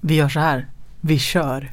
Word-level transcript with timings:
Vi 0.00 0.14
gör 0.14 0.28
så 0.28 0.40
här. 0.40 0.66
Vi 1.00 1.18
kör. 1.18 1.70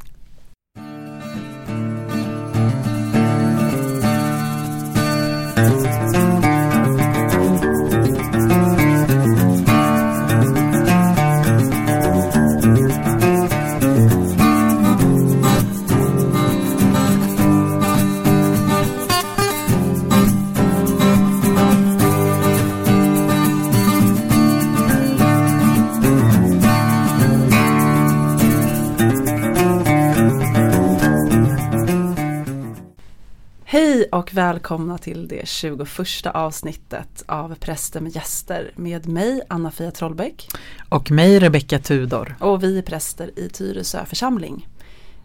Välkomna 34.38 34.97
till 34.97 35.27
det 35.27 35.47
21 35.47 36.25
avsnittet 36.25 37.23
av 37.25 37.55
Präster 37.55 38.02
med 38.02 38.16
gäster 38.16 38.72
med 38.75 39.08
mig 39.08 39.41
Anna-Fia 39.50 39.91
Trollbäck 39.91 40.50
Och 40.89 41.11
mig 41.11 41.39
Rebecka 41.39 41.80
Tudor. 41.80 42.36
och 42.39 42.64
vi 42.64 42.78
är 42.78 42.81
präster 42.81 43.39
i 43.39 43.50
Tyresö 43.50 44.05
församling. 44.05 44.67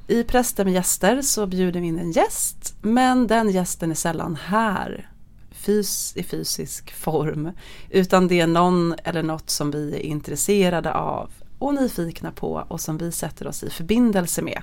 I 0.08 0.24
Präster 0.24 0.64
med 0.64 0.74
gäster 0.74 1.22
så 1.22 1.46
bjuder 1.46 1.80
vi 1.80 1.86
in 1.86 1.98
en 1.98 2.12
gäst 2.12 2.74
men 2.82 3.26
den 3.26 3.50
gästen 3.50 3.90
är 3.90 3.94
sällan 3.94 4.36
här 4.44 5.10
fys 5.50 6.12
i 6.16 6.22
fysisk 6.22 6.92
form 6.92 7.50
utan 7.90 8.28
det 8.28 8.40
är 8.40 8.46
någon 8.46 8.94
eller 9.04 9.22
något 9.22 9.50
som 9.50 9.70
vi 9.70 9.94
är 9.94 10.00
intresserade 10.00 10.94
av 10.94 11.30
och 11.58 11.74
nyfikna 11.74 12.30
på 12.32 12.64
och 12.68 12.80
som 12.80 12.98
vi 12.98 13.12
sätter 13.12 13.46
oss 13.46 13.62
i 13.62 13.70
förbindelse 13.70 14.42
med. 14.42 14.62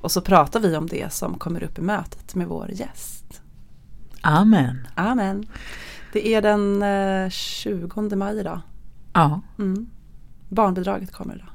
Och 0.00 0.12
så 0.12 0.20
pratar 0.20 0.60
vi 0.60 0.76
om 0.76 0.86
det 0.86 1.12
som 1.12 1.38
kommer 1.38 1.62
upp 1.62 1.78
i 1.78 1.82
mötet 1.82 2.34
med 2.34 2.48
vår 2.48 2.70
gäst. 2.70 3.40
Amen. 4.24 4.86
Amen. 4.94 5.44
Det 6.12 6.28
är 6.34 6.42
den 6.42 6.82
eh, 7.24 7.30
20 7.30 8.16
maj 8.16 8.38
idag. 8.40 8.60
Ja, 9.12 9.40
Mm. 9.58 9.86
Barnbidraget 10.48 11.12
kommer 11.12 11.34
idag. 11.34 11.48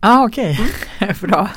ah, 0.00 0.24
okej. 0.24 0.58
Bra. 1.20 1.48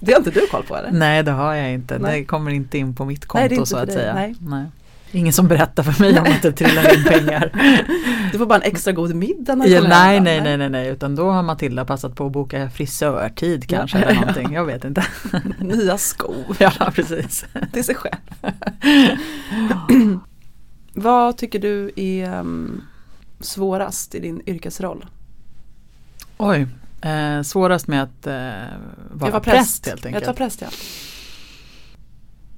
Det 0.00 0.12
har 0.12 0.18
inte 0.18 0.30
du 0.30 0.46
koll 0.50 0.62
på 0.62 0.76
eller? 0.76 0.90
Nej 0.92 1.22
det 1.22 1.30
har 1.30 1.54
jag 1.54 1.72
inte. 1.72 1.98
Nej. 1.98 2.20
Det 2.20 2.24
kommer 2.26 2.50
inte 2.50 2.78
in 2.78 2.94
på 2.94 3.04
mitt 3.04 3.26
konto 3.26 3.54
Nej, 3.56 3.66
så 3.66 3.76
att 3.76 3.86
dig. 3.86 3.96
säga. 3.96 4.14
Nej. 4.40 4.66
Ingen 5.14 5.32
som 5.32 5.48
berättar 5.48 5.82
för 5.82 6.02
mig 6.02 6.20
om 6.20 6.26
att 6.26 6.42
det 6.42 6.52
trillar 6.52 6.94
in 6.98 7.04
pengar. 7.04 7.50
Du 8.32 8.38
får 8.38 8.46
bara 8.46 8.58
en 8.58 8.62
extra 8.72 8.92
god 8.92 9.14
middag 9.14 9.54
när 9.54 9.66
Ja, 9.66 9.80
nej, 9.82 10.20
nej, 10.20 10.40
nej, 10.40 10.56
nej, 10.56 10.68
nej, 10.70 10.88
utan 10.88 11.14
då 11.14 11.30
har 11.30 11.42
Matilda 11.42 11.84
passat 11.84 12.14
på 12.14 12.26
att 12.26 12.32
boka 12.32 12.70
frisörtid 12.70 13.68
kanske 13.68 13.98
eller 13.98 14.14
någonting. 14.20 14.52
Jag 14.52 14.64
vet 14.64 14.84
inte. 14.84 15.04
Nya 15.58 15.98
skor 15.98 16.44
Ja, 16.58 16.92
precis. 16.94 17.44
till 17.72 17.84
sig 17.84 17.94
själv. 17.94 18.16
Vad 20.94 21.36
tycker 21.36 21.58
du 21.58 21.90
är 21.96 22.38
um, 22.40 22.82
svårast 23.40 24.14
i 24.14 24.20
din 24.20 24.42
yrkesroll? 24.46 25.04
Oj, 26.36 26.66
eh, 27.02 27.42
svårast 27.42 27.86
med 27.88 28.02
att 28.02 28.26
eh, 28.26 28.32
vara 28.32 29.28
Jag 29.28 29.30
var 29.30 29.40
präst. 29.40 29.86
helt 29.86 30.06
enkelt. 30.06 30.26
Jag 30.26 30.36
tar 30.36 30.44
präst 30.44 30.60
ja. 30.60 30.68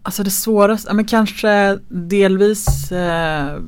Alltså 0.06 0.22
det 0.22 0.30
svåraste, 0.30 0.94
men 0.94 1.04
kanske 1.04 1.78
delvis 1.88 2.92
eh, 2.92 3.60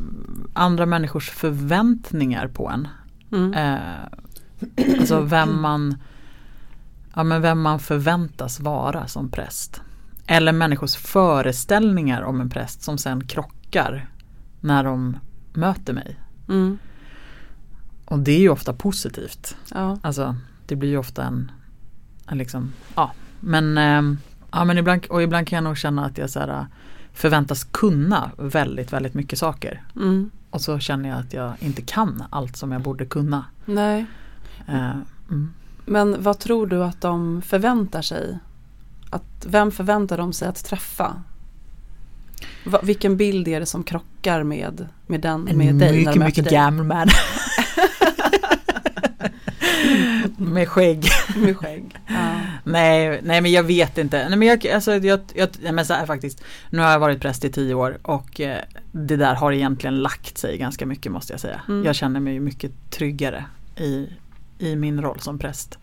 andra 0.52 0.86
människors 0.86 1.30
förväntningar 1.30 2.48
på 2.48 2.68
en. 2.68 2.88
Mm. 3.32 3.54
Eh, 3.54 4.98
alltså 4.98 5.20
vem 5.20 5.60
man, 5.60 5.96
ja, 7.14 7.22
men 7.22 7.42
vem 7.42 7.60
man 7.60 7.80
förväntas 7.80 8.60
vara 8.60 9.06
som 9.06 9.30
präst. 9.30 9.82
Eller 10.26 10.52
människors 10.52 10.96
föreställningar 10.96 12.22
om 12.22 12.40
en 12.40 12.50
präst 12.50 12.82
som 12.82 12.98
sen 12.98 13.26
krockar 13.26 14.08
när 14.60 14.84
de 14.84 15.16
möter 15.52 15.92
mig. 15.92 16.16
Mm. 16.48 16.78
Och 18.04 18.18
det 18.18 18.32
är 18.32 18.40
ju 18.40 18.48
ofta 18.48 18.72
positivt. 18.72 19.56
Ja. 19.74 19.98
Alltså 20.02 20.36
det 20.66 20.76
blir 20.76 20.90
ju 20.90 20.98
ofta 20.98 21.24
en, 21.24 21.52
en 22.26 22.38
liksom, 22.38 22.72
ja. 22.94 23.12
Men, 23.40 23.78
eh, 23.78 24.18
ja, 24.50 24.64
men 24.64 24.78
ibland, 24.78 25.06
och 25.06 25.22
ibland 25.22 25.48
kan 25.48 25.56
jag 25.56 25.64
nog 25.64 25.78
känna 25.78 26.04
att 26.04 26.18
jag 26.18 26.30
så 26.30 26.40
här, 26.40 26.66
förväntas 27.12 27.64
kunna 27.64 28.30
väldigt, 28.38 28.92
väldigt 28.92 29.14
mycket 29.14 29.38
saker. 29.38 29.82
Mm. 29.96 30.30
Och 30.50 30.60
så 30.60 30.78
känner 30.78 31.08
jag 31.08 31.18
att 31.18 31.32
jag 31.32 31.52
inte 31.58 31.82
kan 31.82 32.24
allt 32.30 32.56
som 32.56 32.72
jag 32.72 32.82
borde 32.82 33.06
kunna. 33.06 33.44
Nej. 33.64 34.06
Eh, 34.68 34.90
mm. 35.30 35.52
Men 35.84 36.22
vad 36.22 36.38
tror 36.38 36.66
du 36.66 36.84
att 36.84 37.00
de 37.00 37.42
förväntar 37.42 38.02
sig? 38.02 38.38
Att, 39.10 39.46
vem 39.46 39.70
förväntar 39.70 40.18
de 40.18 40.32
sig 40.32 40.48
att 40.48 40.64
träffa? 40.64 41.22
Va, 42.64 42.80
vilken 42.82 43.16
bild 43.16 43.48
är 43.48 43.60
det 43.60 43.66
som 43.66 43.84
krockar 43.84 44.42
med, 44.42 44.88
med, 45.06 45.20
den, 45.20 45.40
med 45.42 45.74
dig? 45.74 45.98
mycket, 45.98 46.16
mycket 46.16 46.50
gammal 46.50 46.86
man. 46.86 47.08
Med 50.36 50.68
skägg. 50.68 51.08
Med 51.44 51.56
skägg. 51.56 51.96
Ja. 52.06 52.40
Nej, 52.64 53.20
nej 53.22 53.40
men 53.40 53.52
jag 53.52 53.62
vet 53.62 53.98
inte. 53.98 54.28
Nej, 54.28 54.38
men 54.38 54.48
jag, 54.48 54.66
alltså, 54.66 54.96
jag, 54.96 55.20
jag, 55.34 55.48
nej, 55.62 55.72
men 55.72 55.86
så 55.86 55.94
här 55.94 56.06
faktiskt. 56.06 56.42
Nu 56.70 56.82
har 56.82 56.90
jag 56.90 56.98
varit 56.98 57.20
präst 57.20 57.44
i 57.44 57.50
tio 57.50 57.74
år 57.74 57.98
och 58.02 58.40
eh, 58.40 58.58
det 58.92 59.16
där 59.16 59.34
har 59.34 59.52
egentligen 59.52 59.98
lagt 59.98 60.38
sig 60.38 60.58
ganska 60.58 60.86
mycket 60.86 61.12
måste 61.12 61.32
jag 61.32 61.40
säga. 61.40 61.60
Mm. 61.68 61.84
Jag 61.84 61.94
känner 61.94 62.20
mig 62.20 62.40
mycket 62.40 62.90
tryggare 62.90 63.44
i, 63.76 64.08
i 64.58 64.76
min 64.76 65.02
roll 65.02 65.20
som 65.20 65.38
präst. 65.38 65.78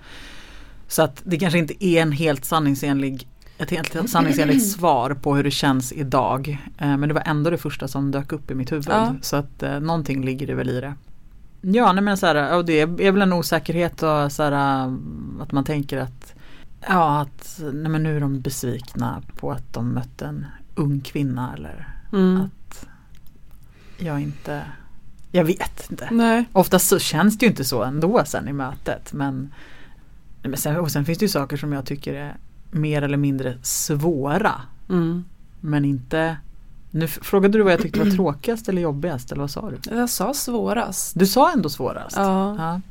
Så 0.87 1.01
att 1.01 1.21
det 1.23 1.37
kanske 1.37 1.59
inte 1.59 1.85
är 1.85 2.01
en 2.01 2.11
helt 2.11 2.45
sanningsenlig 2.45 3.27
ett 3.57 3.69
helt 3.69 3.95
sanningsenligt 4.09 4.71
svar 4.71 5.13
på 5.13 5.35
hur 5.35 5.43
det 5.43 5.51
känns 5.51 5.93
idag. 5.93 6.57
Eh, 6.77 6.97
men 6.97 7.09
det 7.09 7.13
var 7.13 7.23
ändå 7.25 7.49
det 7.49 7.57
första 7.57 7.87
som 7.87 8.11
dök 8.11 8.31
upp 8.31 8.51
i 8.51 8.55
mitt 8.55 8.71
huvud. 8.71 8.85
Ja. 8.89 9.15
Så 9.21 9.35
att 9.35 9.63
eh, 9.63 9.79
någonting 9.79 10.25
ligger 10.25 10.47
det 10.47 10.55
väl 10.55 10.69
i 10.69 10.81
det. 10.81 10.93
Ja, 11.67 11.93
nej 11.93 12.03
men 12.03 12.17
så 12.17 12.25
här, 12.25 12.57
och 12.57 12.65
det 12.65 12.79
är 12.81 13.11
väl 13.11 13.21
en 13.21 13.33
osäkerhet 13.33 14.03
och 14.03 14.31
så 14.31 14.43
här, 14.43 14.51
att 15.41 15.51
man 15.51 15.63
tänker 15.63 15.97
att 15.97 16.33
Ja, 16.87 17.21
att 17.21 17.59
nej 17.73 17.91
men 17.91 18.03
nu 18.03 18.15
är 18.15 18.19
de 18.21 18.41
besvikna 18.41 19.21
på 19.35 19.51
att 19.51 19.73
de 19.73 19.93
mötte 19.93 20.25
en 20.25 20.45
ung 20.75 21.01
kvinna 21.01 21.53
eller 21.53 21.87
Mm. 22.13 22.41
att 22.41 22.85
jag 23.97 24.19
inte 24.21 24.61
Jag 25.31 25.43
vet 25.45 25.87
inte. 25.91 26.07
Nej. 26.11 26.45
Oftast 26.51 26.87
så 26.87 26.99
känns 26.99 27.37
det 27.37 27.45
ju 27.45 27.49
inte 27.49 27.63
så 27.63 27.83
ändå 27.83 28.21
sen 28.25 28.47
i 28.47 28.53
mötet 28.53 29.13
men, 29.13 29.53
men 30.43 30.57
sen, 30.57 30.77
och 30.77 30.91
sen 30.91 31.05
finns 31.05 31.17
det 31.19 31.25
ju 31.25 31.29
saker 31.29 31.57
som 31.57 31.73
jag 31.73 31.85
tycker 31.85 32.13
är 32.13 32.35
mer 32.71 33.01
eller 33.01 33.17
mindre 33.17 33.57
svåra 33.61 34.61
Mm. 34.89 35.23
men 35.59 35.85
inte 35.85 36.37
Nu 36.95 37.07
frågade 37.07 37.57
du 37.57 37.63
vad 37.63 37.73
jag 37.73 37.81
tyckte 37.81 37.99
var 37.99 38.11
tråkigast 38.11 38.69
eller 38.69 38.81
jobbigast 38.81 39.31
eller 39.31 39.41
vad 39.41 39.51
sa 39.51 39.69
du? 39.71 39.95
Jag 39.95 40.09
sa 40.09 40.33
svårast. 40.33 41.19
Du 41.19 41.25
sa 41.27 41.51
ändå 41.51 41.69
svårast. 41.69 42.15
Ja. 42.17 42.55
Ja, 42.57 42.81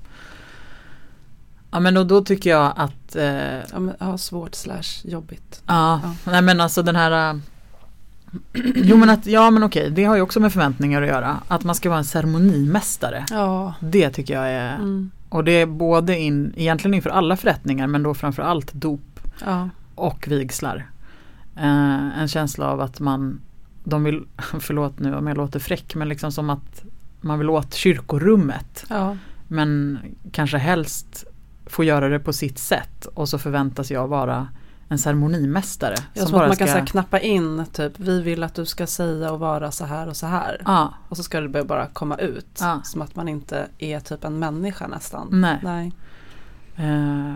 ja 1.70 1.80
men 1.80 1.96
och 1.96 2.06
då 2.06 2.24
tycker 2.24 2.50
jag 2.50 2.72
att 2.76 3.16
eh, 3.16 3.24
Ja, 3.72 3.78
men, 3.78 3.94
ja, 3.98 4.18
svårt 4.18 4.54
slash 4.54 4.82
jobbigt. 5.04 5.62
Ja, 5.66 6.00
Ja. 6.02 6.14
nej 6.32 6.42
men 6.42 6.60
alltså 6.60 6.82
den 6.82 6.96
här 6.96 7.30
äh, 7.34 7.40
Jo 8.74 8.96
men 8.96 9.10
att, 9.10 9.26
ja 9.26 9.50
men 9.50 9.62
okej, 9.62 9.90
det 9.90 10.04
har 10.04 10.16
ju 10.16 10.22
också 10.22 10.40
med 10.40 10.52
förväntningar 10.52 11.02
att 11.02 11.08
göra. 11.08 11.36
Att 11.48 11.64
man 11.64 11.74
ska 11.74 11.88
vara 11.88 11.98
en 11.98 12.04
ceremonimästare. 12.04 13.24
Ja. 13.30 13.74
Det 13.80 14.10
tycker 14.10 14.34
jag 14.34 14.48
är, 14.50 14.74
Mm. 14.74 15.10
och 15.28 15.44
det 15.44 15.52
är 15.52 15.66
både 15.66 16.18
in, 16.18 16.52
egentligen 16.56 16.94
inför 16.94 17.10
alla 17.10 17.36
förrättningar 17.36 17.86
men 17.86 18.02
då 18.02 18.14
framförallt 18.14 18.72
dop 18.72 19.20
Ja. 19.44 19.68
och 19.94 20.28
vigslar. 20.28 20.90
Eh, 21.56 22.18
en 22.20 22.28
känsla 22.28 22.66
av 22.66 22.80
att 22.80 23.00
man, 23.00 23.40
de 23.84 24.04
vill, 24.04 24.24
förlåt 24.60 24.98
nu 24.98 25.14
om 25.14 25.26
jag 25.26 25.36
låter 25.36 25.58
fräck, 25.60 25.94
men 25.94 26.08
liksom 26.08 26.32
som 26.32 26.50
att 26.50 26.84
man 27.20 27.38
vill 27.38 27.50
åt 27.50 27.74
kyrkorummet. 27.74 28.84
Ja. 28.88 29.16
Men 29.48 29.98
kanske 30.32 30.58
helst 30.58 31.24
få 31.66 31.84
göra 31.84 32.08
det 32.08 32.18
på 32.18 32.32
sitt 32.32 32.58
sätt 32.58 33.06
och 33.14 33.28
så 33.28 33.38
förväntas 33.38 33.90
jag 33.90 34.08
vara 34.08 34.48
en 34.88 34.98
ceremonimästare. 34.98 35.94
Jag 36.14 36.28
tror 36.28 36.42
att 36.42 36.48
man 36.48 36.56
kan 36.56 36.68
så 36.68 36.78
här, 36.78 36.86
knappa 36.86 37.20
in 37.20 37.64
typ 37.72 37.92
vi 37.96 38.22
vill 38.22 38.42
att 38.42 38.54
du 38.54 38.66
ska 38.66 38.86
säga 38.86 39.32
och 39.32 39.38
vara 39.40 39.70
så 39.70 39.84
här 39.84 40.08
och 40.08 40.16
så 40.16 40.26
här. 40.26 40.62
Ja, 40.64 40.94
Och 41.08 41.16
så 41.16 41.22
ska 41.22 41.40
det 41.40 41.64
bara- 41.64 41.86
komma 41.86 42.16
ut. 42.16 42.58
Ja. 42.60 42.80
Som 42.84 43.02
att 43.02 43.16
man 43.16 43.28
inte 43.28 43.66
är 43.78 44.00
typ 44.00 44.24
en 44.24 44.38
människa 44.38 44.86
nästan. 44.86 45.28
nej. 45.30 45.58
Nej. 45.62 45.92
Eh, 46.76 47.34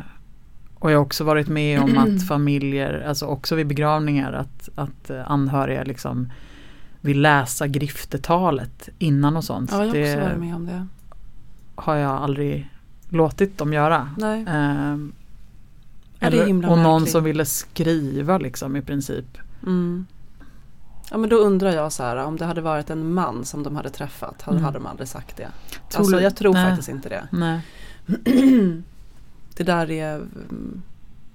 och 0.78 0.90
jag 0.92 0.96
har 0.98 1.04
också 1.04 1.24
varit 1.24 1.48
med 1.48 1.82
om 1.82 1.98
att 1.98 2.26
familjer, 2.28 3.04
alltså 3.08 3.26
också 3.26 3.54
vid 3.54 3.66
begravningar, 3.66 4.32
att, 4.32 4.68
att 4.74 5.10
anhöriga 5.26 5.82
liksom 5.82 6.32
vill 7.00 7.20
läsa 7.20 7.66
griftetalet 7.66 8.88
innan 8.98 9.36
och 9.36 9.44
sånt. 9.44 9.70
Ja, 9.72 9.76
jag 9.76 9.82
har 9.82 9.88
också 9.88 10.16
det 10.16 10.20
varit 10.20 10.38
med 10.38 10.54
om 10.54 10.66
det. 10.66 10.86
har 11.74 11.96
jag 11.96 12.10
aldrig 12.22 12.70
låtit 13.08 13.58
dem 13.58 13.72
göra. 13.72 14.10
Nej. 14.18 14.42
Eh, 14.42 14.96
är 16.20 16.30
eller, 16.34 16.70
och 16.70 16.78
någon 16.78 17.06
som 17.06 17.24
ville 17.24 17.44
skriva 17.44 18.38
liksom 18.38 18.76
i 18.76 18.82
princip. 18.82 19.38
Mm. 19.62 20.06
Ja 21.10 21.18
men 21.18 21.30
då 21.30 21.36
undrar 21.36 21.72
jag 21.72 21.92
så 21.92 22.02
här 22.02 22.16
om 22.16 22.36
det 22.36 22.44
hade 22.44 22.60
varit 22.60 22.90
en 22.90 23.12
man 23.14 23.44
som 23.44 23.62
de 23.62 23.76
hade 23.76 23.90
träffat 23.90 24.42
hade, 24.42 24.56
Mm. 24.56 24.64
hade 24.64 24.78
de 24.78 24.86
aldrig 24.86 25.08
sagt 25.08 25.36
det. 25.36 25.48
Tror 25.90 26.00
alltså 26.00 26.20
jag 26.20 26.36
tror 26.36 26.52
nej. 26.52 26.68
faktiskt 26.70 26.88
inte 26.88 27.08
det. 27.08 27.28
Det 29.58 29.64
där 29.64 29.90
är 29.90 30.14
mm, 30.16 30.82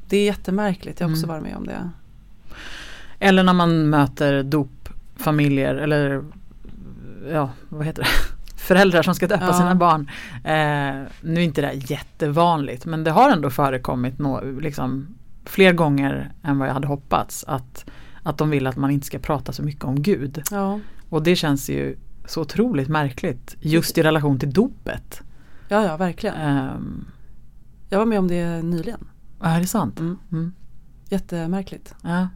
Det 0.08 0.18
är 0.18 0.26
jättemärkligt, 0.26 1.00
jag 1.00 1.08
har 1.08 1.14
också 1.14 1.26
Mm. 1.26 1.36
varit 1.36 1.44
med 1.44 1.56
om 1.58 1.66
det. 1.68 1.90
Eller 3.20 3.44
när 3.44 3.54
man 3.54 3.90
möter 3.90 4.44
dopfamiljer 4.44 5.76
eller 5.76 6.24
ja, 7.32 7.50
vad 7.70 7.86
heter 7.86 8.02
det? 8.04 8.10
Föräldrar 8.58 9.02
som 9.04 9.16
ska 9.16 9.28
döpa 9.28 9.46
Ja. 9.46 9.54
sina 9.54 9.76
barn. 9.76 10.10
Eh, 10.34 11.08
nu 11.22 11.40
är 11.40 11.44
inte 11.44 11.62
det 11.62 11.68
här 11.68 11.92
jättevanligt 11.92 12.86
men 12.86 13.04
det 13.04 13.12
har 13.12 13.30
ändå 13.30 13.50
förekommit 13.50 14.20
nå, 14.20 14.42
liksom, 14.62 15.08
fler 15.46 15.74
gånger 15.74 16.32
än 16.44 16.60
vad 16.60 16.68
jag 16.68 16.74
hade 16.74 16.88
hoppats. 16.88 17.44
Att, 17.48 17.86
att 18.24 18.38
de 18.38 18.50
vill 18.50 18.68
att 18.68 18.76
man 18.78 18.92
inte 18.92 19.08
ska 19.08 19.20
prata 19.20 19.52
så 19.52 19.64
mycket 19.64 19.84
om 19.84 20.02
Gud. 20.02 20.42
Ja, 20.52 20.80
Och 21.10 21.24
det 21.24 21.36
känns 21.36 21.70
ju 21.70 21.96
så 22.26 22.42
otroligt 22.42 22.88
märkligt 22.90 23.56
just 23.60 23.98
i 23.98 24.04
relation 24.04 24.40
till 24.40 24.54
dopet. 24.54 25.22
ja, 25.68 25.86
ja 25.86 25.98
verkligen. 25.98 26.36
Ehm, 26.36 27.06
Jag 27.94 28.00
var 28.00 28.06
med 28.06 28.20
om 28.20 28.28
det 28.28 28.62
nyligen. 28.62 29.08
är 29.42 29.60
det 29.60 29.68
sant? 29.68 30.00
Mm. 30.00 30.18
Mm. 30.32 30.54
Jättemärkligt. 31.10 31.96
Ja. 32.02 32.28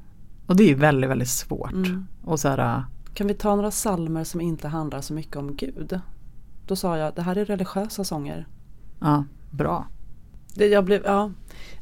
Och 0.48 0.56
det 0.56 0.63
är 0.63 0.68
ju 0.68 0.75
väldigt, 0.75 1.09
väldigt 1.09 1.30
svårt. 1.30 1.71
Mm. 1.71 2.07
Och 2.24 2.39
så 2.39 2.48
här, 2.48 2.83
Kan 3.13 3.27
vi 3.27 3.33
ta 3.33 3.56
några 3.56 3.71
salmer 3.71 4.24
som 4.24 4.42
inte 4.42 4.68
handlar 4.68 5.01
så 5.01 5.13
mycket 5.13 5.36
om 5.36 5.56
Gud? 5.56 6.00
Då 6.68 6.75
sa 6.75 6.98
jag, 6.98 7.15
det 7.15 7.21
här 7.21 7.36
är 7.38 7.45
religiösa 7.45 8.04
sånger. 8.04 8.48
ja, 9.00 9.24
bra. 9.50 9.88
Det, 10.56 10.68
jag 10.68 10.86
blev, 10.86 11.01
ja. 11.06 11.31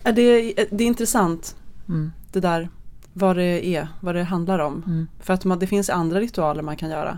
Ja, 0.03 0.11
Det, 0.11 0.53
det 0.71 0.83
är 0.83 0.87
intressant 0.87 1.55
Mm. 1.87 2.11
det 2.31 2.39
där 2.39 2.69
vad 3.13 3.35
det 3.35 3.65
är, 3.75 3.87
vad 3.99 4.15
det 4.15 4.23
handlar 4.23 4.59
om. 4.59 4.83
Mm. 4.87 5.07
För 5.19 5.33
att 5.33 5.45
man, 5.45 5.59
det 5.59 5.67
finns 5.67 5.89
andra 5.89 6.19
ritualer 6.19 6.61
man 6.61 6.75
kan 6.77 6.89
göra. 6.89 7.17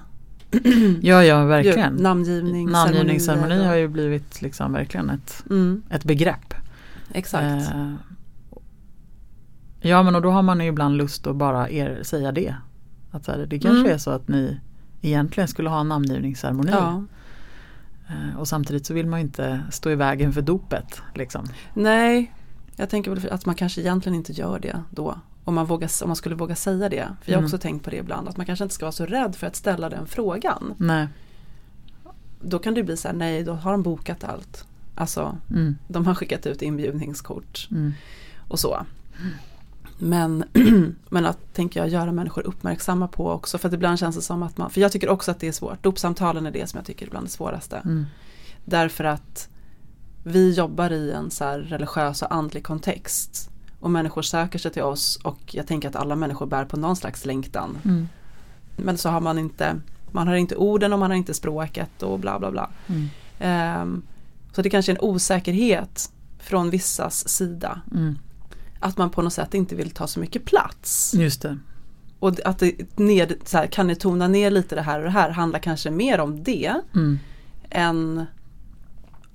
Ja, 1.02 1.24
ja, 1.24 1.46
verkligen. 1.46 1.96
namngivning, 1.96 2.70
Namngivningsceremoni 2.70 3.20
ceremonier 3.20 3.68
har 3.68 3.76
ju 3.76 3.88
blivit 3.88 4.42
liksom 4.42 4.74
verkligen 4.74 5.10
ett, 5.10 5.44
Mm, 5.50 5.82
ett 5.90 6.04
begrepp. 6.04 6.54
exakt. 7.14 7.72
Eh, 7.72 7.94
ja 9.82 10.04
men 10.04 10.16
och 10.16 10.22
då 10.22 10.30
har 10.32 10.42
man 10.42 10.60
ju 10.60 10.66
ibland 10.68 10.98
lust 10.98 11.28
att 11.28 11.36
bara 11.36 11.70
er, 11.70 12.00
säga 12.04 12.32
det. 12.32 12.56
Att 13.12 13.26
så 13.26 13.32
här, 13.32 13.46
det 13.46 13.60
kanske 13.60 13.80
Mm. 13.80 13.92
är 13.92 13.98
så 13.98 14.12
att 14.12 14.28
ni 14.28 14.60
egentligen 15.02 15.48
skulle 15.48 15.70
ha 15.70 15.80
en 15.80 15.88
namngivningsceremoni. 15.90 16.72
ja. 16.72 17.04
Eh, 18.10 18.40
och 18.40 18.48
samtidigt 18.48 18.86
så 18.86 18.94
vill 18.94 19.08
man 19.08 19.20
ju 19.20 19.26
inte 19.26 19.62
stå 19.72 19.90
i 19.90 19.96
vägen 19.96 20.34
för 20.34 20.42
dopet. 20.42 21.02
Liksom. 21.16 21.46
Nej, 21.74 22.34
jag 22.76 22.90
tänker 22.90 23.12
väl 23.16 23.30
att 23.32 23.46
man 23.46 23.56
kanske 23.56 23.82
egentligen 23.82 24.16
inte 24.16 24.32
gör 24.34 24.60
det 24.60 24.84
då. 24.90 25.18
Om 25.48 25.56
man, 25.56 25.66
vågar, 25.66 25.90
om 26.04 26.10
man 26.10 26.16
skulle 26.16 26.36
våga 26.36 26.56
säga 26.56 26.90
det. 26.90 27.08
För 27.22 27.32
jag 27.32 27.38
har 27.38 27.42
Mm. 27.42 27.46
också 27.46 27.58
tänkt 27.58 27.84
på 27.84 27.90
det 27.90 27.98
ibland. 27.98 28.28
Att 28.30 28.38
man 28.38 28.46
kanske 28.46 28.64
inte 28.64 28.76
ska 28.76 28.86
vara 28.86 28.92
så 28.92 29.06
rädd 29.06 29.36
för 29.36 29.48
att 29.48 29.56
ställa 29.56 29.90
den 29.90 30.08
frågan. 30.08 30.74
Nej. 30.78 31.08
Då 32.42 32.60
kan 32.60 32.74
det 32.74 32.84
bli 32.84 32.98
så 32.98 33.08
här, 33.08 33.16
nej 33.16 33.44
då 33.44 33.54
har 33.54 33.72
de 33.72 33.84
bokat 33.84 34.24
allt. 34.24 34.66
Alltså, 34.96 35.38
Mm. 35.50 35.76
de 35.88 36.06
har 36.06 36.16
skickat 36.16 36.46
ut 36.46 36.62
inbjudningskort 36.62 37.68
Mm. 37.72 37.94
och 38.48 38.60
så. 38.60 38.86
Men, 39.98 40.44
men 41.10 41.26
att, 41.26 41.54
tänker 41.54 41.80
jag, 41.80 41.90
göra 41.90 42.12
människor 42.12 42.48
uppmärksamma 42.48 43.08
på 43.08 43.32
också. 43.32 43.58
För 43.58 43.68
att 43.68 43.74
ibland 43.74 44.00
känns 44.00 44.16
det 44.16 44.22
som 44.22 44.44
att 44.44 44.58
man, 44.58 44.70
för 44.70 44.82
jag 44.82 44.92
tycker 44.92 45.10
också 45.10 45.32
att 45.32 45.40
det 45.40 45.48
är 45.48 45.52
svårt. 45.52 45.84
Dopsamtalen 45.84 46.46
är 46.46 46.52
det 46.52 46.68
som 46.70 46.78
jag 46.78 46.86
tycker 46.86 47.06
är 47.06 47.10
bland 47.10 47.26
det 47.26 47.32
svåraste. 47.32 47.78
Mm. 47.78 48.06
Därför 48.66 49.04
att 49.04 49.50
vi 50.24 50.52
jobbar 50.54 50.92
i 50.92 51.12
en 51.12 51.32
så 51.32 51.46
religiös 51.52 52.22
och 52.22 52.34
andlig 52.34 52.64
kontext. 52.64 53.50
Och 53.80 53.92
människor 53.92 54.22
söker 54.22 54.60
sig 54.60 54.72
till 54.72 54.84
oss 54.84 55.20
och 55.24 55.40
jag 55.52 55.68
tänker 55.68 55.90
att 55.90 55.96
alla 55.96 56.16
människor 56.16 56.46
bär 56.46 56.66
på 56.66 56.78
någon 56.78 56.96
slags 56.96 57.26
längtan. 57.26 57.78
Mm. 57.86 58.08
Men 58.76 58.98
så 58.98 59.10
har 59.10 59.22
man 59.22 59.40
inte, 59.40 59.76
man 60.12 60.28
har 60.28 60.36
inte 60.36 60.56
orden 60.56 60.94
och 60.94 61.00
man 61.00 61.12
har 61.12 61.18
inte 61.18 61.34
språket 61.34 62.04
och 62.04 62.20
bla 62.20 62.40
bla 62.40 62.52
bla. 62.52 62.70
Mm. 62.88 63.10
Ehm, 63.40 64.02
så 64.54 64.62
det 64.62 64.70
kanske 64.70 64.92
är 64.92 64.96
en 64.96 65.02
osäkerhet 65.02 66.12
från 66.40 66.70
vissas 66.70 67.30
sida. 67.30 67.82
Mm. 67.92 68.18
Att 68.80 68.98
man 68.98 69.10
på 69.10 69.22
något 69.22 69.34
sätt 69.34 69.54
inte 69.54 69.76
vill 69.76 69.92
ta 69.92 70.08
så 70.08 70.20
mycket 70.20 70.46
plats. 70.46 71.14
Just 71.14 71.42
det. 71.42 71.58
Och 72.20 72.46
att 72.46 72.60
det 72.60 73.00
ned, 73.00 73.34
så 73.46 73.58
här, 73.58 73.68
kan 73.68 73.88
ni 73.88 73.96
tona 73.96 74.28
ner 74.28 74.52
lite 74.52 74.76
det 74.76 74.82
här 74.82 75.00
och 75.00 75.06
det 75.06 75.12
här 75.12 75.30
handlar 75.30 75.60
kanske 75.60 75.92
mer 75.92 76.20
om 76.20 76.44
det 76.44 76.76
Mm. 76.96 77.20
än 77.70 78.26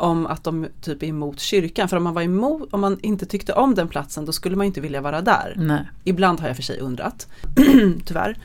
om 0.03 0.27
att 0.27 0.45
de 0.45 0.67
typ 0.81 1.03
är 1.03 1.07
emot 1.07 1.41
kyrkan. 1.41 1.89
För 1.89 1.97
om 1.97 2.03
man 2.03 2.15
var 2.15 2.23
emot, 2.23 2.69
om 2.73 2.81
man 2.81 2.99
inte 3.03 3.27
tyckte 3.27 3.53
om 3.53 3.75
den 3.75 3.89
platsen 3.89 4.25
då 4.25 4.33
skulle 4.33 4.57
man 4.57 4.67
inte 4.67 4.81
vilja 4.81 5.01
vara 5.01 5.21
där. 5.21 5.55
Nej. 5.57 5.89
Ibland 6.05 6.41
har 6.41 6.47
jag 6.47 6.57
för 6.57 6.63
sig 6.63 6.79
undrat, 6.79 7.27
tyvärr. 8.05 8.37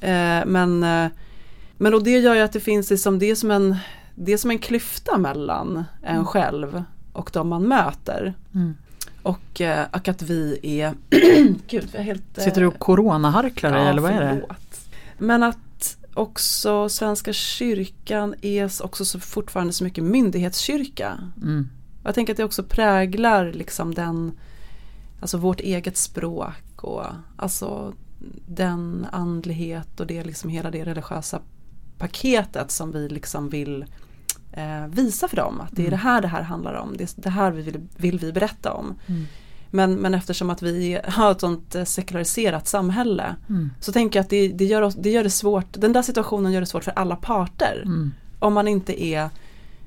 Eh, 0.00 0.46
men 0.46 0.82
eh, 0.82 1.08
men 1.76 1.94
och 1.94 2.04
det 2.04 2.18
gör 2.18 2.34
ju 2.34 2.40
att 2.40 2.52
det 2.52 2.60
finns 2.60 2.90
liksom, 2.90 3.18
det 3.18 3.30
är 3.30 3.34
som 3.34 3.50
en, 3.50 3.76
det 4.14 4.32
är 4.32 4.36
som 4.36 4.50
en 4.50 4.58
klyfta 4.58 5.18
mellan 5.18 5.84
en 6.02 6.24
själv 6.24 6.82
och 7.12 7.30
de 7.32 7.48
man 7.48 7.62
möter. 7.62 8.34
Mm. 8.54 8.76
Och, 9.22 9.60
eh, 9.60 9.86
och 9.92 10.08
att 10.08 10.22
vi 10.22 10.58
är, 10.62 10.94
gud 11.68 11.88
jag 11.92 12.00
är 12.00 12.04
helt... 12.04 12.24
Sitter 12.38 12.60
du 12.60 12.66
och 12.66 12.78
coronaharklar 12.78 13.72
dig 13.72 13.82
ja, 13.82 13.88
eller 13.88 14.02
vad 14.02 14.10
är 14.10 14.20
det? 14.20 14.30
förlåt. 14.30 14.88
Men 15.18 15.42
att 15.42 15.58
också 16.18 16.88
Svenska 16.88 17.32
kyrkan 17.32 18.34
är 18.42 18.84
också 18.84 19.04
så 19.04 19.20
fortfarande 19.20 19.72
så 19.72 19.84
mycket 19.84 20.04
myndighetskyrka. 20.04 21.18
Mm. 21.42 21.68
Jag 22.04 22.14
tänker 22.14 22.32
att 22.32 22.36
det 22.36 22.44
också 22.44 22.62
präglar 22.62 23.52
liksom 23.52 23.94
den, 23.94 24.32
alltså 25.20 25.38
vårt 25.38 25.60
eget 25.60 25.96
språk 25.96 26.84
och 26.84 27.04
alltså 27.36 27.94
den 28.46 29.06
andlighet 29.12 30.00
och 30.00 30.06
det 30.06 30.24
liksom 30.24 30.50
hela 30.50 30.70
det 30.70 30.84
religiösa 30.84 31.40
paketet 31.98 32.70
som 32.70 32.92
vi 32.92 33.08
liksom 33.08 33.48
vill 33.48 33.84
eh, 34.52 34.86
visa 34.88 35.28
för 35.28 35.36
dem. 35.36 35.60
Att 35.60 35.70
det 35.72 35.82
är 35.82 35.86
Mm. 35.86 35.90
det 35.90 36.02
här 36.02 36.22
det 36.22 36.28
här 36.28 36.42
handlar 36.42 36.74
om. 36.74 36.96
Det, 36.96 37.14
det 37.16 37.30
här 37.30 37.50
vi 37.50 37.62
vill, 37.62 37.80
vill 37.96 38.18
vi 38.18 38.32
berätta 38.32 38.72
om. 38.72 38.94
Mm. 39.06 39.26
Men, 39.76 39.94
men 39.94 40.14
eftersom 40.14 40.50
att 40.50 40.62
vi 40.62 40.98
har 41.04 41.30
ett 41.32 41.40
sånt 41.40 41.74
eh, 41.74 41.84
sekulariserat 41.84 42.68
samhälle 42.68 43.36
Mm. 43.48 43.70
så 43.80 43.92
tänker 43.92 44.18
jag 44.18 44.24
att 44.24 44.30
det, 44.30 44.48
det, 44.48 44.64
gör 44.64 44.82
oss, 44.82 44.94
det 44.94 45.10
gör 45.10 45.24
det 45.24 45.30
svårt, 45.30 45.66
den 45.72 45.92
där 45.92 46.02
situationen 46.02 46.52
gör 46.52 46.60
det 46.60 46.66
svårt 46.66 46.84
för 46.84 46.92
alla 46.96 47.16
parter. 47.16 47.82
Mm. 47.84 48.12
Om 48.38 48.54
man 48.54 48.68
inte 48.68 49.04
är, 49.04 49.28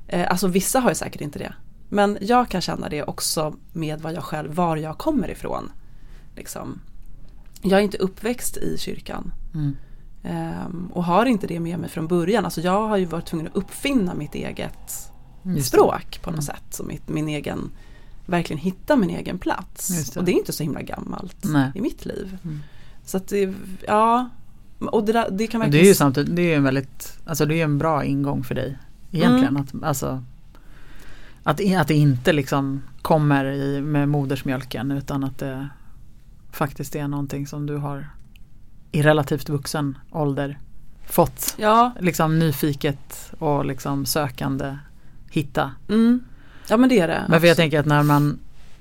eh, 0.08 0.30
alltså 0.30 0.46
vissa 0.48 0.80
har 0.80 0.88
ju 0.90 0.94
säkert 0.94 1.20
inte 1.20 1.38
det. 1.38 1.52
Men 1.88 2.18
jag 2.20 2.48
kan 2.48 2.60
känna 2.60 2.88
det 2.88 3.02
också 3.02 3.54
med 3.72 4.00
vad 4.00 4.12
jag 4.14 4.22
själv, 4.24 4.54
var 4.54 4.76
jag 4.76 4.98
kommer 4.98 5.30
ifrån. 5.30 5.72
Liksom. 6.36 6.80
Jag 7.62 7.78
är 7.78 7.82
inte 7.84 7.98
uppväxt 7.98 8.56
i 8.56 8.78
kyrkan. 8.78 9.32
Mm. 9.54 9.76
ehm, 10.22 10.90
och 10.94 11.04
har 11.04 11.26
inte 11.26 11.46
det 11.46 11.60
med 11.60 11.78
mig 11.78 11.90
från 11.90 12.06
början. 12.06 12.44
Alltså 12.44 12.60
jag 12.60 12.88
har 12.88 12.96
ju 12.96 13.04
varit 13.04 13.26
tvungen 13.26 13.46
att 13.46 13.56
uppfinna 13.56 14.14
mitt 14.14 14.34
eget 14.34 15.12
Just 15.42 15.56
det. 15.56 15.62
språk 15.78 16.20
på 16.22 16.30
något 16.30 16.34
Mm. 16.38 16.42
sätt. 16.42 16.64
Så 16.70 16.84
mitt, 16.84 17.08
min 17.08 17.28
egen, 17.28 17.70
verkligen 18.30 18.60
hitta 18.60 18.96
min 18.96 19.10
egen 19.10 19.38
plats. 19.38 20.12
Det. 20.14 20.20
Och 20.20 20.24
det 20.24 20.32
är 20.32 20.34
inte 20.34 20.52
så 20.52 20.62
himla 20.62 20.82
gammalt 20.82 21.36
Nej. 21.44 21.72
i 21.74 21.80
mitt 21.80 22.04
liv. 22.04 22.36
Mm. 22.44 22.60
Så 23.04 23.16
att 23.16 23.28
det, 23.28 23.54
ja. 23.86 24.28
Och 24.78 25.04
det, 25.04 25.12
där, 25.12 25.30
det 25.30 25.46
kan 25.46 25.60
verkligen... 25.60 25.82
det 25.82 25.86
är 25.86 25.88
ju 25.88 25.94
samtidigt, 25.94 26.36
det 26.36 26.52
är 26.52 26.56
en 26.56 26.62
väldigt, 26.64 27.18
alltså 27.24 27.46
det 27.46 27.54
är 27.60 27.64
en 27.64 27.78
bra 27.78 28.04
ingång 28.04 28.44
för 28.44 28.54
dig. 28.54 28.78
Egentligen 29.10 29.56
Mm. 29.56 29.62
att, 29.62 29.84
alltså 29.84 30.22
att, 31.42 31.60
att 31.76 31.88
det 31.88 31.94
inte 31.94 32.32
liksom 32.32 32.82
kommer 33.02 33.44
i, 33.44 33.80
med 33.80 34.08
modersmjölken 34.08 34.90
utan 34.90 35.24
att 35.24 35.38
det 35.38 35.68
faktiskt 36.52 36.96
är 36.96 37.08
någonting 37.08 37.46
som 37.46 37.66
du 37.66 37.76
har 37.76 38.10
i 38.92 39.02
relativt 39.02 39.48
vuxen 39.48 39.98
ålder 40.10 40.58
fått 41.06 41.54
Ja, 41.58 41.92
liksom 42.00 42.38
nyfiket 42.38 43.32
och 43.38 43.64
liksom 43.64 44.06
sökande 44.06 44.76
hitta. 45.30 45.70
mm. 45.88 46.20
Ja 46.70 46.76
men 46.76 46.88
det 46.88 47.00
är 47.00 47.08
det. 47.08 47.24
Men 47.28 47.40
för 47.40 47.46
jag 47.48 47.56
tänker 47.56 47.80
att 47.80 47.86
när 47.86 48.02
man, 48.02 48.38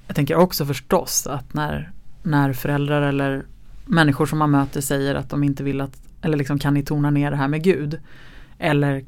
jag 0.07 0.15
tänker 0.15 0.35
också 0.35 0.65
förstås 0.65 1.27
att 1.27 1.53
när, 1.53 1.91
när 2.23 2.53
föräldrar 2.53 3.01
eller 3.01 3.45
människor 3.85 4.25
som 4.25 4.39
man 4.39 4.51
möter 4.51 4.81
säger 4.81 5.15
att 5.15 5.29
de 5.29 5.43
inte 5.43 5.63
vill 5.63 5.81
att, 5.81 6.01
eller 6.21 6.37
liksom 6.37 6.59
kan 6.59 6.73
ni 6.73 6.83
tona 6.83 7.09
ner 7.09 7.31
det 7.31 7.37
här 7.37 7.47
med 7.47 7.63
Gud? 7.63 7.99
Eller 8.57 9.05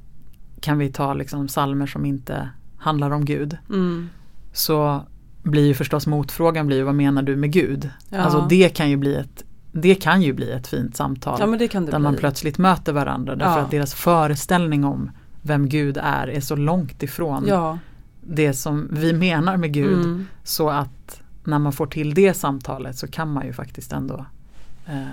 kan 0.61 0.77
vi 0.77 0.91
ta 0.91 1.13
liksom 1.13 1.47
salmer 1.47 1.87
som 1.87 2.05
inte 2.05 2.49
handlar 2.77 3.11
om 3.11 3.25
Gud? 3.25 3.57
Mm. 3.69 4.09
Så 4.53 5.01
blir 5.43 5.65
ju 5.65 5.73
förstås 5.73 6.07
motfrågan 6.07 6.67
blir 6.67 6.83
vad 6.83 6.95
menar 6.95 7.21
du 7.21 7.35
med 7.35 7.51
Gud? 7.51 7.89
Ja. 8.09 8.17
Alltså 8.17 8.45
det 8.49 8.69
kan 8.69 8.89
ju 8.89 8.97
bli 8.97 9.15
ett, 9.15 9.43
det 9.71 9.95
kan 9.95 10.21
ju 10.21 10.33
bli 10.33 10.51
ett 10.51 10.67
fint 10.67 10.95
samtal. 10.95 11.37
Ja 11.39 11.45
där 11.91 11.99
bli. 11.99 11.99
man 11.99 12.15
plötsligt 12.15 12.57
möter 12.57 12.93
varandra 12.93 13.35
därför 13.35 13.51
Ja. 13.51 13.59
att 13.59 13.71
deras 13.71 13.93
föreställning 13.93 14.83
om 14.83 15.11
vem 15.41 15.69
Gud 15.69 15.97
är 15.97 16.27
är 16.27 16.41
så 16.41 16.55
långt 16.55 17.03
ifrån 17.03 17.45
Ja. 17.47 17.79
Det 18.21 18.53
som 18.53 18.87
vi 18.91 19.13
menar 19.13 19.57
med 19.57 19.73
Gud. 19.73 20.05
Mm. 20.05 20.25
Så 20.43 20.69
att 20.69 21.21
när 21.43 21.59
man 21.59 21.73
får 21.73 21.87
till 21.87 22.13
det 22.13 22.33
samtalet 22.33 22.97
så 22.97 23.07
kan 23.07 23.33
man 23.33 23.45
ju 23.45 23.53
faktiskt 23.53 23.93
ändå 23.93 24.25
eh, 24.85 25.05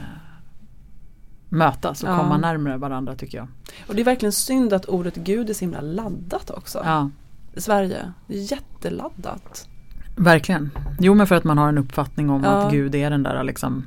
mötas 1.48 2.02
och 2.02 2.08
Ja. 2.10 2.16
komma 2.18 2.36
närmare 2.36 2.76
varandra 2.76 3.14
tycker 3.14 3.38
jag. 3.38 3.48
Och 3.86 3.94
det 3.94 4.00
är 4.00 4.04
verkligen 4.04 4.32
synd 4.32 4.72
att 4.72 4.84
ordet 4.84 5.14
Gud 5.16 5.50
är 5.50 5.54
så 5.54 5.60
himla 5.60 5.80
laddat 5.80 6.50
också. 6.50 6.82
Ja, 6.84 7.10
I 7.54 7.60
Sverige. 7.60 8.12
Jätteladdat. 8.26 9.68
verkligen. 10.16 10.70
Jo 10.98 11.14
men 11.14 11.26
för 11.26 11.34
att 11.34 11.44
man 11.44 11.58
har 11.58 11.68
en 11.68 11.78
uppfattning 11.78 12.30
om 12.30 12.44
Ja. 12.44 12.50
att 12.50 12.72
Gud 12.72 12.94
är 12.94 13.10
den 13.10 13.22
där 13.22 13.44
liksom 13.44 13.84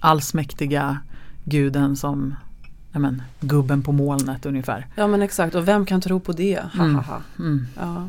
allsmäktiga 0.00 0.98
guden 1.44 1.96
som 1.96 2.34
men, 2.92 3.22
gubben 3.40 3.82
på 3.82 3.92
molnet 3.92 4.46
ungefär. 4.46 4.86
Ja 4.96 5.06
men 5.06 5.22
exakt. 5.22 5.54
Och 5.54 5.68
vem 5.68 5.86
kan 5.86 6.00
tro 6.00 6.20
på 6.20 6.32
det? 6.32 6.60
Ha, 6.74 6.84
Mm. 6.84 6.94
ha, 6.94 7.02
ha. 7.02 7.20
Mm. 7.38 7.66
Ja. 7.80 8.08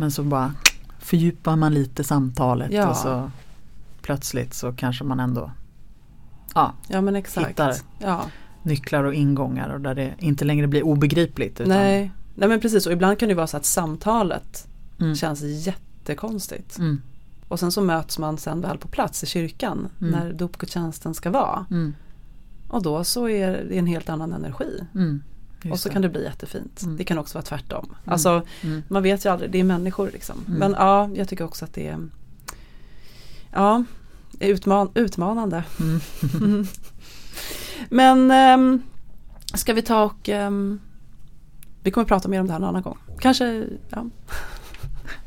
Men 0.00 0.10
så 0.10 0.22
bara 0.22 0.54
fördjupar 0.98 1.56
man 1.56 1.74
lite 1.74 2.04
samtalet 2.04 2.72
Ja. 2.72 2.88
och 2.90 2.96
så 2.96 3.30
plötsligt 4.02 4.54
så 4.54 4.72
kanske 4.72 5.04
man 5.04 5.20
ändå 5.20 5.50
ja, 6.54 6.72
Ja 6.88 7.00
men 7.00 7.16
exakt. 7.16 7.48
Hittar. 7.50 7.74
Ja. 7.98 8.24
nycklar 8.62 9.04
och 9.04 9.14
ingångar 9.14 9.68
och 9.68 9.80
där 9.80 9.94
det 9.94 10.14
inte 10.18 10.44
längre 10.44 10.66
blir 10.66 10.82
obegripligt. 10.82 11.60
Utan, 11.60 11.68
Nej. 11.68 12.12
Nej 12.34 12.48
men 12.48 12.60
precis 12.60 12.86
och 12.86 12.92
ibland 12.92 13.18
kan 13.18 13.28
det 13.28 13.34
vara 13.34 13.46
så 13.46 13.56
att 13.56 13.64
samtalet 13.64 14.66
Mm. 15.00 15.14
känns 15.16 15.40
jättekonstigt. 15.42 16.78
Mm. 16.78 17.02
Och 17.48 17.60
sen 17.60 17.72
så 17.72 17.80
möts 17.82 18.18
man 18.18 18.38
sen 18.38 18.60
väl 18.60 18.78
på 18.78 18.88
plats 18.88 19.22
i 19.24 19.26
kyrkan 19.26 19.88
Mm. 20.00 20.10
när 20.12 20.32
dopgudstjänsten 20.32 21.14
ska 21.14 21.30
vara. 21.30 21.66
Mm. 21.70 21.94
Och 22.68 22.82
då 22.82 23.04
så 23.04 23.28
är 23.28 23.50
det 23.68 23.78
en 23.78 23.86
helt 23.86 24.08
annan 24.08 24.32
energi. 24.32 24.84
Mm. 25.62 25.72
Just 25.72 25.72
och 25.72 25.78
så 25.80 25.88
det. 25.88 25.92
kan 25.92 26.02
det 26.02 26.08
bli 26.08 26.24
jättefint. 26.24 26.82
Mm. 26.82 26.96
Det 26.96 27.04
kan 27.04 27.18
också 27.18 27.38
vara 27.38 27.44
tvärtom. 27.44 27.96
Alltså 28.04 28.42
Mm. 28.62 28.82
man 28.88 29.02
vet 29.02 29.24
ju 29.24 29.32
aldrig, 29.32 29.50
det 29.50 29.60
är 29.60 29.64
människor 29.64 30.10
liksom. 30.12 30.44
Mm. 30.48 30.58
Men 30.58 30.72
ja, 30.72 31.10
jag 31.14 31.28
tycker 31.28 31.44
också 31.44 31.64
att 31.64 31.74
det 31.74 31.88
är 31.88 31.98
Ja, 33.52 33.84
utman 34.40 34.90
utmanande. 34.94 35.64
Mm. 35.80 36.00
Mm. 36.40 36.66
Men 37.88 38.30
ehm, 38.30 38.82
ska 39.54 39.72
vi 39.72 39.82
ta 39.82 40.02
och 40.04 40.28
ehm, 40.28 40.80
vi 41.82 41.90
kommer 41.90 42.04
prata 42.04 42.28
mer 42.28 42.40
om 42.40 42.46
det 42.46 42.52
här 42.52 42.60
någon 42.60 42.68
annan 42.68 42.82
gång. 42.82 42.98
Kanske, 43.18 43.64
ja. 43.90 44.06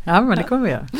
Ja 0.03 0.21
men 0.21 0.37
det 0.37 0.43
kommer 0.43 0.63
vi 0.63 0.69
göra. 0.71 0.87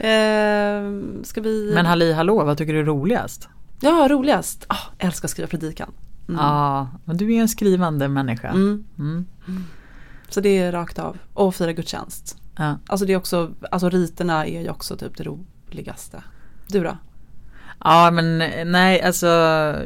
Ehm, 0.00 1.24
ska 1.24 1.40
vi 1.40 1.70
Men 1.74 1.86
halli 1.86 2.12
hallå, 2.12 2.44
vad 2.44 2.58
tycker 2.58 2.72
du 2.72 2.80
är 2.80 2.84
roligast? 2.84 3.48
Ja, 3.80 4.06
roligast. 4.10 4.66
Jag 4.68 4.78
älskar 4.98 5.26
att 5.26 5.30
skriva 5.30 5.48
predikan. 5.48 5.92
Mm. 6.28 6.40
Ja, 6.40 6.88
men 7.04 7.16
du 7.16 7.34
är 7.34 7.40
en 7.40 7.48
skrivande 7.48 8.08
människa. 8.08 8.48
Mm. 8.48 8.84
Mm. 8.98 9.26
Så 10.28 10.40
det 10.40 10.58
är 10.58 10.72
rakt 10.72 10.98
av. 10.98 11.16
Och 11.32 11.54
fira 11.54 11.72
gudstjänst. 11.72 12.36
Ja. 12.56 12.78
Alltså 12.86 13.06
det 13.06 13.12
är 13.12 13.16
också, 13.16 13.50
alltså 13.70 13.88
riterna 13.90 14.46
är 14.46 14.62
ju 14.62 14.70
också 14.70 14.96
typ 14.96 15.16
det 15.16 15.24
roligaste. 15.24 16.22
Du 16.68 16.82
då? 16.84 16.96
ja 17.84 18.10
men 18.10 18.38
nej 18.72 19.02
alltså 19.02 19.26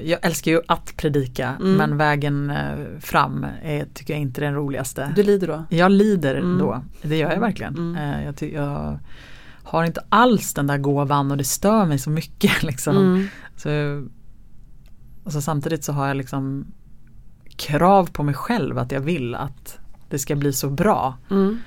jag 0.02 0.18
älskar 0.22 0.50
ju 0.50 0.60
att 0.68 0.96
predika 0.96 1.48
Mm. 1.60 1.72
men 1.72 1.96
vägen 1.96 2.50
eh, 2.50 2.98
fram 3.00 3.46
är, 3.62 3.86
tycker 3.94 4.14
jag 4.14 4.20
inte 4.20 4.40
är 4.40 4.44
den 4.44 4.54
roligaste. 4.54 5.12
Du 5.16 5.22
lider 5.22 5.46
då? 5.46 5.64
Jag 5.68 5.90
lider 5.92 6.34
Mm. 6.34 6.58
då, 6.58 6.82
det 7.02 7.16
gör 7.16 7.32
jag 7.32 7.40
verkligen. 7.40 7.76
Mm. 7.76 7.96
Eh, 7.96 8.24
Jag, 8.24 8.52
jag 8.52 8.98
har 9.62 9.84
inte 9.84 10.00
alls 10.08 10.54
den 10.54 10.66
där 10.66 10.78
gåvan 10.78 11.30
och 11.30 11.36
det 11.36 11.44
stör 11.44 11.84
mig 11.86 11.98
så 11.98 12.10
mycket. 12.10 12.62
Liksom. 12.68 13.28
Mm. 15.24 15.32
Så, 15.32 15.38
alltså 15.38 15.40
samtidigt 15.40 15.84
så 15.84 15.92
har 15.92 16.08
jag 16.08 16.16
liksom 16.16 16.66
krav 17.56 18.10
på 18.12 18.22
mig 18.22 18.34
själv 18.34 18.78
att 18.78 18.92
jag 18.92 19.00
vill 19.00 19.34
att 19.34 19.78
det 20.08 20.18
ska 20.18 20.36
bli 20.36 20.52
så 20.52 20.70
bra. 20.70 21.14
Mm. 21.30 21.58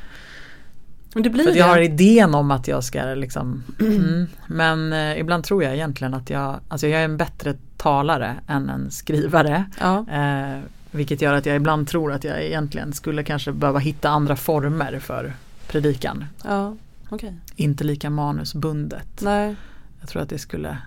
Men 1.14 1.24
det 1.24 1.30
blir 1.30 1.44
För 1.44 1.50
att 1.50 1.54
det. 1.54 1.60
jag 1.60 1.68
har 1.68 1.82
idén 1.82 2.36
om 2.36 2.52
att 2.52 2.68
jag 2.68 2.84
ska 2.84 3.04
liksom 3.04 3.64
mm. 3.80 4.28
Men 4.48 4.94
eh, 4.94 5.20
ibland 5.20 5.44
tror 5.44 5.64
jag 5.64 5.74
egentligen 5.74 6.14
att 6.14 6.30
jag, 6.30 6.60
alltså 6.68 6.88
jag 6.88 7.02
är 7.02 7.06
en 7.06 7.18
bättre 7.18 7.56
talare 7.78 8.36
än 8.48 8.70
en 8.70 8.92
skrivare. 8.92 9.66
Ja. 9.80 10.06
Eh, 10.12 10.60
vilket 10.92 11.22
gör 11.22 11.34
att 11.34 11.46
jag 11.46 11.56
ibland 11.56 11.88
tror 11.88 12.12
att 12.12 12.24
jag 12.24 12.44
egentligen 12.44 12.94
skulle 12.94 13.24
kanske 13.24 13.52
behöva 13.52 13.80
hitta 13.80 14.10
andra 14.10 14.36
former 14.36 15.00
för 15.00 15.34
predikan. 15.68 16.26
ja, 16.44 16.76
okej. 17.10 17.36
Inte 17.56 17.84
lika 17.84 18.10
manusbundet. 18.10 19.22
Nej. 19.22 19.56
Jag 20.00 20.10
tror 20.10 20.22
att 20.22 20.30
det 20.30 20.40
skulle 20.40 20.78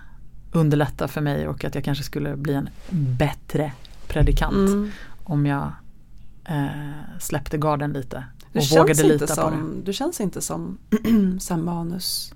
underlätta 0.51 1.07
för 1.07 1.21
mig 1.21 1.47
och 1.47 1.65
att 1.65 1.75
jag 1.75 1.83
kanske 1.83 2.03
skulle 2.03 2.35
bli 2.37 2.53
en 2.53 2.69
bättre 3.17 3.71
predikant 4.07 4.53
Mm. 4.69 4.91
om 5.23 5.45
jag 5.45 5.71
eh, 6.45 6.65
släppte 7.19 7.57
garden 7.57 7.93
lite 7.93 8.23
Du 8.53 8.59
och 8.59 8.65
vågade 8.71 8.91
inte 8.91 9.03
lita 9.03 9.25
på 9.25 9.25
det. 9.25 9.35
som, 9.57 9.81
du 9.83 9.93
känns 9.93 10.21
inte 10.21 10.41
som, 10.41 10.77
som 11.39 11.65
manus, 11.65 12.33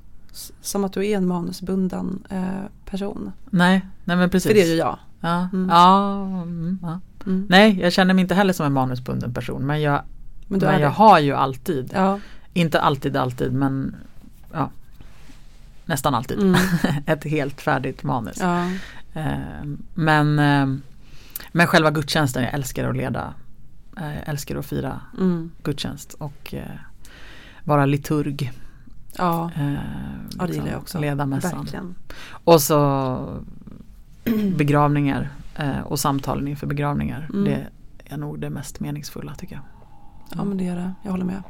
som 0.62 0.84
att 0.84 0.94
du 0.94 1.08
är 1.08 1.18
en 1.18 1.28
manusbunden 1.28 2.24
eh, 2.30 2.44
person. 2.86 3.32
Nej, 3.50 3.86
nej 4.04 4.18
men 4.18 4.30
precis. 4.30 4.48
För 4.48 4.54
det 4.54 4.62
är 4.62 4.68
ju 4.68 4.76
jag. 4.76 5.00
Ja, 5.22 5.48
Mm. 5.54 5.70
ja, 5.70 6.22
mm, 6.24 6.80
ja. 6.82 7.00
Mm. 7.26 7.46
Nej, 7.50 7.80
jag 7.82 7.94
känner 7.94 8.14
mig 8.14 8.22
inte 8.22 8.36
heller 8.36 8.54
som 8.54 8.66
en 8.66 8.74
manusbunden 8.74 9.34
person 9.34 9.66
men 9.66 9.82
jag, 9.82 10.02
Men 10.48 10.60
men 10.60 10.72
jag 10.72 10.82
det. 10.82 10.88
har 10.88 11.20
ju 11.20 11.34
alltid, 11.34 11.92
Ja. 11.94 12.20
inte 12.54 12.82
alltid 12.82 13.16
alltid 13.18 13.54
men 13.54 13.96
ja, 14.54 14.70
nästan 15.86 16.16
alltid 16.16 16.40
Mm. 16.40 16.56
ett 17.06 17.24
helt 17.24 17.62
färdigt 17.62 18.04
manus. 18.04 18.38
ja. 18.40 18.66
Eh, 19.14 19.64
men, 19.94 20.40
eh, 20.40 20.76
men 21.52 21.68
själva 21.68 21.92
gudstjänsten, 21.92 22.44
jag 22.44 22.54
älskar 22.54 22.90
att 22.90 22.96
leda, 22.98 23.34
eh, 23.98 24.14
jag 24.14 24.24
älskar 24.30 24.56
att 24.56 24.66
fira 24.66 25.02
Mm. 25.18 25.52
gudstjänst 25.64 26.14
och 26.14 26.54
eh, 26.54 26.64
vara 27.64 27.86
liturg. 27.86 28.52
Ja. 29.18 29.52
Eh, 29.56 29.74
ja, 30.38 30.48
det 30.48 30.54
gillar 30.54 30.68
jag 30.68 30.78
också. 30.82 31.00
Leda 31.00 31.26
mässan. 31.26 31.60
Verkligen. 31.60 31.96
Och 32.30 32.62
så 32.62 33.44
begravningar 34.58 35.30
eh, 35.56 35.80
och 35.80 36.00
samtalen 36.00 36.48
inför 36.48 36.68
begravningar. 36.68 37.30
Mm. 37.34 37.44
Det 37.44 37.68
är 38.14 38.18
nog 38.18 38.40
det 38.40 38.50
mest 38.50 38.80
meningsfulla 38.80 39.36
tycker 39.36 39.56
jag. 39.56 39.64
Ja 40.38 40.44
men 40.44 40.58
det 40.58 40.68
är 40.68 40.76
det, 40.76 40.94
jag 41.04 41.12
håller 41.12 41.26
med. 41.26 41.44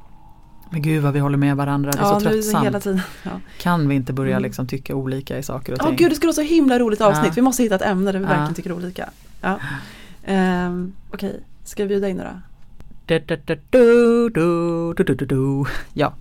Men 0.73 0.81
gud 0.81 1.03
vad 1.03 1.13
vi 1.13 1.19
håller 1.19 1.37
med 1.37 1.57
varandra, 1.57 1.91
det 1.91 1.97
är 1.97 2.01
ja, 2.01 2.19
så 2.19 2.29
tröttsamt. 2.29 2.65
Hela 2.65 2.79
tiden. 2.79 3.01
Ja. 3.23 3.31
Kan 3.57 3.87
vi 3.87 3.95
inte 3.95 4.13
börja 4.13 4.31
mm. 4.31 4.43
liksom 4.43 4.67
tycka 4.67 4.95
olika 4.95 5.37
i 5.37 5.43
saker 5.43 5.73
och 5.73 5.79
ting? 5.79 5.87
Ja, 5.87 5.93
oh, 5.93 5.97
gud 5.97 6.11
det 6.11 6.15
skulle 6.15 6.27
vara 6.27 6.35
så 6.35 6.41
himla 6.41 6.79
roligt 6.79 7.01
avsnitt. 7.01 7.27
Ja. 7.27 7.33
Vi 7.35 7.41
måste 7.41 7.63
hitta 7.63 7.75
ett 7.75 7.81
ämne 7.81 8.11
där 8.11 8.19
vi 8.19 8.25
verkligen 8.25 8.53
tycker 8.53 8.71
olika. 8.71 9.09
Ja. 9.41 9.59
Um, 10.27 10.93
Okej, 11.11 11.29
okay. 11.29 11.39
ska 11.63 11.83
vi 11.83 11.87
bjuda 11.87 12.09
in 12.09 12.17
några? 12.17 12.41
Du. 15.25 15.63
Ja, 15.93 16.13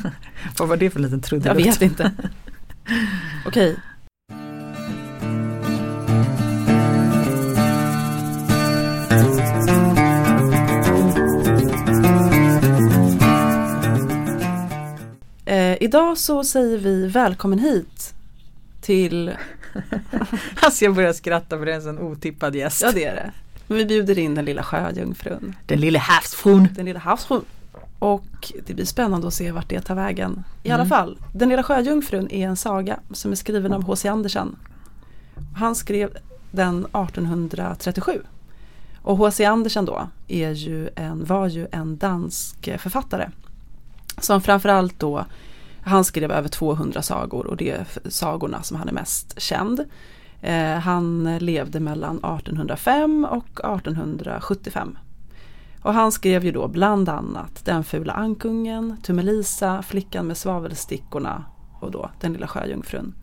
vad 0.58 0.68
var 0.68 0.76
det 0.76 0.90
för 0.90 1.00
liten 1.00 1.20
trudelutt? 1.20 1.58
Jag 1.58 1.72
vet 1.72 1.82
inte. 1.82 2.12
Okej, 3.46 3.70
okay. 3.70 3.76
Idag 15.84 16.18
så 16.18 16.44
säger 16.44 16.78
vi 16.78 17.06
välkommen 17.06 17.58
hit 17.58 18.14
till, 18.80 19.32
Alltså 20.62 20.84
jag 20.84 20.94
börjar 20.94 21.12
skratta 21.12 21.58
för 21.58 21.66
det 21.66 21.72
är 21.72 21.76
en 21.76 21.82
sån 21.82 21.98
otippad 21.98 22.54
gäst. 22.54 22.82
ja 22.82 22.92
det 22.94 23.04
är 23.04 23.14
det, 23.14 23.32
men 23.66 23.78
vi 23.78 23.86
bjuder 23.86 24.18
in 24.18 24.34
den 24.34 24.44
lilla 24.44 24.62
sjöjungfrun, 24.62 25.54
Den 25.66 25.80
lille 25.80 25.98
havsfrun. 25.98 26.68
den 26.74 26.84
lilla 26.86 26.98
havsfrun. 26.98 27.44
Och 27.98 28.52
det 28.66 28.74
blir 28.74 28.84
spännande 28.84 29.26
att 29.26 29.34
se 29.34 29.52
vart 29.52 29.68
det 29.68 29.80
tar 29.80 29.94
vägen. 29.94 30.44
I 30.62 30.68
Mm. 30.68 30.80
alla 30.80 30.88
fall, 30.88 31.18
Den 31.32 31.48
lilla 31.48 31.62
sjöjungfrun 31.62 32.30
är 32.30 32.46
en 32.48 32.56
saga 32.56 32.98
som 33.12 33.32
är 33.32 33.36
skriven 33.36 33.72
av 33.72 33.82
H.C. 33.84 34.08
Andersen. 34.08 34.56
Han 35.56 35.74
skrev 35.74 36.16
den 36.50 36.78
1837. 36.86 38.22
Och 39.02 39.16
H.C. 39.16 39.44
Andersen 39.44 39.84
då 39.84 40.08
är 40.28 40.50
ju 40.50 40.88
en, 40.96 41.24
var 41.24 41.46
ju 41.48 41.66
en 41.72 41.96
dansk 41.96 42.68
författare. 42.78 43.28
Som 44.18 44.40
framförallt 44.42 44.98
då, 45.00 45.24
han 45.84 46.04
skrev 46.04 46.32
över 46.32 46.48
200 46.48 47.02
sagor 47.02 47.46
och 47.46 47.56
det 47.56 47.70
är 47.70 47.86
sagorna 48.08 48.62
som 48.62 48.76
han 48.76 48.88
är 48.88 48.92
mest 48.92 49.40
känd. 49.40 49.80
Eh, 50.42 50.74
han 50.78 51.38
levde 51.38 51.80
mellan 51.80 52.16
1805 52.16 53.26
och 53.30 53.46
1875. 53.64 54.98
Och 55.82 55.94
han 55.94 56.12
skrev 56.12 56.44
ju 56.44 56.52
då 56.52 56.68
bland 56.68 57.08
annat 57.08 57.64
Den 57.64 57.84
fula 57.84 58.12
ankungen, 58.12 58.96
Tummelisa, 59.02 59.82
Flickan 59.82 60.26
med 60.26 60.36
svavelstickorna 60.36 61.44
och 61.80 61.90
då 61.90 62.10
Den 62.20 62.32
lilla 62.32 62.46
sjöjungfrun. 62.46 63.14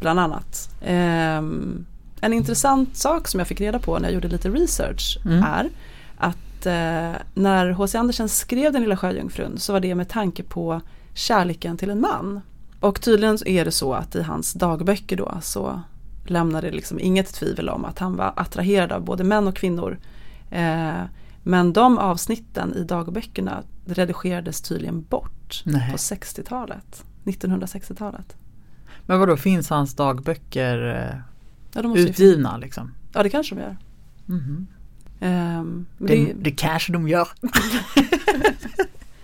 Bland 0.00 0.20
annat. 0.20 0.70
Ehm, 0.82 1.86
en 2.20 2.32
intressant 2.32 2.96
sak 2.96 3.28
som 3.28 3.40
jag 3.40 3.46
fick 3.46 3.60
reda 3.60 3.78
på 3.78 3.98
när 3.98 4.04
jag 4.08 4.14
gjorde 4.14 4.28
lite 4.28 4.50
research 4.50 5.18
Mm. 5.24 5.42
är 5.44 5.70
att 6.16 6.66
eh, 6.66 7.20
när 7.34 7.70
H.C. 7.70 7.98
Andersen 7.98 8.28
skrev 8.28 8.72
Den 8.72 8.82
lilla 8.82 8.96
sjöjungfrun 8.96 9.58
så 9.58 9.72
var 9.72 9.80
det 9.80 9.94
med 9.94 10.08
tanke 10.08 10.42
på 10.42 10.80
kärleken 11.16 11.76
till 11.76 11.90
en 11.90 12.00
man. 12.00 12.40
Och 12.80 13.00
tydligen 13.00 13.38
är 13.46 13.64
det 13.64 13.70
så 13.70 13.94
att 13.94 14.14
i 14.14 14.22
hans 14.22 14.52
dagböcker 14.52 15.16
då 15.16 15.38
så 15.42 15.80
lämnar 16.26 16.62
det 16.62 16.70
liksom 16.70 17.00
inget 17.00 17.34
tvivel 17.34 17.68
om 17.68 17.84
att 17.84 17.98
han 17.98 18.16
var 18.16 18.32
attraherad 18.36 18.92
av 18.92 19.04
både 19.04 19.24
män 19.24 19.46
och 19.48 19.56
kvinnor. 19.56 19.98
Eh, 20.50 21.02
men 21.42 21.72
de 21.72 21.98
avsnitten 21.98 22.74
i 22.74 22.84
dagböckerna 22.84 23.62
redigerades 23.86 24.60
tydligen 24.60 25.02
bort 25.02 25.62
Nej. 25.64 25.90
på 25.90 25.96
60-talet. 25.96 27.04
1960-talet. 27.24 28.36
Men 29.06 29.18
vadå, 29.20 29.36
finns 29.36 29.70
hans 29.70 29.94
dagböcker 29.94 30.86
eh, 31.12 31.18
Ja, 31.72 31.82
måste 31.82 32.00
ju- 32.02 32.08
utgivna 32.08 32.56
liksom? 32.56 32.92
ja 33.12 33.22
det 33.22 33.30
kanske 33.30 33.54
de 33.54 33.60
gör. 33.60 33.76
Mhm. 34.26 34.66
Ehm, 35.20 35.86
men 35.98 36.06
Det, 36.08 36.24
det, 36.26 36.32
det 36.32 36.50
kanske 36.50 36.92
de 36.92 37.08
gör. 37.08 37.28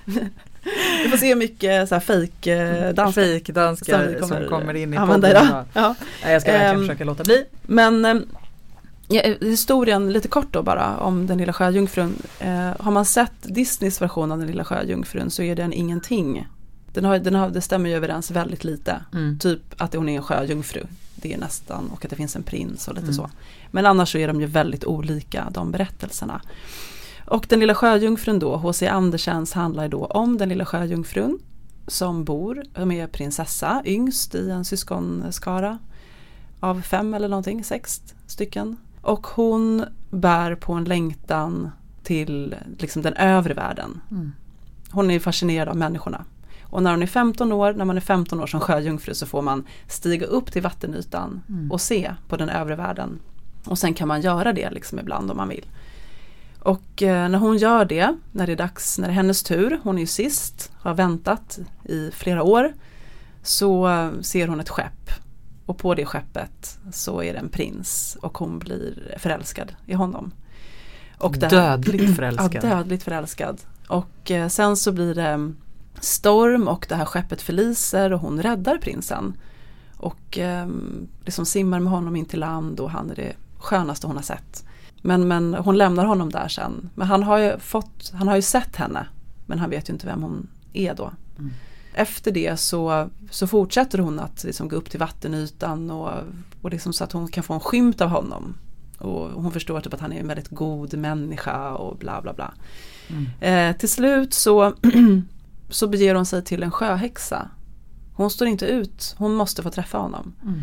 vi 1.04 1.08
får 1.10 1.16
se 1.16 1.28
hur 1.28 1.36
mycket 1.36 1.88
så 1.88 1.94
här 1.94 2.00
fake 2.00 2.54
eh, 2.54 2.94
danska 2.94 3.20
Fejkdanskar 3.22 4.16
som 4.18 4.28
som 4.28 4.40
vi 4.42 4.48
kommer, 4.48 4.74
in 4.74 4.94
i 4.94 4.96
podden. 4.96 5.30
idag. 5.30 5.64
Ja. 5.72 5.94
Jag 6.24 6.42
ska 6.42 6.52
verkligen 6.52 6.74
Ehm, 6.76 6.80
försöka 6.80 7.04
låta 7.04 7.24
bli. 7.24 7.44
Men 7.62 8.04
eh, 8.04 8.14
ja, 9.08 9.22
historien 9.40 10.12
lite 10.12 10.28
kort 10.28 10.46
då 10.52 10.62
bara 10.62 10.96
om 10.98 11.26
den 11.26 11.38
lilla 11.38 11.52
sjöjungfrun. 11.52 12.16
Eh, 12.38 12.70
har 12.78 12.90
man 12.90 13.04
sett 13.04 13.32
Disneys 13.42 14.02
version 14.02 14.32
av 14.32 14.38
den 14.38 14.46
lilla 14.46 14.64
sjöjungfrun 14.64 15.30
så 15.30 15.42
är 15.42 15.56
den 15.56 15.72
ingenting 15.72 16.46
Den 16.92 17.04
har, 17.04 17.18
den 17.18 17.34
har, 17.34 17.50
det 17.50 17.60
stämmer 17.60 17.90
ju 17.90 17.96
överens 17.96 18.30
väldigt 18.30 18.64
lite. 18.64 18.96
Mm. 19.12 19.38
Typ 19.38 19.60
att 19.76 19.94
hon 19.94 20.08
är 20.08 20.16
en 20.16 20.22
sjöjungfru. 20.22 20.82
Det 21.14 21.34
är 21.34 21.38
nästan 21.38 21.90
och 21.92 22.04
att 22.04 22.10
det 22.10 22.16
finns 22.16 22.36
en 22.36 22.42
prins 22.42 22.88
och 22.88 22.94
lite 22.94 23.04
Mm. 23.04 23.14
så. 23.14 23.30
Men 23.70 23.86
annars 23.86 24.12
så 24.12 24.18
är 24.18 24.28
de 24.28 24.40
ju 24.40 24.46
väldigt 24.46 24.84
olika 24.84 25.48
de 25.50 25.70
berättelserna. 25.72 26.40
Och 27.32 27.46
den 27.48 27.60
lilla 27.60 27.74
sjöjungfrun 27.74 28.38
då, 28.38 28.56
H.C. 28.56 28.88
Andersens 28.88 29.52
handlar 29.52 29.88
då 29.88 30.06
om 30.06 30.38
den 30.38 30.48
lilla 30.48 30.64
sjöjungfrun 30.64 31.38
som 31.86 32.24
bor, 32.24 32.62
som 32.74 32.92
är 32.92 33.06
prinsessa, 33.06 33.82
yngst 33.84 34.34
i 34.34 34.50
en 34.50 34.64
syskonskara 34.64 35.78
av 36.60 36.80
fem 36.82 37.14
eller 37.14 37.28
någonting, 37.28 37.64
sex 37.64 38.02
stycken. 38.26 38.76
Och 39.00 39.26
hon 39.26 39.84
bär 40.10 40.54
på 40.54 40.72
en 40.72 40.84
längtan 40.84 41.70
till 42.02 42.54
liksom 42.78 43.02
den 43.02 43.14
övre 43.14 43.54
världen. 43.54 44.00
Mm. 44.10 44.32
Hon 44.90 45.10
är 45.10 45.20
fascinerad 45.20 45.68
av 45.68 45.76
människorna. 45.76 46.24
Och 46.62 46.82
när 46.82 46.90
hon 46.90 47.02
är 47.02 47.06
15 47.06 47.52
år, 47.52 47.72
när 47.72 47.84
man 47.84 47.96
är 47.96 48.00
15 48.00 48.40
år 48.40 48.46
som 48.46 48.60
sjöjungfru 48.60 49.14
så 49.14 49.26
får 49.26 49.42
man 49.42 49.64
stiga 49.88 50.26
upp 50.26 50.52
till 50.52 50.62
vattenytan 50.62 51.40
Mm. 51.48 51.72
och 51.72 51.80
se 51.80 52.14
på 52.28 52.36
den 52.36 52.48
övre 52.48 52.76
världen. 52.76 53.18
Och 53.66 53.78
sen 53.78 53.94
kan 53.94 54.08
man 54.08 54.20
göra 54.20 54.52
det 54.52 54.70
liksom 54.70 54.98
ibland 54.98 55.30
om 55.30 55.36
man 55.36 55.48
vill. 55.48 55.64
Och 56.64 57.02
eh, 57.02 57.28
när 57.28 57.38
hon 57.38 57.56
gör 57.56 57.84
det, 57.84 58.16
när 58.32 58.46
det 58.46 58.52
är 58.52 58.56
dags, 58.56 58.98
när 58.98 59.08
det 59.08 59.12
är 59.12 59.14
hennes 59.14 59.42
tur, 59.42 59.80
hon 59.82 59.96
är 59.96 60.00
ju 60.00 60.06
sist, 60.06 60.72
har 60.78 60.94
väntat 60.94 61.58
i 61.84 62.10
flera 62.10 62.42
år, 62.42 62.72
så 63.42 63.88
ser 64.22 64.48
hon 64.48 64.60
ett 64.60 64.68
skepp. 64.68 65.10
Och 65.66 65.78
på 65.78 65.94
det 65.94 66.04
skeppet 66.06 66.78
så 66.92 67.22
är 67.22 67.32
det 67.32 67.38
en 67.38 67.48
prins 67.48 68.16
och 68.22 68.38
hon 68.38 68.58
blir 68.58 69.14
förälskad 69.18 69.74
i 69.86 69.94
honom. 69.94 70.32
Och 71.18 71.36
här- 71.36 71.50
Dödligt 71.50 72.16
förälskad. 72.16 72.54
Ja, 72.54 72.60
dödligt 72.76 73.02
förälskad. 73.02 73.60
Och 73.88 74.30
eh, 74.30 74.48
sen 74.48 74.76
så 74.76 74.92
blir 74.92 75.14
det 75.14 75.52
storm 76.00 76.68
och 76.68 76.86
det 76.88 76.94
här 76.94 77.04
skeppet 77.04 77.42
förliser 77.42 78.12
och 78.12 78.20
hon 78.20 78.42
räddar 78.42 78.78
prinsen. 78.78 79.36
Och 79.96 80.38
eh, 80.38 80.68
liksom 81.24 81.46
simmar 81.46 81.80
med 81.80 81.92
honom 81.92 82.16
in 82.16 82.24
till 82.26 82.40
land 82.40 82.80
och 82.80 82.90
han 82.90 83.10
är 83.10 83.14
det 83.14 83.32
skönaste 83.58 84.06
hon 84.06 84.16
har 84.16 84.22
sett. 84.22 84.64
Men, 85.02 85.28
men 85.28 85.54
hon 85.54 85.78
lämnar 85.78 86.04
honom 86.04 86.30
där 86.30 86.48
sen. 86.48 86.90
Men 86.94 87.06
han 87.06 87.22
har 87.22 87.38
ju 87.38 87.58
fått, 87.58 88.12
han 88.14 88.28
har 88.28 88.36
ju 88.36 88.42
sett 88.42 88.76
henne. 88.76 89.06
Men 89.46 89.58
han 89.58 89.70
vet 89.70 89.88
ju 89.88 89.92
inte 89.92 90.06
vem 90.06 90.22
hon 90.22 90.48
är 90.72 90.94
då. 90.94 91.12
Mm. 91.38 91.50
Efter 91.94 92.32
det 92.32 92.56
så, 92.56 93.10
så 93.30 93.46
fortsätter 93.46 93.98
hon 93.98 94.20
att 94.20 94.44
liksom 94.44 94.68
gå 94.68 94.76
upp 94.76 94.90
till 94.90 95.00
vattenytan 95.00 95.90
och, 95.90 96.12
och 96.62 96.70
liksom 96.70 96.92
så 96.92 97.04
att 97.04 97.12
hon 97.12 97.28
kan 97.28 97.44
få 97.44 97.54
en 97.54 97.60
skymt 97.60 98.00
av 98.00 98.08
honom. 98.08 98.54
Och 98.98 99.42
hon 99.42 99.52
förstår 99.52 99.80
typ 99.80 99.94
att 99.94 100.00
han 100.00 100.12
är 100.12 100.20
en 100.20 100.28
väldigt 100.28 100.48
god 100.48 100.94
människa 100.94 101.70
och 101.70 101.98
bla 101.98 102.22
bla 102.22 102.32
bla. 102.32 102.54
Mm. 103.08 103.26
Eh, 103.40 103.76
till 103.76 103.88
slut 103.88 104.34
så, 104.34 104.74
så 105.68 105.88
beger 105.88 106.14
hon 106.14 106.26
sig 106.26 106.44
till 106.44 106.62
en 106.62 106.70
sjöhäxa. 106.70 107.50
Hon 108.14 108.30
står 108.30 108.48
inte 108.48 108.66
ut, 108.66 109.14
hon 109.18 109.34
måste 109.34 109.62
få 109.62 109.70
träffa 109.70 109.98
honom. 109.98 110.34
Mm. 110.42 110.62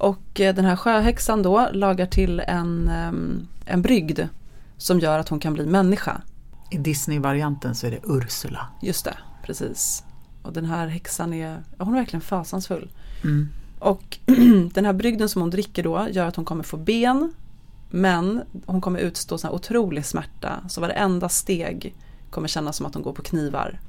Och 0.00 0.40
eh, 0.40 0.54
den 0.54 0.64
här 0.64 0.76
sjöhäxan 0.76 1.42
då 1.42 1.68
lagar 1.72 2.06
till 2.06 2.40
en, 2.40 2.88
ehm, 2.88 3.46
en 3.64 3.82
brygd 3.82 4.20
som 4.76 5.00
gör 5.00 5.18
att 5.18 5.28
hon 5.28 5.40
kan 5.40 5.54
bli 5.54 5.66
människa. 5.66 6.20
I 6.70 6.78
Disney-varianten 6.78 7.74
så 7.74 7.86
är 7.86 7.90
det 7.90 8.00
Ursula. 8.04 8.66
Just 8.82 9.04
det, 9.04 9.16
precis. 9.44 10.04
Och 10.42 10.52
den 10.52 10.64
här 10.64 10.86
häxan 10.86 11.32
är, 11.32 11.62
hon 11.78 11.94
är 11.94 11.98
verkligen 11.98 12.20
fasansfull. 12.20 12.90
Mm. 13.24 13.48
Och 13.78 14.18
den 14.74 14.84
här 14.84 14.92
brygden 14.92 15.28
som 15.28 15.42
hon 15.42 15.50
dricker 15.50 15.82
då 15.82 16.08
gör 16.10 16.26
att 16.26 16.36
hon 16.36 16.44
kommer 16.44 16.64
få 16.64 16.76
ben. 16.76 17.34
Men 17.90 18.42
hon 18.66 18.80
kommer 18.80 19.00
utstå 19.00 19.38
sån 19.38 19.48
här 19.48 19.54
otrolig 19.54 20.06
smärta. 20.06 20.60
Så 20.68 20.80
varenda 20.80 21.28
steg 21.28 21.94
kommer 22.30 22.48
kännas 22.48 22.76
som 22.76 22.86
att 22.86 22.94
hon 22.94 23.02
går 23.02 23.12
på 23.12 23.22
knivar. 23.22 23.80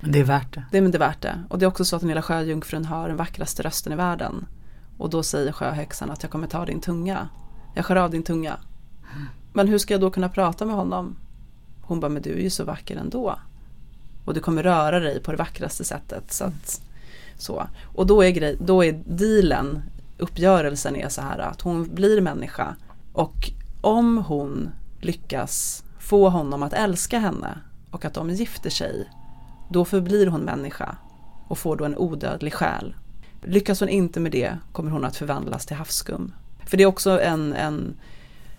Men 0.00 0.12
det 0.12 0.20
är 0.20 0.24
värt 0.24 0.54
det. 0.54 0.64
Det 0.70 0.78
är 0.78 0.82
men 0.82 0.90
det 0.90 0.96
är 0.96 1.08
värt 1.08 1.22
det. 1.22 1.44
Och 1.48 1.58
det 1.58 1.64
är 1.64 1.68
också 1.68 1.84
så 1.84 1.96
att 1.96 2.02
den 2.02 2.08
lilla 2.08 2.22
sjöjungfrun 2.22 2.84
har 2.84 3.08
den 3.08 3.16
vackraste 3.16 3.62
rösten 3.62 3.92
i 3.92 3.96
världen. 3.96 4.46
Och 4.98 5.10
då 5.10 5.22
säger 5.22 5.52
sjöhäxan 5.52 6.10
att 6.10 6.22
jag 6.22 6.32
kommer 6.32 6.46
ta 6.46 6.64
din 6.64 6.80
tunga. 6.80 7.28
Jag 7.74 7.84
skär 7.84 7.96
av 7.96 8.10
din 8.10 8.22
tunga. 8.22 8.56
Men 9.52 9.68
hur 9.68 9.78
ska 9.78 9.94
jag 9.94 10.00
då 10.00 10.10
kunna 10.10 10.28
prata 10.28 10.64
med 10.64 10.76
honom? 10.76 11.16
Hon 11.82 12.00
bara, 12.00 12.08
men 12.08 12.22
du 12.22 12.32
är 12.32 12.42
ju 12.42 12.50
så 12.50 12.64
vacker 12.64 12.96
ändå. 12.96 13.38
Och 14.24 14.34
du 14.34 14.40
kommer 14.40 14.62
röra 14.62 15.00
dig 15.00 15.22
på 15.22 15.30
det 15.30 15.36
vackraste 15.36 15.84
sättet. 15.84 16.32
Så 16.32 16.44
att, 16.44 16.80
så. 17.38 17.66
Och 17.94 18.06
då 18.06 18.24
är, 18.24 18.30
grej, 18.30 18.56
då 18.60 18.84
är 18.84 19.02
dealen, 19.06 19.82
uppgörelsen 20.18 20.96
är 20.96 21.08
så 21.08 21.20
här 21.20 21.38
att 21.38 21.60
hon 21.60 21.94
blir 21.94 22.20
människa. 22.20 22.76
Och 23.12 23.50
om 23.80 24.18
hon 24.18 24.70
lyckas 25.00 25.84
få 25.98 26.28
honom 26.28 26.62
att 26.62 26.72
älska 26.72 27.18
henne 27.18 27.58
och 27.90 28.04
att 28.04 28.14
de 28.14 28.30
gifter 28.30 28.70
sig 28.70 29.10
då 29.68 29.84
förblir 29.84 30.26
hon 30.26 30.40
människa 30.40 30.96
och 31.48 31.58
får 31.58 31.76
då 31.76 31.84
en 31.84 31.98
odödlig 31.98 32.54
själ. 32.54 32.94
Lyckas 33.46 33.80
hon 33.80 33.88
inte 33.88 34.20
med 34.20 34.32
det 34.32 34.58
kommer 34.72 34.90
hon 34.90 35.04
att 35.04 35.16
förvandlas 35.16 35.66
till 35.66 35.76
havsskum. 35.76 36.32
För 36.66 36.76
det 36.76 36.82
är 36.82 36.86
också 36.86 37.20
en, 37.20 37.52
en, 37.52 37.94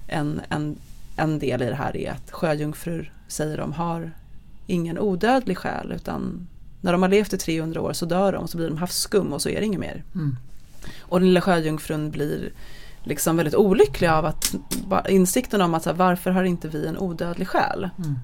en, 0.08 0.42
en, 0.50 0.78
en 1.16 1.40
del 1.40 1.62
i 1.62 1.66
det 1.66 1.76
här 1.76 1.98
är 1.98 2.12
att 2.12 2.32
sjöjungfrur 2.32 3.14
säger 3.28 3.58
de 3.58 3.74
har 3.74 4.12
ingen 4.68 5.00
odödlig 5.00 5.58
själ 5.58 5.92
utan 5.92 6.48
när 6.82 6.92
de 6.92 7.02
har 7.02 7.10
levt 7.10 7.34
i 7.34 7.38
300 7.38 7.82
år 7.82 7.94
så 7.94 8.06
dör 8.06 8.32
de 8.32 8.44
och 8.44 8.50
så 8.50 8.58
blir 8.58 8.68
de 8.68 8.78
havsskum 8.78 9.34
och 9.34 9.42
så 9.42 9.50
är 9.50 9.60
det 9.60 9.66
inget 9.66 9.80
mer. 9.80 10.04
Mm. 10.16 10.36
Och 11.00 11.20
den 11.20 11.28
lilla 11.28 11.42
sjöjungfrun 11.42 12.12
blir 12.12 12.52
liksom 13.04 13.38
väldigt 13.38 13.56
olycklig 13.56 14.08
av 14.08 14.26
att 14.26 14.56
insikten 15.10 15.62
om 15.62 15.74
att 15.74 15.84
så 15.84 15.90
här, 15.90 15.98
varför 15.98 16.32
har 16.32 16.44
inte 16.44 16.68
vi 16.68 16.88
en 16.88 16.98
odödlig 16.98 17.48
själ? 17.48 17.90
Mm. 17.98 18.16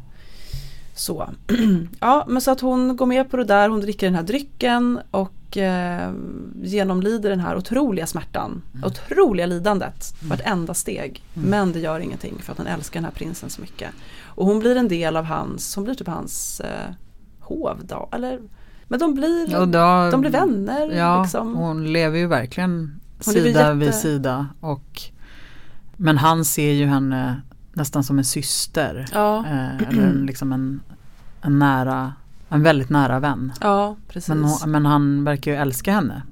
Så. 1.01 1.29
Ja, 1.99 2.25
men 2.27 2.41
så 2.41 2.51
att 2.51 2.61
hon 2.61 2.95
går 2.95 3.05
med 3.05 3.29
på 3.31 3.37
det 3.37 3.43
där, 3.43 3.69
hon 3.69 3.79
dricker 3.81 4.07
den 4.07 4.15
här 4.15 4.23
drycken 4.23 4.99
och 5.11 5.57
eh, 5.57 6.11
genomlider 6.61 7.29
den 7.29 7.39
här 7.39 7.55
otroliga 7.57 8.07
smärtan, 8.07 8.61
otroliga 8.83 9.45
lidandet, 9.45 10.13
vartenda 10.23 10.73
steg. 10.73 11.23
Men 11.33 11.71
det 11.71 11.79
gör 11.79 11.99
ingenting 11.99 12.35
för 12.41 12.51
att 12.51 12.57
hon 12.57 12.67
älskar 12.67 12.99
den 12.99 13.05
här 13.05 13.11
prinsen 13.11 13.49
så 13.49 13.61
mycket. 13.61 13.89
Och 14.23 14.45
hon 14.45 14.59
blir 14.59 14.75
en 14.75 14.87
del 14.87 15.17
av 15.17 15.25
hans, 15.25 15.75
hon 15.75 15.83
blir 15.85 15.95
typ 15.95 16.07
hans 16.07 16.59
eh, 16.59 16.93
hov 17.39 17.77
då, 17.83 18.09
eller 18.11 18.39
men 18.87 18.99
de 18.99 19.13
blir, 19.13 19.59
Och 19.59 19.67
då, 19.67 20.09
de 20.11 20.21
blir 20.21 20.31
vänner. 20.31 20.91
Ja, 20.97 21.21
liksom. 21.23 21.55
hon 21.55 21.93
lever 21.93 22.17
ju 22.19 22.27
verkligen 22.27 22.99
Hon 23.25 23.33
lever 23.33 23.47
sida 23.47 23.59
jätte- 23.59 23.73
vid 23.73 23.93
sida. 23.95 24.47
Och, 24.59 25.01
men 25.97 26.17
han 26.17 26.45
ser 26.45 26.71
ju 26.71 26.85
henne 26.85 27.41
nästan 27.73 28.03
som 28.03 28.17
en 28.17 28.25
syster. 28.25 29.05
Ja, 29.13 29.45
Eh, 29.45 29.75
eller 29.87 30.03
en, 30.03 30.25
liksom 30.25 30.53
en, 30.53 30.81
en 31.41 31.59
nära, 31.59 32.13
en 32.49 32.63
väldigt 32.63 32.89
nära 32.89 33.19
vän. 33.19 33.53
ja, 33.61 33.95
precis. 34.07 34.29
Men, 34.29 34.43
hon, 34.43 34.71
men 34.71 34.85
han 34.85 35.23
verkar 35.23 35.51
ju 35.51 35.57
älska 35.57 35.93
henne. 35.93 36.23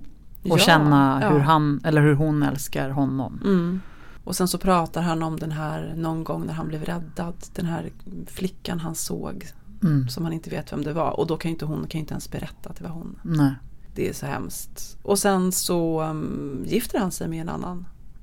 Och 0.43 0.49
Ja, 0.49 0.58
känna 0.58 1.19
ja. 1.21 1.30
hur 1.30 1.39
han, 1.39 1.82
eller 1.84 2.02
hur 2.02 2.13
hon 2.15 2.43
älskar 2.43 2.89
honom. 2.89 3.39
Mm. 3.43 3.82
Och 4.23 4.36
sen 4.36 4.47
så 4.47 4.58
pratar 4.58 5.02
han 5.02 5.23
om 5.23 5.39
den 5.39 5.52
här 5.52 5.93
någon 5.97 6.23
gång 6.23 6.45
när 6.45 6.54
han 6.54 6.67
blev 6.67 6.84
räddad. 6.86 7.34
Den 7.56 7.65
här 7.65 7.89
flickan 8.28 8.80
han 8.80 8.95
såg 8.95 9.47
Mm. 9.84 10.10
som 10.10 10.23
han 10.23 10.34
inte 10.34 10.49
vet 10.49 10.73
vem 10.73 10.84
det 10.84 10.93
var. 10.93 11.19
Och 11.19 11.28
då 11.28 11.38
kan 11.38 11.49
ju 11.49 11.54
inte 11.54 11.65
hon 11.65 11.88
kan 11.88 11.99
inte 11.99 12.13
ens 12.13 12.32
berätta 12.32 12.69
att 12.69 12.75
det 12.75 12.84
var 12.84 12.91
hon. 12.91 13.19
Nej. 13.21 13.52
Det 13.95 14.10
är 14.10 14.13
så 14.13 14.25
hemskt. 14.25 14.97
Och 15.04 15.19
sen 15.19 15.52
så 15.52 16.04
um, 16.04 16.63
gifter 16.67 16.99
han 16.99 17.12
sig 17.12 17.28
med 17.28 17.41
en 17.41 17.49
annan 17.49 17.78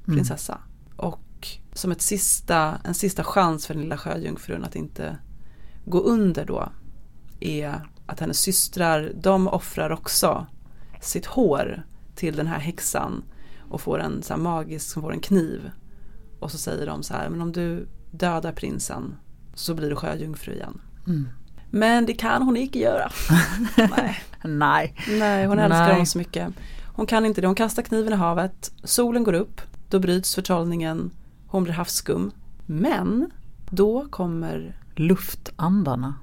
Mm. 0.06 0.16
prinsessa. 0.16 0.58
Och 1.36 1.48
som 1.72 1.92
ett 1.92 2.02
sista, 2.02 2.80
en 2.84 2.94
sista 2.94 3.24
chans 3.24 3.66
för 3.66 3.74
den 3.74 3.82
lilla 3.82 3.98
sjöjungfrun 3.98 4.64
att 4.64 4.76
inte 4.76 5.18
gå 5.84 6.00
under 6.00 6.44
då 6.44 6.72
är 7.40 7.86
att 8.06 8.20
hennes 8.20 8.38
systrar, 8.38 9.12
de 9.22 9.48
offrar 9.48 9.90
också 9.90 10.46
sitt 11.00 11.26
hår 11.26 11.82
till 12.14 12.36
den 12.36 12.46
här 12.46 12.58
häxan 12.58 13.24
och 13.70 13.80
får 13.80 13.98
en 13.98 14.22
så 14.22 14.36
magisk, 14.36 14.86
som 14.86 15.02
får 15.02 15.12
en 15.12 15.20
kniv. 15.20 15.70
Och 16.40 16.50
så 16.50 16.58
säger 16.58 16.86
de 16.86 17.02
så 17.02 17.14
här, 17.14 17.28
men 17.28 17.40
om 17.40 17.52
du 17.52 17.88
dödar 18.10 18.52
prinsen 18.52 19.16
så 19.54 19.74
blir 19.74 19.90
du 19.90 19.96
sjöjungfru 19.96 20.52
igen. 20.52 20.80
Mm. 21.06 21.28
Men 21.70 22.06
det 22.06 22.12
kan 22.12 22.42
hon 22.42 22.56
inte 22.56 22.78
göra. 22.78 23.10
Nej. 23.76 24.22
Nej. 24.44 24.94
Nej, 25.08 25.46
hon 25.46 25.58
älskar 25.58 25.80
Nej. 25.80 25.92
honom 25.92 26.06
så 26.06 26.18
mycket. 26.18 26.54
Hon 26.96 27.06
kan 27.06 27.26
inte 27.26 27.40
det, 27.40 27.46
hon 27.46 27.56
kastar 27.56 27.82
kniven 27.82 28.12
i 28.12 28.16
havet, 28.16 28.72
solen 28.84 29.24
går 29.24 29.32
upp, 29.32 29.60
då 29.88 29.98
bryts 29.98 30.34
förtrollningen, 30.34 31.10
hon 31.56 31.64
blir 31.64 31.74
havsskum. 31.74 32.30
Men 32.66 33.30
då 33.70 34.06
kommer 34.10 34.80
Luftandarna. 34.94 36.14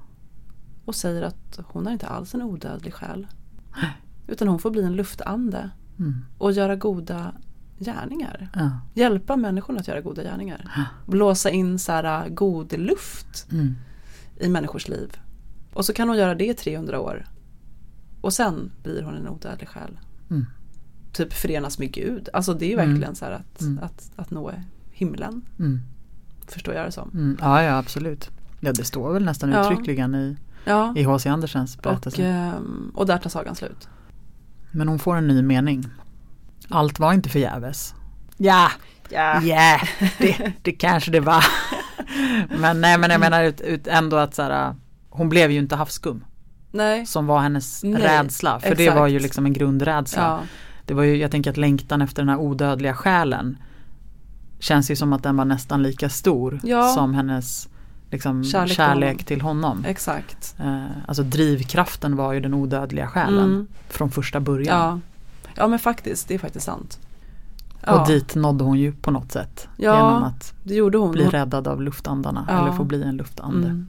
och 0.84 0.94
säger 0.94 1.22
att 1.22 1.58
hon 1.66 1.86
har 1.86 1.92
inte 1.92 2.06
alls 2.06 2.34
en 2.34 2.42
odödlig 2.42 2.94
själ. 2.94 3.26
Utan 4.26 4.48
hon 4.48 4.58
får 4.58 4.70
bli 4.70 4.82
en 4.82 4.92
luftande 4.96 5.70
Mm. 5.98 6.24
och 6.38 6.52
göra 6.52 6.76
goda 6.76 7.34
gärningar. 7.78 8.48
Ja. 8.54 8.70
Hjälpa 8.94 9.36
människorna 9.36 9.80
att 9.80 9.88
göra 9.88 10.00
goda 10.00 10.22
gärningar. 10.22 10.70
Blåsa 11.06 11.50
in 11.50 11.78
så 11.78 11.92
här 11.92 12.28
god 12.28 12.78
luft 12.78 13.46
Mm. 13.52 13.74
i 14.40 14.48
människors 14.48 14.88
liv. 14.88 15.16
Och 15.74 15.84
så 15.84 15.92
kan 15.92 16.08
hon 16.08 16.18
göra 16.18 16.34
det 16.34 16.46
i 16.48 16.54
300 16.54 17.00
år. 17.00 17.24
Och 18.20 18.32
sen 18.32 18.70
blir 18.82 19.02
hon 19.02 19.14
en 19.14 19.28
odödlig 19.28 19.68
själ. 19.68 19.98
Mm. 20.30 20.46
Typ 21.12 21.32
förenas 21.32 21.78
med 21.78 21.92
Gud. 21.92 22.28
Alltså 22.32 22.54
det 22.54 22.64
är 22.64 22.68
ju 22.68 22.74
Mm. 22.74 22.88
verkligen 22.88 23.14
så 23.14 23.24
här 23.24 23.32
att, 23.32 23.60
Mm. 23.60 23.84
att, 23.84 24.10
att 24.16 24.30
nå 24.30 24.52
himlen. 24.94 25.42
Mm. 25.58 25.80
Förstår 26.46 26.74
jag 26.74 26.86
det 26.86 26.92
som. 26.92 27.10
Mm. 27.14 27.38
Ja, 27.40 27.62
ja 27.62 27.78
absolut. 27.78 28.30
Ja, 28.60 28.72
det 28.72 28.84
står 28.84 29.12
väl 29.12 29.24
nästan 29.24 29.50
Ja. 29.50 29.62
uttryckligen 29.72 30.14
i 30.14 30.36
Ja, 30.64 30.92
i 30.96 31.02
H.C. 31.02 31.28
Andersens 31.28 31.76
och, 31.76 31.82
berättelse. 31.82 32.22
ehm, 32.26 32.92
och 32.94 33.06
där 33.06 33.18
tar 33.18 33.30
sagan 33.30 33.54
slut. 33.54 33.88
Men 34.70 34.88
hon 34.88 34.98
får 34.98 35.16
en 35.16 35.28
ny 35.28 35.42
mening. 35.42 35.86
Allt 36.68 36.98
var 36.98 37.12
inte 37.12 37.28
förgäves. 37.28 37.94
Ja, 38.36 38.70
Ja. 39.10 39.40
ja 39.42 39.80
det, 40.18 40.52
det 40.62 40.72
kanske 40.72 41.10
det 41.10 41.20
var. 41.20 41.44
men 42.60 42.80
nej 42.80 42.98
men 42.98 43.10
jag 43.10 43.20
menar 43.20 43.44
ut, 43.44 43.60
ut 43.60 43.86
ändå 43.86 44.16
att 44.16 44.34
så 44.34 44.42
här, 44.42 44.74
hon 45.10 45.28
blev 45.28 45.50
ju 45.50 45.58
inte 45.58 45.76
havsskum. 45.76 46.24
Nej. 46.70 47.06
Som 47.06 47.26
var 47.26 47.40
hennes 47.40 47.84
Nej, 47.84 48.02
rädsla. 48.02 48.60
För 48.60 48.74
det 48.74 48.82
exakt. 48.84 48.98
var 48.98 49.06
ju 49.06 49.18
liksom 49.18 49.46
en 49.46 49.52
grundrädsla. 49.52 50.22
Ja. 50.22 50.40
Det 50.86 50.94
var 50.94 51.02
ju, 51.02 51.16
jag 51.16 51.30
tänker 51.30 51.50
att 51.50 51.56
längtan 51.56 52.02
efter 52.02 52.22
den 52.22 52.28
här 52.28 52.36
odödliga 52.38 52.94
själen 52.94 53.56
känns 54.64 54.90
ju 54.90 54.96
som 54.96 55.12
att 55.12 55.22
den 55.22 55.36
var 55.36 55.44
nästan 55.44 55.82
lika 55.82 56.08
stor 56.08 56.60
Ja. 56.62 56.88
som 56.88 57.14
hennes 57.14 57.68
liksom, 58.10 58.44
Kärlek 58.44 58.72
kärlek, 58.76 59.24
till 59.24 59.40
honom. 59.40 59.84
Exakt. 59.86 60.54
Eh, 60.58 60.84
alltså 61.06 61.22
drivkraften 61.22 62.16
var 62.16 62.32
ju 62.32 62.40
den 62.40 62.54
odödliga 62.54 63.06
själen 63.08 63.44
Mm. 63.44 63.66
från 63.88 64.10
första 64.10 64.40
början. 64.40 64.78
Ja. 64.78 64.98
ja, 65.54 65.66
men 65.68 65.78
faktiskt, 65.78 66.28
det 66.28 66.34
är 66.34 66.38
faktiskt 66.38 66.66
sant. 66.66 66.98
Och 67.86 68.06
dit 68.06 68.34
nådde 68.34 68.64
hon 68.64 68.78
ju 68.78 68.92
på 68.92 69.10
något 69.10 69.32
sätt. 69.32 69.68
Ja. 69.76 69.94
Genom 69.96 70.22
att 70.22 70.54
det 70.62 70.74
gjorde 70.74 70.98
hon. 70.98 71.12
bli 71.12 71.24
räddad 71.24 71.68
av 71.68 71.82
luftandarna. 71.82 72.46
Ja. 72.48 72.62
Eller 72.62 72.72
få 72.76 72.84
bli 72.84 73.02
en 73.02 73.16
luftande. 73.16 73.66
Mm. 73.68 73.86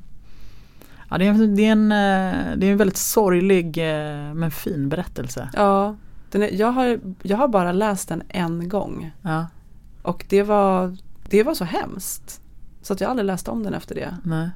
Ja, 1.10 1.18
det, 1.18 1.26
är, 1.26 1.30
en- 1.30 1.56
det, 1.56 1.66
är 1.66 1.72
en, 1.72 1.92
eh, 1.92 2.58
det 2.58 2.68
är 2.68 2.72
en 2.72 2.78
väldigt 2.78 2.98
sorglig 2.98 3.78
eh, 3.78 4.34
men 4.34 4.52
fin 4.52 4.90
berättelse. 4.90 5.50
Ja, 5.54 5.96
är, 6.32 6.54
jag, 6.60 6.72
har, 6.72 7.00
jag 7.22 7.38
har 7.38 7.48
bara 7.48 7.72
läst 7.72 8.10
den 8.10 8.24
en 8.30 8.70
gång. 8.70 9.12
Ja, 9.22 9.46
Och 10.06 10.26
det 10.30 10.44
var, 10.44 10.98
det 11.30 11.44
var 11.44 11.54
så 11.54 11.64
hemskt. 11.64 12.42
Så 12.82 12.94
att 12.94 13.02
jag 13.02 13.10
aldrig 13.10 13.26
läste 13.26 13.52
om 13.52 13.64
den 13.64 13.74
efter 13.74 13.96
det. 13.96 14.18
nej. 14.24 14.50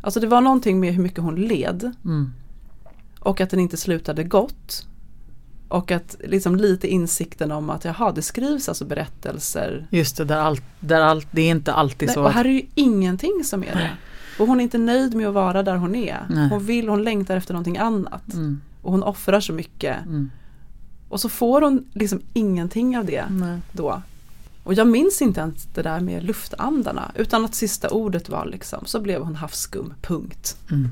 Alltså 0.00 0.20
det 0.20 0.26
var 0.26 0.40
någonting 0.40 0.80
med 0.80 0.94
hur 0.94 1.02
mycket 1.02 1.18
hon 1.22 1.34
led. 1.34 1.92
Mm. 2.04 2.32
Och 3.20 3.40
att 3.40 3.50
den 3.50 3.60
inte 3.60 3.76
slutade 3.76 4.24
gott. 4.24 4.86
Och 5.68 5.90
att 5.90 6.16
liksom 6.24 6.56
lite 6.56 6.88
insikten 6.88 7.52
om 7.52 7.70
att 7.70 7.84
jaha, 7.84 8.12
det 8.12 8.22
skrivs 8.22 8.68
alltså 8.68 8.84
berättelser. 8.84 9.86
Just 9.90 10.16
det, 10.16 10.24
där 10.24 10.36
allt, 10.38 10.62
där 10.80 11.00
allt, 11.00 11.28
det 11.30 11.42
är 11.42 11.50
inte 11.50 11.72
alltid 11.72 12.08
Nej, 12.08 12.14
så 12.14 12.22
och 12.24 12.30
här 12.30 12.44
är 12.44 12.48
ju 12.48 12.62
ingenting 12.74 13.40
som 13.44 13.62
är 13.62 13.74
det. 13.74 13.90
Och 14.38 14.46
hon 14.46 14.60
är 14.60 14.64
inte 14.64 14.78
nöjd 14.78 15.14
med 15.14 15.28
att 15.28 15.34
vara 15.34 15.62
där 15.62 15.76
hon 15.76 15.94
är. 15.94 16.26
Nej. 16.30 16.48
Hon 16.48 16.64
vill, 16.66 16.88
hon 16.88 17.04
längtar 17.04 17.36
efter 17.36 17.54
någonting 17.54 17.78
annat. 17.78 18.32
Mm, 18.34 18.60
Och 18.82 18.92
hon 18.92 19.02
offrar 19.02 19.40
så 19.40 19.52
mycket. 19.52 20.06
mm, 20.06 20.30
Och 21.08 21.20
så 21.20 21.28
får 21.28 21.60
hon 21.62 21.84
liksom 21.92 22.20
ingenting 22.32 22.98
av 22.98 23.04
det 23.04 23.24
nej. 23.30 23.58
då. 23.72 24.02
Och 24.64 24.74
jag 24.74 24.86
minns 24.86 25.22
inte 25.22 25.40
ens 25.40 25.64
det 25.74 25.82
där 25.82 26.00
med 26.00 26.24
luftandarna. 26.24 27.12
Utan 27.14 27.44
att 27.44 27.54
sista 27.54 27.88
ordet 27.90 28.28
var 28.28 28.46
liksom, 28.46 28.86
så 28.86 29.00
blev 29.00 29.22
hon 29.22 29.34
havsskum, 29.36 29.94
punkt. 30.02 30.56
Mm. 30.70 30.88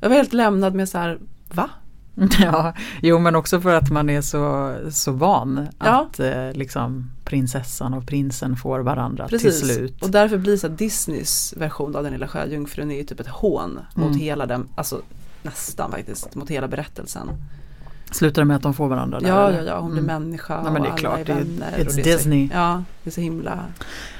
Jag 0.00 0.08
var 0.08 0.16
helt 0.16 0.32
lämnad 0.32 0.74
med 0.74 0.88
så 0.88 0.98
här, 0.98 1.18
va? 1.48 1.70
Ja, 2.40 2.74
jo 3.02 3.18
men 3.18 3.36
också 3.36 3.60
för 3.60 3.74
att 3.74 3.90
man 3.90 4.10
är 4.10 4.20
så, 4.20 4.76
så 4.90 5.12
van 5.12 5.66
Ja. 5.78 6.00
att 6.10 6.20
eh, 6.20 6.52
liksom 6.52 7.10
prinsessan 7.24 7.94
och 7.94 8.06
prinsen 8.06 8.56
får 8.56 8.80
varandra 8.80 9.28
till 9.28 9.38
Precis. 9.38 9.74
slut. 9.74 10.02
Och 10.02 10.10
därför 10.10 10.38
blir 10.38 10.56
så 10.56 10.68
Disneys 10.68 11.54
version 11.56 11.96
av 11.96 12.02
den 12.02 12.12
lilla 12.12 12.28
sjöjungfrun 12.28 12.90
är 12.90 12.96
ju 12.96 13.04
typ 13.04 13.20
ett 13.20 13.26
hån 13.28 13.70
Mm. 13.96 14.08
mot 14.08 14.18
hela 14.20 14.46
den, 14.46 14.68
alltså 14.74 15.02
nästan 15.42 15.90
faktiskt, 15.90 16.34
mot 16.34 16.50
hela 16.50 16.68
berättelsen. 16.68 17.28
Slutar 18.10 18.42
det 18.42 18.46
med 18.46 18.56
att 18.56 18.62
de 18.62 18.74
får 18.74 18.88
varandra? 18.88 19.20
Där, 19.20 19.28
Ja, 19.28 19.52
ja, 19.52 19.62
ja, 19.62 19.80
hon 19.80 19.90
blir 19.90 20.02
Mm. 20.02 20.22
människa 20.22 20.62
Nej, 20.62 20.72
men 20.72 20.82
det 20.82 20.88
är 20.88 20.92
och 20.92 20.98
klart, 20.98 21.12
alla 21.12 21.20
är 21.20 21.24
det 21.24 21.34
vänner. 21.34 21.78
it's 21.78 21.86
och 21.88 21.94
det 21.94 22.00
är 22.00 22.04
Disney. 22.16 22.48
Så, 22.48 22.54
ja, 22.54 22.84
det 23.04 23.10
är 23.10 23.12
så 23.12 23.20
himla, 23.20 23.58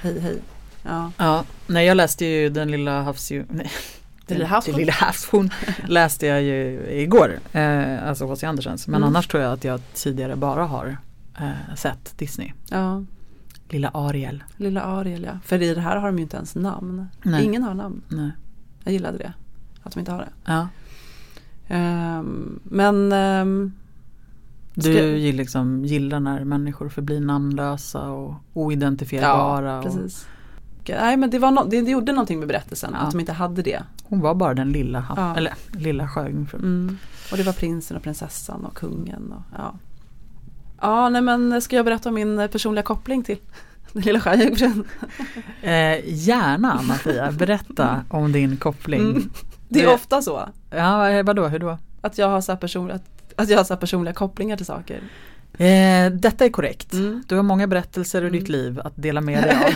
hej 0.03 0.21
hej. 0.21 0.39
Ja, 0.83 1.11
Ja, 1.17 1.45
nej 1.67 1.87
jag 1.87 1.97
läste 1.97 2.25
ju 2.27 2.49
den 2.49 2.71
lilla 2.71 3.03
havsju... 3.03 3.45
Nej. 3.49 3.71
Den 4.27 4.39
lilla 4.39 4.49
havshon. 4.49 4.73
Den 4.73 4.81
lilla 4.81 4.93
havshon 4.93 5.51
läste 5.89 6.27
jag 6.27 6.43
ju 6.43 6.87
igår, 6.91 7.39
eh, 7.53 8.09
alltså 8.09 8.27
H.C. 8.27 8.47
Andersens. 8.47 8.87
Men 8.89 8.95
Mm. 9.03 9.09
annars 9.09 9.27
tror 9.29 9.43
jag 9.43 9.53
att 9.53 9.65
jag 9.65 9.81
tidigare 9.95 10.37
bara 10.37 10.65
har 10.65 10.97
eh, 11.41 11.75
sett 11.77 12.19
Disney. 12.19 12.53
ja, 12.71 13.05
Lilla 13.69 13.89
Ariel. 13.89 14.45
lilla 14.57 14.83
Ariel 14.83 15.23
ja. 15.25 15.39
För 15.45 15.63
i 15.63 15.75
det 15.75 15.81
här 15.81 15.97
har 15.97 16.07
de 16.07 16.17
ju 16.17 16.23
inte 16.23 16.37
ens 16.37 16.55
namn. 16.55 17.07
Nej. 17.23 17.45
Ingen 17.45 17.63
har 17.63 17.75
namn. 17.75 18.03
Nej. 18.09 18.31
Jag 18.85 18.93
gillade 18.93 19.19
det, 19.19 19.33
att 19.83 19.93
de 19.93 20.01
inte 20.01 20.13
har 20.13 20.19
det. 20.19 20.29
Ja. 20.45 20.69
Ehm, 21.69 22.61
men 22.65 23.13
ehm, 23.13 23.73
Du 24.75 24.83
Ska- 24.93 25.37
liksom, 25.37 25.85
gillar 25.85 26.21
när 26.21 26.45
människor 26.45 26.89
förblir 26.89 27.21
namnlösa 27.21 28.09
och 28.11 28.35
oidentifierbara. 28.55 29.71
ja, 29.73 29.79
och 29.79 29.85
precis. 29.85 30.27
Nej 30.89 31.17
men 31.17 31.31
det, 31.31 31.39
var 31.39 31.51
no- 31.51 31.69
det, 31.71 31.81
det 31.81 31.91
gjorde 31.91 32.13
någonting 32.13 32.39
med 32.39 32.49
berättelsen, 32.49 32.91
Ja. 32.95 32.99
att 32.99 33.11
de 33.11 33.21
inte 33.21 33.33
hade 33.33 33.63
det. 33.63 33.83
hon 34.05 34.21
var 34.21 34.35
bara 34.35 34.55
den 34.55 34.73
lilla, 34.73 35.05
Ja. 35.17 35.37
eller 35.37 35.55
lilla 35.73 36.09
sjöjungfrun. 36.09 36.61
Mm. 36.63 36.99
Och 37.31 37.37
det 37.37 37.43
var 37.43 37.53
prinsen 37.53 37.97
och 37.97 38.03
prinsessan 38.03 38.65
och 38.65 38.75
kungen. 38.77 39.33
Och, 39.33 39.43
ja. 39.59 39.75
ja, 40.81 41.09
nej 41.09 41.23
men 41.23 41.63
ska 41.63 41.77
jag 41.77 41.85
berätta 41.85 42.09
om 42.09 42.15
min 42.15 42.39
eh, 42.39 42.47
personliga 42.47 42.83
koppling 42.83 43.23
till 43.23 43.39
den 43.93 44.03
lilla 44.03 44.21
sjöjungfrun? 44.21 44.85
Eh, 45.63 46.01
gärna 46.09 46.73
Anna-Fia, 46.73 47.33
berätta 47.33 48.05
om 48.09 48.33
din 48.33 48.57
koppling. 48.57 49.01
Mm. 49.11 49.31
Det 49.69 49.81
är 49.83 49.87
Det- 49.87 49.95
ofta 49.95 50.23
så. 50.23 50.49
Ja, 50.71 51.09
eh, 51.11 51.25
vadå, 51.25 51.49
hur 51.49 51.59
då? 51.59 51.79
Att 52.01 52.19
jag 52.19 52.29
har 52.29 52.41
så 52.41 52.53
här 52.53 52.57
personliga, 52.59 52.97
att, 52.97 53.20
att 53.37 53.49
jag 53.49 53.57
har 53.57 53.65
så 53.65 53.75
här 53.75 53.81
personliga 53.81 54.15
kopplingar 54.15 54.57
till 54.57 54.67
saker. 54.67 55.01
Eh, 55.59 56.11
detta 56.13 56.45
är 56.45 56.49
korrekt. 56.49 56.93
Mm. 56.93 57.23
Du 57.27 57.37
har 57.37 57.43
många 57.43 57.67
berättelser 57.67 58.23
ur 58.23 58.27
Mm. 58.29 58.39
ditt 58.41 58.49
liv 58.49 58.81
att 58.85 58.93
dela 58.97 59.21
med 59.21 59.43
dig 59.43 59.57
av. 59.57 59.73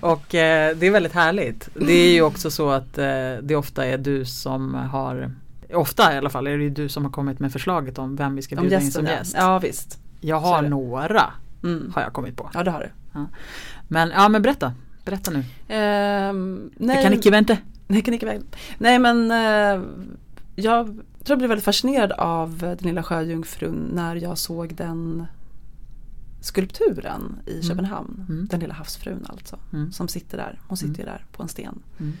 och 0.12 0.34
eh, 0.34 0.76
det 0.76 0.86
är 0.86 0.90
väldigt 0.90 1.12
härligt. 1.12 1.68
Det 1.74 1.92
är 1.92 2.12
ju 2.12 2.22
också 2.22 2.50
så 2.50 2.70
att 2.70 2.98
eh, 2.98 3.04
det 3.42 3.56
ofta 3.56 3.86
är 3.86 3.98
du 3.98 4.24
som 4.24 4.74
har 4.74 5.30
Ofta 5.74 6.14
i 6.14 6.16
alla 6.16 6.30
fall 6.30 6.46
är 6.46 6.58
det 6.58 6.68
du 6.70 6.88
som 6.88 7.04
har 7.04 7.12
kommit 7.12 7.38
med 7.40 7.52
förslaget 7.52 7.98
om 7.98 8.16
vem 8.16 8.36
vi 8.36 8.42
ska 8.42 8.56
bjuda 8.56 8.80
in 8.80 8.92
som 8.92 9.06
ja. 9.06 9.12
gäst. 9.12 9.34
Ja 9.38 9.58
visst. 9.58 9.98
Jag 10.20 10.40
har 10.40 10.62
några 10.62 11.24
Mm. 11.62 11.92
har 11.94 12.02
jag 12.02 12.12
kommit 12.12 12.36
på. 12.36 12.50
Ja 12.54 12.62
det 12.62 12.70
har 12.70 12.80
du. 12.80 13.20
Men 13.88 14.10
ja 14.10 14.28
men 14.28 14.42
berätta, 14.42 14.72
berätta 15.04 15.30
nu. 15.30 15.44
Ehm, 15.68 16.70
nej, 16.76 16.96
Jag 16.96 17.04
kan 17.04 17.12
inte 17.12 17.30
vänta. 17.30 17.56
Nej, 17.86 18.02
kan 18.02 18.14
inte 18.14 18.26
väl. 18.26 18.42
Nej 18.78 18.98
men 18.98 19.30
eh, 19.30 19.82
jag 20.54 20.98
tror 21.26 21.34
jag 21.34 21.38
blev 21.38 21.48
väldigt 21.48 21.64
fascinerad 21.64 22.12
av 22.12 22.58
den 22.58 22.76
lilla 22.80 23.02
sjöjungfrun 23.02 23.90
när 23.94 24.16
jag 24.16 24.38
såg 24.38 24.74
den 24.74 25.26
skulpturen 26.40 27.36
i 27.46 27.62
Köpenhamn. 27.62 28.24
Mm. 28.28 28.46
Den 28.50 28.60
lilla 28.60 28.74
havsfrun 28.74 29.26
alltså. 29.28 29.58
Mm. 29.72 29.92
Som 29.92 30.08
sitter 30.08 30.36
där. 30.38 30.60
Hon 30.68 30.76
sitter 30.76 30.98
ju 30.98 31.04
där 31.04 31.24
på 31.32 31.42
en 31.42 31.48
sten. 31.48 31.78
Mm. 32.00 32.12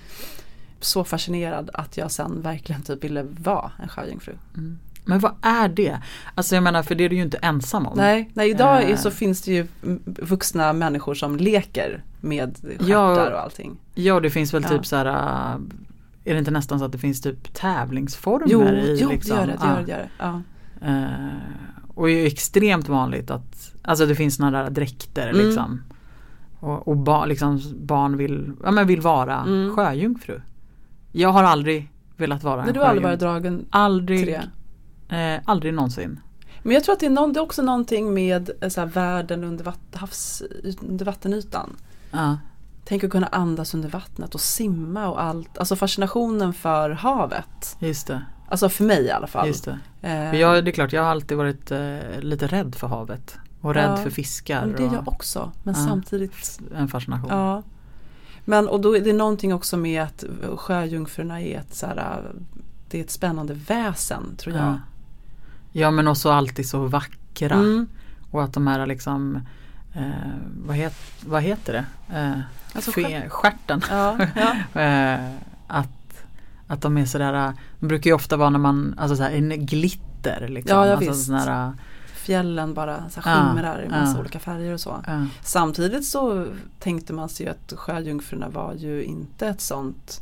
Så 0.80 1.04
fascinerad 1.04 1.70
att 1.74 1.96
jag 1.96 2.10
sen 2.10 2.42
verkligen 2.42 2.82
typ 2.82 3.04
ville 3.04 3.22
vara 3.22 3.70
en 3.82 3.88
sjöjungfru. 3.88 4.34
Mm. 4.56 4.78
Men 5.04 5.18
vad 5.20 5.32
är 5.42 5.68
det? 5.68 5.98
Alltså 6.34 6.54
jag 6.54 6.62
menar 6.64 6.82
för 6.82 6.94
det 6.94 7.04
är 7.04 7.08
du 7.08 7.16
ju 7.16 7.22
inte 7.22 7.36
ensam 7.36 7.86
om. 7.86 7.96
Nej, 7.96 8.30
nej 8.34 8.50
idag 8.50 8.90
Eh. 8.90 8.96
så 8.96 9.10
finns 9.10 9.42
det 9.42 9.52
ju 9.52 9.66
mm, 9.82 10.02
vuxna 10.06 10.72
människor 10.72 11.14
som 11.14 11.36
leker 11.36 12.04
med 12.20 12.56
stjärtar 12.62 12.86
Ja. 12.88 13.30
och 13.34 13.40
allting. 13.42 13.76
Ja 13.94 14.20
det 14.20 14.30
finns 14.30 14.54
väl 14.54 14.62
Ja. 14.62 14.68
typ 14.68 14.86
så 14.86 14.96
här 14.96 15.58
Är 16.26 16.32
det 16.32 16.38
inte 16.38 16.50
nästan 16.50 16.78
så 16.78 16.84
att 16.84 16.92
det 16.92 16.98
finns 16.98 17.20
typ 17.20 17.54
tävlingsformer 17.54 18.46
Jo, 18.48 18.62
i 18.62 18.96
jo 19.00 19.08
liksom, 19.08 19.36
det 19.36 19.40
gör 19.42 19.46
det. 19.46 19.52
det, 19.52 19.58
ja. 19.62 19.76
gör 19.76 19.82
det, 19.86 19.90
gör 19.92 19.98
det. 19.98 20.08
Ja. 20.18 20.42
Eh, 20.86 21.36
och 21.94 22.06
det 22.06 22.12
är 22.12 22.20
ju 22.20 22.26
extremt 22.26 22.88
vanligt 22.88 23.30
att 23.30 23.72
Alltså 23.82 24.06
det 24.06 24.14
finns 24.14 24.36
sådana 24.36 24.62
där 24.62 24.70
dräkter 24.70 25.28
Mm. 25.28 25.46
liksom 25.46 25.82
Och, 26.60 26.88
och 26.88 26.96
ba, 26.96 27.24
liksom, 27.26 27.60
barn 27.82 28.16
vill, 28.16 28.52
ja, 28.64 28.70
men 28.70 28.86
vill 28.86 29.00
vara 29.00 29.36
Mm. 29.42 29.76
sjöjungfru 29.76 30.40
Jag 31.12 31.28
har 31.28 31.42
aldrig 31.44 31.88
velat 32.16 32.42
vara 32.42 32.56
Men 32.56 32.68
en 32.68 32.74
du 32.74 32.80
har 32.80 32.86
aldrig 32.86 33.04
varit 33.06 33.20
dragen 33.20 33.58
till 33.58 33.66
Aldrig, 33.70 34.26
det? 35.08 35.16
eh, 35.16 35.40
aldrig 35.44 35.74
någonsin 35.74 36.20
Men 36.62 36.72
jag 36.74 36.84
tror 36.84 36.92
att 36.92 37.00
det 37.00 37.06
är, 37.06 37.10
någon, 37.10 37.32
det 37.32 37.38
är 37.40 37.42
också 37.42 37.62
någonting 37.62 38.14
med 38.14 38.50
eh, 38.60 38.68
så 38.68 38.80
här, 38.80 38.88
världen 38.88 39.44
under, 39.44 39.64
vatt, 39.64 39.80
havs, 39.94 40.42
under 40.88 41.04
vattenytan. 41.04 41.76
ja. 42.10 42.38
Tänk 42.88 43.04
att 43.04 43.10
kunna 43.10 43.26
andas 43.26 43.74
under 43.74 43.88
vattnet 43.88 44.34
och 44.34 44.40
simma 44.40 45.08
och 45.08 45.22
allt. 45.22 45.58
Alltså 45.58 45.76
fascinationen 45.76 46.52
för 46.52 46.90
havet. 46.90 47.76
Just 47.78 48.06
det, 48.06 48.22
Alltså 48.48 48.68
för 48.68 48.84
mig 48.84 49.04
i 49.04 49.10
alla 49.10 49.26
fall. 49.26 49.46
just 49.46 49.64
det. 49.64 49.78
Eh, 50.02 50.30
För 50.30 50.36
jag, 50.36 50.64
det 50.64 50.70
är 50.70 50.72
klart, 50.72 50.92
jag 50.92 51.02
har 51.02 51.10
alltid 51.10 51.36
varit 51.36 51.70
eh, 51.70 51.96
lite 52.20 52.46
rädd 52.46 52.74
för 52.74 52.86
havet 52.86 53.36
Och 53.60 53.74
rädd 53.74 53.90
Ja, 53.90 53.96
för 53.96 54.10
fiskar 54.10 54.60
men 54.66 54.76
det 54.76 54.82
är 54.82 54.88
och 54.88 54.94
jag 54.94 55.08
också. 55.08 55.52
Men 55.62 55.74
Ja. 55.74 55.80
samtidigt. 55.86 56.60
en 56.76 56.88
fascination 56.88 57.30
Ja. 57.30 57.62
Men 58.44 58.68
och 58.68 58.80
då 58.80 58.96
är 58.96 59.00
det 59.00 59.12
någonting 59.12 59.54
också 59.54 59.76
med 59.76 60.02
att 60.02 60.24
sjöjungfrurna 60.56 61.40
är 61.40 61.58
ett, 61.58 61.74
så 61.74 61.86
här, 61.86 62.22
det 62.90 62.98
är 63.00 63.04
ett 63.04 63.10
spännande 63.10 63.54
väsen 63.54 64.36
tror 64.36 64.56
jag. 64.56 64.64
Ja. 64.64 64.78
ja 65.72 65.90
men 65.90 66.08
också 66.08 66.30
alltid 66.30 66.68
så 66.68 66.86
vackra 66.86 67.54
Mm. 67.54 67.86
och 68.30 68.42
att 68.44 68.52
de 68.52 68.66
här 68.66 68.86
liksom 68.86 69.40
eh, 69.96 70.02
vad, 70.66 70.76
het, 70.76 70.94
vad 71.26 71.42
heter 71.42 71.72
det? 71.72 72.16
Eh, 72.16 72.40
Alltså 72.74 72.92
fe. 72.92 73.00
Ja, 73.90 74.18
ja. 74.74 74.80
eh, 74.80 75.30
att, 75.66 76.24
att 76.66 76.80
de 76.80 76.98
är 76.98 77.04
sådär, 77.06 77.52
de 77.80 77.86
brukar 77.86 78.10
ju 78.10 78.14
ofta 78.14 78.36
vara 78.36 78.50
när 78.50 78.58
man, 78.58 78.94
alltså 78.98 79.16
såhär 79.16 79.30
en 79.30 79.66
glitter 79.66 80.48
liksom. 80.48 80.76
Ja, 80.76 80.86
ja, 80.86 80.92
alltså 80.92 81.10
visst. 81.10 81.26
sån 81.26 81.34
där, 81.34 81.72
Fjällen 82.14 82.74
bara 82.74 83.10
så 83.10 83.20
skimrar 83.20 83.82
i 83.82 83.88
massa 83.88 84.20
olika 84.20 84.38
färger 84.38 84.72
och 84.72 84.80
så. 84.80 85.04
Samtidigt 85.42 86.06
så 86.06 86.46
tänkte 86.78 87.12
man 87.12 87.28
sig 87.28 87.48
att 87.48 87.72
sjöjungfrurna 87.76 88.48
var 88.48 88.74
ju 88.74 89.04
inte 89.04 89.46
ett 89.46 89.60
sånt 89.60 90.20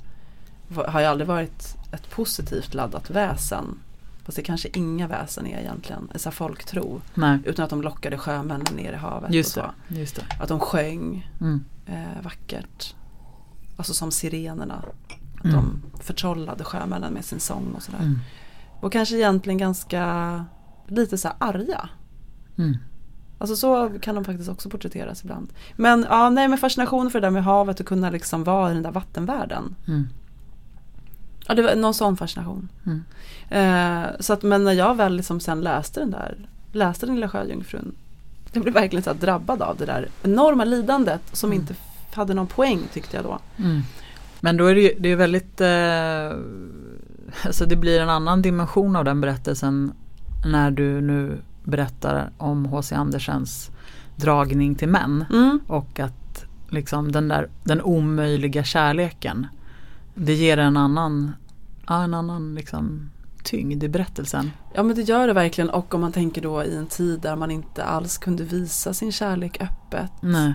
har 0.86 1.00
ju 1.00 1.06
aldrig 1.06 1.28
varit 1.28 1.76
ett 1.92 2.10
positivt 2.10 2.74
laddat 2.74 3.10
väsen. 3.10 3.78
Fast 4.24 4.36
det 4.36 4.42
kanske 4.42 4.68
inga 4.72 5.06
väsen 5.08 5.46
är 5.46 5.58
egentligen, 5.58 6.08
så 6.14 6.30
folktro. 6.30 7.00
Nej. 7.14 7.38
Utan 7.44 7.64
att 7.64 7.70
de 7.70 7.82
lockade 7.82 8.18
sjömännen 8.18 8.74
ner 8.76 8.92
i 8.92 8.96
havet. 8.96 9.32
Just 9.32 9.56
och 9.56 9.62
det. 9.62 9.94
så. 9.94 10.00
Just 10.00 10.16
det. 10.16 10.22
Att 10.40 10.48
de 10.48 10.60
sjöng 10.60 11.30
Mm. 11.40 11.64
eh, 11.86 12.22
vackert. 12.22 12.94
Alltså 13.76 13.94
som 13.94 14.10
sirenerna. 14.10 14.74
Att 15.38 15.44
Mm. 15.44 15.56
de 15.56 15.82
förtrollade 16.02 16.64
sjömännen 16.64 17.12
med 17.12 17.24
sin 17.24 17.40
sång 17.40 17.72
och 17.76 17.82
sådär. 17.82 17.98
Mm. 17.98 18.18
Och 18.80 18.92
kanske 18.92 19.16
egentligen 19.16 19.58
ganska 19.58 20.44
lite 20.86 21.18
så 21.18 21.28
här 21.28 21.36
arga. 21.40 21.88
Mm. 22.58 22.76
Alltså 23.38 23.56
så 23.56 23.90
kan 24.00 24.14
de 24.14 24.24
faktiskt 24.24 24.48
också 24.50 24.70
porträtteras 24.70 25.22
ibland. 25.24 25.52
Men 25.76 26.06
ja, 26.10 26.30
nej 26.30 26.48
men 26.48 26.58
fascination 26.58 27.10
för 27.10 27.20
det 27.20 27.26
där 27.26 27.30
med 27.30 27.44
havet 27.44 27.80
och 27.80 27.86
kunna 27.86 28.10
liksom 28.10 28.44
vara 28.44 28.70
i 28.70 28.74
den 28.74 28.82
där 28.82 28.92
vattenvärlden. 28.92 29.74
Ja, 31.46 31.54
det 31.54 31.62
var 31.62 31.74
någon 31.74 31.94
sån 31.94 32.16
fascination. 32.16 32.68
Mm. 32.86 33.02
Eh, 33.50 34.10
så 34.20 34.32
att, 34.32 34.42
men 34.42 34.64
när 34.64 34.72
jag 34.72 34.94
väl 34.94 35.16
liksom 35.16 35.40
sen 35.40 35.60
läste 35.60 36.00
den 36.00 36.10
där, 36.10 36.36
läste 36.72 37.06
den 37.06 37.14
lilla 37.14 37.28
sjöjungfrun. 37.28 37.94
Jag 38.52 38.62
blev 38.62 38.74
verkligen 38.74 39.02
så 39.02 39.12
drabbad 39.12 39.62
av 39.62 39.76
det 39.76 39.86
där 39.86 40.08
enorma 40.22 40.64
lidandet 40.64 41.20
som 41.32 41.50
Mm. 41.52 41.60
inte 41.60 41.74
hade 42.14 42.34
någon 42.34 42.46
poäng 42.46 42.80
tyckte 42.92 43.16
jag 43.16 43.24
då. 43.24 43.38
Mm. 43.56 43.82
Men 44.40 44.56
då 44.56 44.66
är 44.66 44.74
det 44.74 44.80
ju 44.80 44.90
det 44.98 45.08
är 45.08 45.16
väldigt, 45.16 45.60
eh, 45.60 46.38
alltså 47.46 47.66
det 47.66 47.76
blir 47.76 48.00
en 48.00 48.10
annan 48.10 48.42
dimension 48.42 48.96
av 48.96 49.04
den 49.04 49.20
berättelsen 49.20 49.92
när 50.46 50.70
du 50.70 51.00
nu 51.00 51.38
berättar 51.64 52.30
om 52.38 52.66
H.C. 52.66 52.94
Andersens 52.94 53.70
dragning 54.16 54.74
till 54.74 54.88
män 54.88 55.24
Mm. 55.32 55.60
och 55.66 56.00
att 56.00 56.44
liksom 56.70 57.12
den 57.12 57.28
där 57.28 57.48
den 57.64 57.82
omöjliga 57.82 58.64
kärleken 58.64 59.46
det 60.14 60.34
ger 60.34 60.56
en 60.56 60.76
annan, 60.76 61.32
en 61.88 62.14
annan 62.14 62.54
liksom 62.54 63.10
tyngd 63.44 63.84
i 63.84 63.88
berättelsen. 63.88 64.50
Ja 64.74 64.82
men 64.82 64.96
det 64.96 65.02
gör 65.02 65.26
det 65.26 65.32
verkligen 65.32 65.70
och 65.70 65.94
om 65.94 66.00
man 66.00 66.12
tänker 66.12 66.42
då 66.42 66.64
i 66.64 66.76
en 66.76 66.86
tid 66.86 67.20
där 67.20 67.36
man 67.36 67.50
inte 67.50 67.84
alls 67.84 68.18
kunde 68.18 68.44
visa 68.44 68.94
sin 68.94 69.12
kärlek 69.12 69.62
öppet. 69.62 70.10
Nej. 70.20 70.54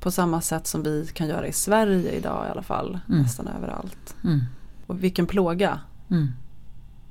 På 0.00 0.10
samma 0.10 0.40
sätt 0.40 0.66
som 0.66 0.82
vi 0.82 1.06
kan 1.14 1.28
göra 1.28 1.46
i 1.46 1.52
Sverige 1.52 2.12
idag 2.12 2.46
i 2.48 2.50
alla 2.50 2.62
fall. 2.62 2.98
Mm. 3.08 3.22
Nästan 3.22 3.48
överallt. 3.48 4.16
Mm. 4.24 4.40
Och 4.86 5.04
vilken 5.04 5.26
plåga. 5.26 5.80
Mm. 6.10 6.28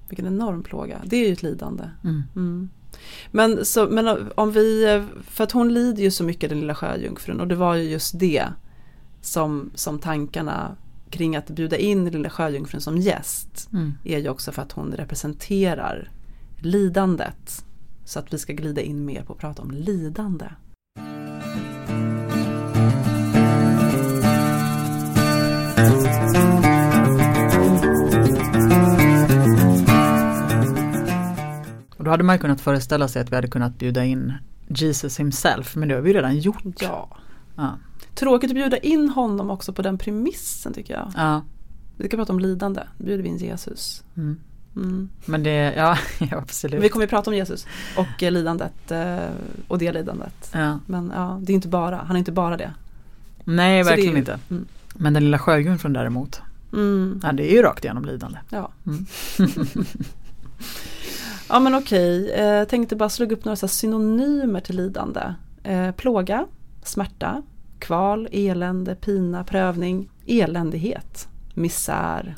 Vilken 0.09 0.27
enorm 0.27 0.63
plåga. 0.63 0.97
Det 1.03 1.15
är 1.15 1.27
ju 1.27 1.33
ett 1.33 1.43
lidande. 1.43 1.83
Mm. 2.03 2.23
Mm. 2.35 2.69
Men, 3.31 3.65
så, 3.65 3.87
men 3.87 4.31
om 4.35 4.51
vi, 4.51 5.03
för 5.27 5.43
att 5.43 5.51
hon 5.51 5.73
lider 5.73 6.03
ju 6.03 6.11
så 6.11 6.23
mycket 6.23 6.49
den 6.49 6.59
lilla 6.59 6.75
sjöjungfrun 6.75 7.39
och 7.39 7.47
det 7.47 7.55
var 7.55 7.75
ju 7.75 7.83
just 7.83 8.19
det 8.19 8.45
som, 9.21 9.71
som 9.75 9.99
tankarna 9.99 10.75
kring 11.11 11.35
att 11.35 11.49
bjuda 11.49 11.77
in 11.77 12.05
lilla 12.05 12.29
sjöjungfrun 12.29 12.81
som 12.81 12.97
gäst 12.97 13.69
Mm. 13.73 13.93
är 14.03 14.19
ju 14.19 14.29
också 14.29 14.51
för 14.51 14.61
att 14.61 14.71
hon 14.71 14.91
representerar 14.91 16.09
lidandet. 16.59 17.65
Så 18.05 18.19
att 18.19 18.33
vi 18.33 18.37
ska 18.37 18.53
glida 18.53 18.81
in 18.81 19.05
mer 19.05 19.23
på 19.23 19.33
att 19.33 19.39
prata 19.39 19.61
om 19.61 19.71
lidande. 19.71 20.45
Och 31.97 32.03
då 32.03 32.11
hade 32.11 32.23
man 32.23 32.35
ju 32.35 32.39
kunnat 32.39 32.61
föreställa 32.61 33.07
sig 33.07 33.21
att 33.21 33.31
vi 33.31 33.35
hade 33.35 33.47
kunnat 33.47 33.79
bjuda 33.79 34.05
in 34.05 34.33
Jesus 34.67 35.19
himself 35.19 35.75
men 35.75 35.87
det 35.87 35.95
har 35.95 36.01
vi 36.01 36.09
ju 36.09 36.15
redan 36.15 36.37
gjort. 36.37 36.63
Ja. 36.81 37.09
Ja. 37.55 37.77
Tråkigt 38.21 38.49
att 38.51 38.55
bjuda 38.55 38.77
in 38.77 39.09
honom 39.09 39.49
också 39.49 39.73
på 39.73 39.81
den 39.81 39.97
premissen 39.97 40.73
tycker 40.73 40.93
jag. 40.93 41.11
Ja. 41.15 41.41
Vi 41.97 42.07
ska 42.07 42.17
prata 42.17 42.33
om 42.33 42.39
lidande, 42.39 42.81
då 42.97 43.03
bjuder 43.05 43.23
vi 43.23 43.29
in 43.29 43.37
Jesus. 43.37 44.03
Mm. 44.17 44.39
Mm. 44.75 45.09
Men 45.25 45.43
det, 45.43 45.73
ja, 45.77 45.97
ja 46.19 46.37
absolut. 46.37 46.83
Vi 46.83 46.89
kommer 46.89 47.05
ju 47.05 47.09
prata 47.09 47.29
om 47.29 47.35
Jesus 47.35 47.67
och 47.97 48.23
eh, 48.23 48.31
lidandet 48.31 48.91
eh, 48.91 49.17
och 49.67 49.77
det 49.77 49.91
lidandet. 49.91 50.49
Ja. 50.53 50.79
Men 50.85 51.11
ja, 51.15 51.39
det 51.41 51.53
är 51.53 51.55
inte 51.55 51.67
bara, 51.67 51.95
han 51.97 52.15
är 52.15 52.19
inte 52.19 52.31
bara 52.31 52.57
det. 52.57 52.73
Nej 53.43 53.83
Så 53.83 53.89
verkligen 53.89 54.13
ju- 54.13 54.19
inte. 54.19 54.39
Mm. 54.49 54.65
Men 54.95 55.13
den 55.13 55.23
lilla 55.23 55.39
sjöjungfrun 55.39 55.93
däremot, 55.93 56.41
Mm. 56.73 57.19
ja, 57.23 57.31
det 57.31 57.51
är 57.51 57.55
ju 57.55 57.61
rakt 57.61 57.83
igenom 57.85 58.05
lidande. 58.05 58.37
Ja. 58.49 58.71
Mm. 58.87 59.05
ja 61.49 61.59
men 61.59 61.75
okej, 61.75 62.31
eh, 62.31 62.63
tänkte 62.63 62.95
bara 62.95 63.09
slå 63.09 63.25
upp 63.25 63.45
några 63.45 63.55
synonymer 63.55 64.59
till 64.59 64.77
lidande. 64.77 65.33
Eh, 65.63 65.91
plåga, 65.91 66.45
smärta, 66.83 67.43
kval, 67.81 68.27
elände, 68.31 68.95
pina, 68.95 69.43
prövning, 69.43 70.09
eländighet, 70.25 71.27
misär. 71.53 72.35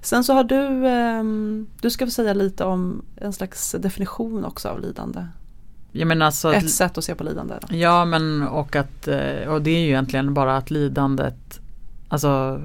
Sen 0.00 0.24
så 0.24 0.32
har 0.32 0.44
du, 0.44 0.88
ehm, 0.88 1.66
du 1.80 1.90
ska 1.90 2.06
få 2.06 2.10
säga 2.10 2.34
lite 2.34 2.64
om 2.64 3.02
en 3.16 3.32
slags 3.32 3.72
definition 3.78 4.44
också 4.44 4.68
av 4.68 4.80
lidande. 4.80 5.26
Jag 5.92 6.08
menar 6.08 6.26
alltså, 6.26 6.54
Ett 6.54 6.70
sätt 6.70 6.98
att 6.98 7.04
se 7.04 7.14
på 7.14 7.24
lidande. 7.24 7.54
Då. 7.60 7.76
ja 7.76 8.04
men 8.04 8.42
och 8.42 8.76
att, 8.76 9.08
eh, 9.08 9.48
och 9.48 9.62
det 9.62 9.70
är 9.70 9.80
ju 9.80 9.86
egentligen 9.86 10.34
bara 10.34 10.56
att 10.56 10.70
lidandet 10.70 11.60
Alltså 12.12 12.60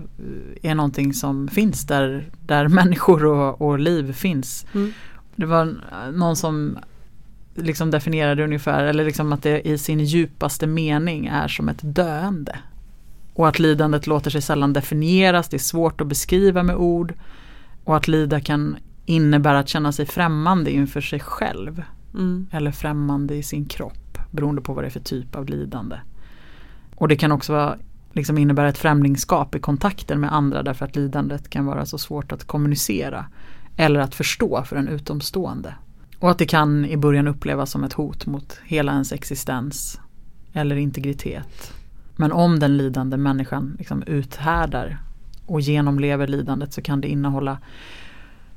är 0.61 0.75
någonting 0.75 1.13
som 1.13 1.47
finns 1.47 1.87
där, 1.87 2.29
där 2.45 2.67
människor 2.67 3.25
och, 3.25 3.61
och 3.61 3.79
liv 3.79 4.13
finns. 4.13 4.65
Mm. 4.73 4.93
Det 5.35 5.45
var 5.45 5.65
eh, 5.65 6.11
någon 6.13 6.35
som 6.35 6.77
liksom 7.57 7.91
definierade 7.91 8.43
ungefär, 8.43 8.83
eller 8.83 9.05
liksom 9.05 9.33
att 9.33 9.43
det 9.43 9.67
i 9.67 9.77
sin 9.77 9.99
djupaste 9.99 10.67
mening 10.67 11.27
är 11.27 11.47
som 11.47 11.69
ett 11.69 11.79
döende. 11.81 12.59
Och 13.33 13.47
att 13.47 13.59
lidandet 13.59 14.07
låter 14.07 14.29
sig 14.31 14.41
sällan 14.41 14.73
definieras, 14.73 15.49
det 15.49 15.57
är 15.57 15.59
svårt 15.59 16.01
att 16.01 16.07
beskriva 16.07 16.63
med 16.63 16.75
ord. 16.75 17.13
Och 17.83 17.97
att 17.97 18.07
lida 18.07 18.39
kan 18.39 18.77
innebära 19.05 19.59
att 19.59 19.69
känna 19.69 19.91
sig 19.91 20.05
främmande 20.05 20.71
inför 20.71 21.01
sig 21.01 21.19
själv. 21.19 21.83
Mm. 22.13 22.47
Eller 22.51 22.71
främmande 22.71 23.35
i 23.35 23.43
sin 23.43 23.65
kropp, 23.65 24.17
beroende 24.31 24.61
på 24.61 24.73
vad 24.73 24.83
det 24.83 24.87
är 24.87 24.91
för 24.91 24.99
typ 24.99 25.35
av 25.35 25.45
lidande. 25.45 25.95
Och 26.95 27.07
det 27.07 27.15
kan 27.15 27.31
också 27.31 27.53
vara, 27.53 27.77
liksom 28.11 28.37
innebära 28.37 28.69
ett 28.69 28.77
främlingskap 28.77 29.55
i 29.55 29.59
kontakten 29.59 30.19
med 30.19 30.33
andra 30.33 30.63
därför 30.63 30.85
att 30.85 30.95
lidandet 30.95 31.49
kan 31.49 31.65
vara 31.65 31.85
så 31.85 31.97
svårt 31.97 32.31
att 32.31 32.43
kommunicera. 32.43 33.25
Eller 33.75 33.99
att 33.99 34.15
förstå 34.15 34.63
för 34.63 34.75
en 34.75 34.87
utomstående. 34.87 35.73
Och 36.19 36.31
att 36.31 36.37
det 36.37 36.45
kan 36.45 36.85
i 36.85 36.97
början 36.97 37.27
upplevas 37.27 37.71
som 37.71 37.83
ett 37.83 37.93
hot 37.93 38.25
mot 38.25 38.59
hela 38.65 38.91
ens 38.91 39.11
existens 39.11 39.99
eller 40.53 40.75
integritet. 40.75 41.73
Men 42.15 42.31
om 42.31 42.59
den 42.59 42.77
lidande 42.77 43.17
människan 43.17 43.75
liksom 43.77 44.03
uthärdar 44.03 44.97
och 45.45 45.61
genomlever 45.61 46.27
lidandet 46.27 46.73
så 46.73 46.81
kan 46.81 47.01
det 47.01 47.07
innehålla 47.07 47.57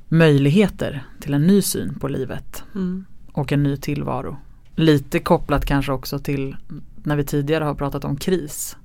möjligheter 0.07 1.03
till 1.19 1.33
en 1.33 1.47
ny 1.47 1.61
syn 1.61 1.99
på 1.99 2.07
livet 2.07 2.63
Mm. 2.75 3.05
och 3.31 3.51
en 3.51 3.63
ny 3.63 3.77
tillvaro. 3.77 4.37
Lite 4.75 5.19
kopplat 5.19 5.65
kanske 5.65 5.91
också 5.91 6.19
till 6.19 6.55
när 7.03 7.15
vi 7.15 7.23
tidigare 7.23 7.63
har 7.63 7.75
pratat 7.75 8.05
om 8.05 8.15
kris. 8.17 8.77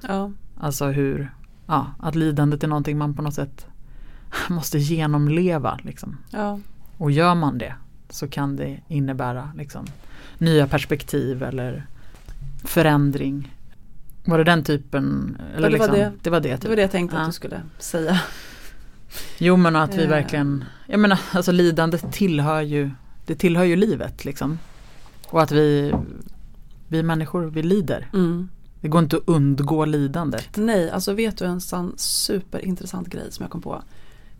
Ja. 0.00 0.30
Alltså 0.60 0.86
hur, 0.86 1.32
ja, 1.66 1.86
att 1.98 2.14
lidandet 2.14 2.64
är 2.64 2.68
någonting 2.68 2.98
man 2.98 3.14
på 3.14 3.22
något 3.22 3.34
sätt 3.34 3.66
måste 4.48 4.78
genomleva. 4.78 5.78
Liksom. 5.82 6.16
Ja. 6.30 6.58
Och 6.98 7.10
gör 7.10 7.34
man 7.34 7.58
det 7.58 7.74
så 8.10 8.28
kan 8.28 8.56
det 8.56 8.80
innebära 8.88 9.50
liksom, 9.56 9.86
nya 10.38 10.66
perspektiv 10.66 11.42
eller 11.42 11.86
förändring. 12.64 13.54
Var 14.24 14.38
det 14.38 14.44
den 14.44 14.64
typen? 14.64 15.36
Eller 15.56 15.70
det 15.70 15.78
var 15.78 15.86
liksom, 15.86 15.94
det. 15.94 16.12
det 16.22 16.30
var 16.30 16.40
det. 16.40 16.48
Det 16.48 16.56
Typ. 16.58 16.68
var 16.68 16.76
det 16.76 16.82
jag 16.82 16.90
tänkte 16.90 17.16
Ja. 17.16 17.22
att 17.22 17.28
du 17.28 17.32
skulle 17.32 17.60
säga. 17.78 18.20
Jo 19.38 19.56
men 19.56 19.76
att 19.76 19.94
vi 19.94 20.02
Eh. 20.02 20.08
verkligen, 20.08 20.64
jag 20.86 21.00
menar 21.00 21.20
alltså 21.32 21.52
lidandet 21.52 22.12
tillhör 22.12 22.60
ju, 22.60 22.90
det 23.26 23.34
tillhör 23.34 23.64
ju 23.64 23.76
livet 23.76 24.24
liksom. 24.24 24.58
Och 25.26 25.42
att 25.42 25.52
vi, 25.52 25.94
vi 26.88 27.02
människor, 27.02 27.42
vi 27.46 27.62
lider. 27.62 28.08
Mm. 28.12 28.48
Det 28.80 28.88
går 28.88 29.02
inte 29.02 29.16
att 29.16 29.22
undgå 29.26 29.84
lidandet. 29.84 30.56
Nej, 30.56 30.90
alltså 30.90 31.12
vet 31.12 31.38
du 31.38 31.44
en 31.44 31.60
sån 31.60 31.92
superintressant 31.96 33.08
grej 33.08 33.32
som 33.32 33.42
jag 33.42 33.50
kom 33.50 33.62
på. 33.62 33.82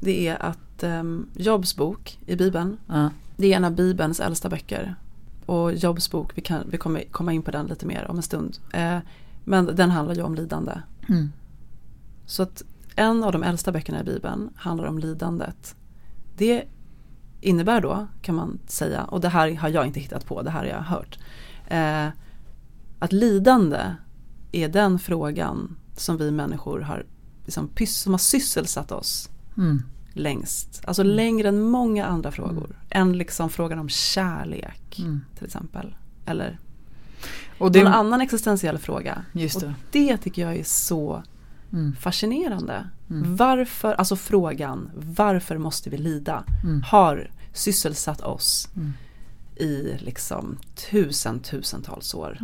Det 0.01 0.29
är 0.29 0.43
att 0.43 0.83
um, 0.85 1.27
Jobs 1.35 1.77
bok 1.77 2.19
i 2.27 2.37
Bibeln, 2.37 2.77
Ja. 2.87 3.11
Det 3.39 3.53
är 3.53 3.57
en 3.57 3.65
av 3.65 3.75
Bibelns 3.75 4.21
äldsta 4.21 4.49
böcker. 4.49 4.95
Och 5.47 5.75
Jobs 5.75 6.11
bok, 6.11 6.33
vi, 6.35 6.43
kan, 6.43 6.63
vi 6.71 6.79
kommer 6.79 7.05
komma 7.11 7.33
in 7.33 7.43
på 7.43 7.51
den 7.51 7.67
lite 7.67 7.87
mer 7.87 8.11
om 8.11 8.17
en 8.17 8.23
stund. 8.23 8.59
Eh, 8.73 8.99
men 9.45 9.67
den 9.77 9.91
handlar 9.91 10.15
ju 10.15 10.23
om 10.23 10.35
lidande. 10.35 10.73
Mm. 11.09 11.33
Så 12.27 12.43
att 12.43 12.63
en 12.97 13.25
av 13.25 13.33
de 13.33 13.43
äldsta 13.43 13.73
böckerna 13.73 14.01
i 14.01 14.05
Bibeln 14.05 14.51
handlar 14.57 14.87
om 14.87 14.99
lidandet. 14.99 15.77
Det 16.37 16.65
innebär 17.41 17.81
då, 17.81 18.07
kan 18.23 18.35
man 18.35 18.59
säga, 18.67 19.05
och 19.05 19.21
det 19.21 19.29
här 19.29 19.55
har 19.55 19.69
jag 19.69 19.87
inte 19.87 20.01
hittat 20.01 20.27
på, 20.27 20.43
det 20.43 20.51
här 20.51 20.59
har 20.59 20.67
jag 20.67 20.83
hört. 20.83 21.19
Eh, 21.67 22.09
att 22.99 23.13
lidande 23.13 23.95
är 24.53 24.69
den 24.69 24.99
frågan 24.99 25.77
som 25.97 26.17
vi 26.17 26.31
människor 26.31 26.81
har, 26.81 27.07
liksom, 27.45 27.71
som 27.87 28.13
har 28.13 28.19
sysselsatt 28.19 28.93
oss 28.93 29.31
Mm. 29.59 29.83
Längst. 30.19 30.83
Alltså 30.85 31.03
längre 31.03 31.49
än 31.49 31.61
många 31.63 32.07
andra 32.07 32.31
frågor. 32.31 32.77
Än 32.91 33.19
liksom 33.19 33.51
frågan 33.51 33.79
om 33.79 33.89
kärlek 33.89 34.99
Mm. 34.99 35.21
till 35.37 35.47
exempel. 35.47 35.95
Eller 36.27 36.59
Och 37.59 37.67
någon 37.77 37.85
det, 37.85 37.89
annan 37.89 38.21
existentiell 38.21 38.79
fråga. 38.79 39.25
just 39.33 39.57
Och 39.57 39.63
det. 39.63 39.75
det 39.91 40.17
tycker 40.17 40.43
jag 40.43 40.57
är 40.57 40.65
så 40.65 41.23
Mm. 41.73 41.97
fascinerande. 42.01 42.89
Mm. 43.11 43.37
Varför, 43.37 43.95
alltså 43.95 44.17
frågan, 44.17 44.91
varför 44.95 45.59
måste 45.59 45.91
vi 45.91 45.99
lida? 45.99 46.45
Mm. 46.65 46.83
Har 46.83 47.31
sysselsatt 47.53 48.21
oss 48.21 48.69
Mm. 48.77 48.93
i 49.57 49.97
liksom 49.99 50.59
tusen, 50.91 51.41
tusentals 51.41 52.15
år. 52.15 52.39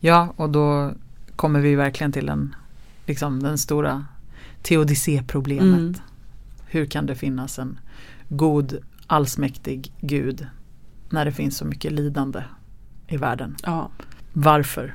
Ja, 0.00 0.32
och 0.36 0.50
då 0.50 0.92
kommer 1.36 1.60
vi 1.60 1.74
verkligen 1.74 2.12
till 2.12 2.28
en, 2.28 2.54
liksom 3.06 3.42
den 3.42 3.58
stora 3.58 4.04
teodicéproblemet. 4.62 6.02
Hur 6.70 6.86
kan 6.86 7.06
det 7.06 7.14
finnas 7.14 7.58
en 7.58 7.78
god, 8.28 8.78
allsmäktig 9.06 9.92
gud 10.00 10.46
när 11.10 11.24
det 11.24 11.32
finns 11.32 11.56
så 11.56 11.64
mycket 11.64 11.92
lidande 11.92 12.42
i 13.08 13.16
världen? 13.16 13.56
Ja. 13.62 13.90
Varför? 14.32 14.94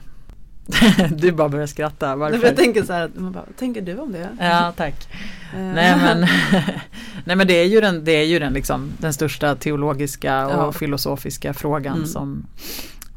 du 1.18 1.32
bara 1.32 1.50
börjar 1.50 1.68
skratta. 1.68 2.16
Varför? 2.16 2.46
Jag 2.48 2.56
tänker 2.56 2.84
så 2.84 2.94
här, 2.94 3.12
man 3.16 3.32
bara, 3.32 3.46
tänker 3.58 3.82
du 3.82 3.98
om 3.98 4.12
det? 4.12 4.30
Ja, 4.40 4.74
tack. 4.78 5.08
Eh, 5.56 5.60
Nej 5.60 5.96
men, 5.98 6.20
nej, 7.26 7.36
men 7.36 7.48
det 7.48 7.54
är 7.54 7.66
ju 7.66 7.82
den, 7.82 8.04
det 8.04 8.12
är 8.12 8.24
ju 8.26 8.40
den, 8.40 8.54
liksom, 8.54 8.92
den 8.98 9.14
största 9.14 9.56
teologiska 9.56 10.48
och 10.48 10.54
Ja. 10.54 10.72
filosofiska 10.72 11.54
frågan 11.54 11.96
Mm. 11.96 12.08
som 12.08 12.46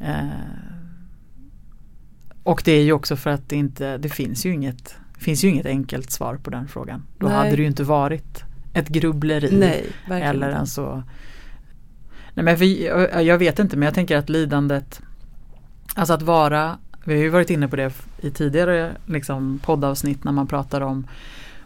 eh, 0.01 0.27
Och 2.43 2.63
det 2.65 2.73
är 2.73 2.83
ju 2.83 2.93
också 2.93 3.17
för 3.17 3.31
att 3.31 3.49
det 3.49 3.57
inte, 3.57 3.99
det 3.99 4.09
finns 4.09 4.47
ju 4.47 4.53
inget 4.55 4.97
det 5.19 5.25
finns 5.25 5.45
ju 5.45 5.49
inget 5.49 5.67
enkelt 5.67 6.11
svar 6.11 6.37
på 6.37 6.51
den 6.51 6.69
frågan. 6.69 7.03
Då 7.19 7.27
Nej. 7.27 7.37
hade 7.37 7.51
det 7.51 7.63
ju 7.63 7.67
inte 7.67 7.85
varit 7.85 8.45
ett 8.73 8.89
grubbleri. 8.89 9.57
Nej, 9.59 10.23
eller 10.23 10.51
en 10.51 10.67
så 10.67 11.03
Nej 12.35 12.45
men 12.45 12.59
för, 12.59 12.65
jag 13.21 13.39
vet 13.39 13.59
inte 13.59 13.77
men 13.77 13.87
jag 13.87 13.95
tänker 13.95 14.17
att 14.17 14.29
lidandet 14.29 15.03
Alltså 15.95 16.15
att 16.15 16.23
vara 16.23 16.79
Vi 17.05 17.15
har 17.15 17.23
ju 17.23 17.29
varit 17.29 17.51
inne 17.51 17.69
på 17.69 17.77
det 17.77 17.93
i 18.21 18.31
tidigare 18.31 18.93
liksom, 19.07 19.61
poddavsnitt 19.65 20.25
när 20.25 20.33
man 20.33 20.47
pratar 20.47 20.81
om 20.81 21.07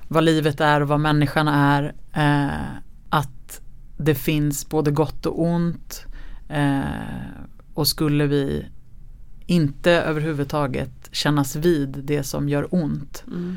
Vad 0.09 0.25
livet 0.25 0.61
är 0.61 0.81
och 0.81 0.89
vad 0.89 1.01
människan 1.01 1.49
är 1.49 1.95
eh, 2.13 2.77
Att 3.09 3.61
det 3.97 4.15
finns 4.15 4.69
både 4.69 4.91
gott 4.91 5.27
och 5.27 5.43
ont 5.43 6.05
eh, 6.49 6.81
Och 7.75 7.89
skulle 7.89 8.27
vi 8.27 8.67
inte 9.51 9.91
överhuvudtaget 9.91 11.09
kännas 11.13 11.57
vid 11.57 11.89
det 11.89 12.23
som 12.23 12.49
gör 12.49 12.75
ont 12.75 13.25
Mm. 13.27 13.57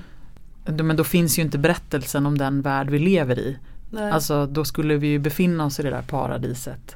Men 0.66 0.96
då 0.96 1.04
finns 1.04 1.40
ju 1.40 1.42
inte 1.42 1.58
berättelsen 1.58 2.26
om 2.26 2.38
den 2.38 2.62
värld 2.62 2.90
vi 2.90 3.00
lever 3.00 3.40
i 3.40 3.58
Nej, 3.90 4.12
Alltså 4.12 4.46
då 4.46 4.66
skulle 4.66 4.98
vi 4.98 5.08
ju 5.08 5.20
befinna 5.20 5.66
oss 5.66 5.80
i 5.80 5.84
det 5.84 5.90
där 5.90 6.02
paradiset. 6.02 6.96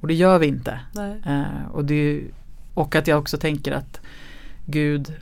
Och 0.00 0.08
det 0.08 0.14
gör 0.14 0.38
vi 0.38 0.46
inte. 0.46 0.80
Eh, 1.26 1.66
och, 1.72 1.84
det 1.84 2.22
och 2.74 2.96
att 2.96 3.06
jag 3.06 3.18
också 3.18 3.38
tänker 3.38 3.72
att 3.72 4.00
Gud, 4.66 5.14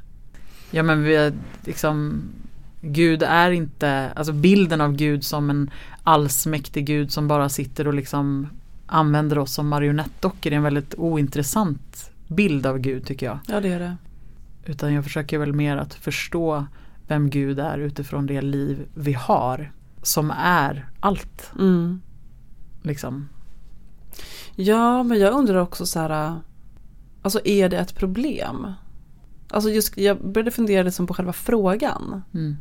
ja 0.71 0.83
men 0.83 1.03
vi 1.03 1.17
är 1.17 1.33
liksom 1.65 2.23
Gud 2.81 3.23
är 3.23 3.51
inte, 3.51 4.13
alltså 4.17 4.33
bilden 4.33 4.81
av 4.81 4.97
Gud 4.97 5.25
som 5.25 5.51
en 5.51 5.71
allsmäktig 6.03 6.87
Gud 6.87 7.13
som 7.13 7.29
bara 7.29 7.49
sitter 7.49 7.87
och 7.87 7.95
liksom 7.95 8.49
använder 8.87 9.39
oss 9.39 9.53
som 9.53 9.69
marionettdockor 9.69 10.53
är 10.53 10.57
en 10.57 10.63
väldigt 10.63 10.95
ointressant 10.95 12.11
bild 12.29 12.67
av 12.67 12.79
Gud 12.79 13.07
tycker 13.07 13.27
jag. 13.27 13.39
Ja 13.49 13.61
det 13.61 13.73
är 13.73 13.81
det. 13.81 13.97
Utan 14.65 14.93
jag 14.95 15.05
försöker 15.05 15.39
väl 15.39 15.53
mer 15.53 15.77
att 15.77 15.95
förstå 15.95 16.67
vem 17.07 17.31
Gud 17.31 17.59
är 17.59 17.79
utifrån 17.79 18.27
det 18.27 18.43
liv 18.43 18.89
vi 18.95 19.13
har. 19.13 19.73
Som 20.03 20.31
är 20.31 20.89
allt. 21.01 21.53
Mm. 21.59 22.01
Liksom. 22.83 23.29
Ja 24.55 25.03
men 25.03 25.19
jag 25.19 25.35
undrar 25.35 25.57
också 25.57 25.87
så 25.87 26.01
här. 26.01 26.41
Alltså 27.23 27.41
är 27.45 27.69
det 27.69 27.79
ett 27.79 27.95
problem? 27.95 28.73
Alltså 29.49 29.71
just, 29.71 29.99
jag 29.99 30.33
började 30.33 30.51
fundera 30.51 30.83
liksom 30.83 31.07
på 31.07 31.15
själva 31.15 31.33
frågan. 31.33 32.23
Mm. 32.35 32.57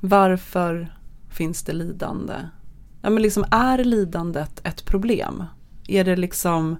Varför 0.00 0.96
finns 1.28 1.62
det 1.62 1.72
lidande? 1.72 2.34
Ja 3.02 3.10
men 3.10 3.22
liksom 3.22 3.44
är 3.50 3.84
lidandet 3.84 4.60
ett 4.64 4.84
problem? 4.84 5.44
Är 5.88 6.04
det 6.04 6.16
liksom, 6.16 6.76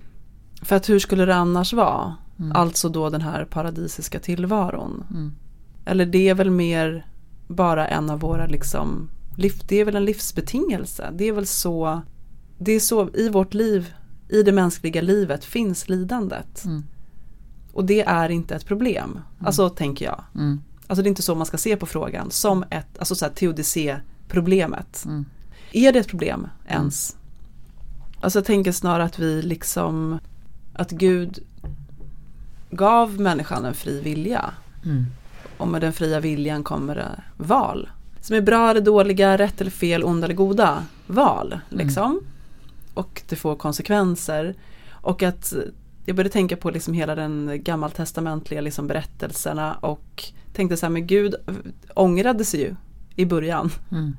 för 0.62 0.76
att 0.76 0.88
hur 0.88 0.98
skulle 0.98 1.24
det 1.24 1.34
annars 1.34 1.72
vara? 1.72 2.16
Mm. 2.38 2.52
Alltså 2.52 2.88
då 2.88 3.10
den 3.10 3.20
här 3.20 3.44
paradisiska 3.44 4.20
tillvaron. 4.20 5.04
Mm. 5.10 5.32
Eller 5.84 6.06
det 6.06 6.28
är 6.28 6.34
väl 6.34 6.50
mer 6.50 7.06
bara 7.48 7.88
en 7.88 8.10
av 8.10 8.20
våra 8.20 8.46
liksom, 8.46 9.10
det 9.68 9.76
är 9.76 9.84
väl 9.84 9.96
en 9.96 10.04
livsbetingelse. 10.04 11.10
Det 11.12 11.24
är 11.24 11.32
väl 11.32 11.46
så, 11.46 12.02
det 12.58 12.72
är 12.72 12.80
så 12.80 13.08
i 13.14 13.28
vårt 13.28 13.54
liv, 13.54 13.94
i 14.28 14.42
det 14.42 14.52
mänskliga 14.52 15.02
livet 15.02 15.44
finns 15.44 15.88
lidandet. 15.88 16.64
Mm. 16.64 16.84
Och 17.72 17.84
det 17.84 18.02
är 18.02 18.28
inte 18.28 18.54
ett 18.54 18.66
problem. 18.66 19.18
Alltså 19.40 19.68
tänker 19.68 20.04
jag. 20.04 20.24
Mm. 20.34 20.60
Alltså 20.86 21.02
det 21.02 21.06
är 21.06 21.10
inte 21.10 21.22
så 21.22 21.34
man 21.34 21.46
ska 21.46 21.58
se 21.58 21.76
på 21.76 21.86
frågan. 21.86 22.30
Som 22.30 22.64
ett, 22.70 22.98
alltså 22.98 23.14
så 23.14 23.24
här 23.24 23.32
teodicé-problemet. 23.32 25.04
Mm. 25.04 25.24
Är 25.72 25.92
det 25.92 25.98
ett 25.98 26.08
problem 26.08 26.46
ens? 26.66 27.16
Alltså 28.20 28.38
jag 28.38 28.46
tänker 28.46 28.72
snarare 28.72 29.04
att 29.04 29.18
vi 29.18 29.42
liksom, 29.42 30.18
att 30.78 30.90
Gud 30.90 31.38
gav 32.70 33.20
människan 33.20 33.64
en 33.64 33.74
fri 33.74 34.00
vilja. 34.00 34.54
Mm. 34.84 35.06
Och 35.56 35.68
med 35.68 35.80
den 35.80 35.92
fria 35.92 36.20
viljan 36.20 36.64
kommer 36.64 36.94
det 36.94 37.22
val. 37.36 37.88
Som 38.20 38.36
är 38.36 38.40
bra 38.40 38.70
eller 38.70 38.80
dåliga, 38.80 39.38
rätt 39.38 39.60
eller 39.60 39.70
fel, 39.70 40.04
onda 40.04 40.24
eller 40.24 40.34
goda 40.34 40.84
val. 41.06 41.60
Liksom. 41.68 42.20
Och 42.94 43.22
det 43.28 43.36
får 43.36 43.56
konsekvenser. 43.56 44.54
Och 44.90 45.22
att 45.22 45.54
jag 46.04 46.16
började 46.16 46.32
tänka 46.32 46.56
på 46.56 46.70
liksom 46.70 46.94
hela 46.94 47.14
den 47.14 47.60
gammaltestamentliga 47.62 48.60
liksom 48.60 48.86
berättelserna 48.86 49.74
och 49.74 50.24
tänkte 50.52 50.76
så 50.76 50.86
här, 50.86 50.90
men 50.90 51.06
Gud 51.06 51.34
ångrade 51.94 52.44
sig 52.44 52.60
ju 52.60 52.74
i 53.16 53.26
början. 53.26 53.70
Mm. 53.90 54.16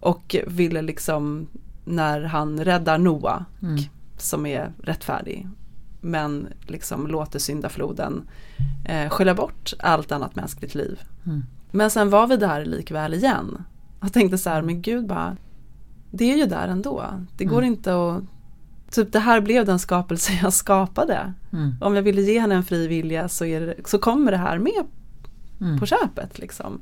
Och 0.00 0.36
ville 0.46 0.82
liksom 0.82 1.46
när 1.84 2.22
han 2.22 2.64
räddar 2.64 2.98
Noa 2.98 3.44
Mm. 3.62 3.82
Som 4.16 4.46
är 4.46 4.72
rättfärdig. 4.82 5.48
Men 6.00 6.48
liksom 6.66 7.06
låter 7.06 7.38
syndafloden 7.38 8.28
eh, 8.84 9.08
skölja 9.10 9.34
bort 9.34 9.72
allt 9.78 10.12
annat 10.12 10.34
mänskligt 10.36 10.74
liv. 10.74 11.00
Mm. 11.26 11.42
Men 11.70 11.90
sen 11.90 12.10
var 12.10 12.26
vi 12.26 12.36
där 12.36 12.64
likväl 12.64 13.14
igen. 13.14 13.64
Jag 14.00 14.12
tänkte 14.12 14.38
så 14.38 14.50
här, 14.50 14.62
men 14.62 14.82
gud 14.82 15.06
bara, 15.06 15.36
det 16.10 16.32
är 16.32 16.36
ju 16.36 16.46
där 16.46 16.68
ändå. 16.68 17.04
Det 17.36 17.44
går 17.44 17.58
Mm. 17.62 17.72
inte 17.72 17.94
att, 17.94 18.22
typ 18.90 19.12
det 19.12 19.18
här 19.18 19.40
blev 19.40 19.64
den 19.66 19.78
skapelse 19.78 20.32
jag 20.42 20.52
skapade. 20.52 21.32
Mm. 21.52 21.74
Om 21.80 21.94
jag 21.94 22.02
ville 22.02 22.22
ge 22.22 22.40
henne 22.40 22.54
en 22.54 22.64
fri 22.64 22.86
vilja 22.88 23.28
så, 23.28 23.44
är 23.44 23.60
det, 23.60 23.74
så 23.84 23.98
kommer 23.98 24.30
det 24.30 24.38
här 24.38 24.58
med 24.58 24.84
Mm. 25.60 25.78
på 25.78 25.86
köpet. 25.86 26.38
Liksom. 26.38 26.80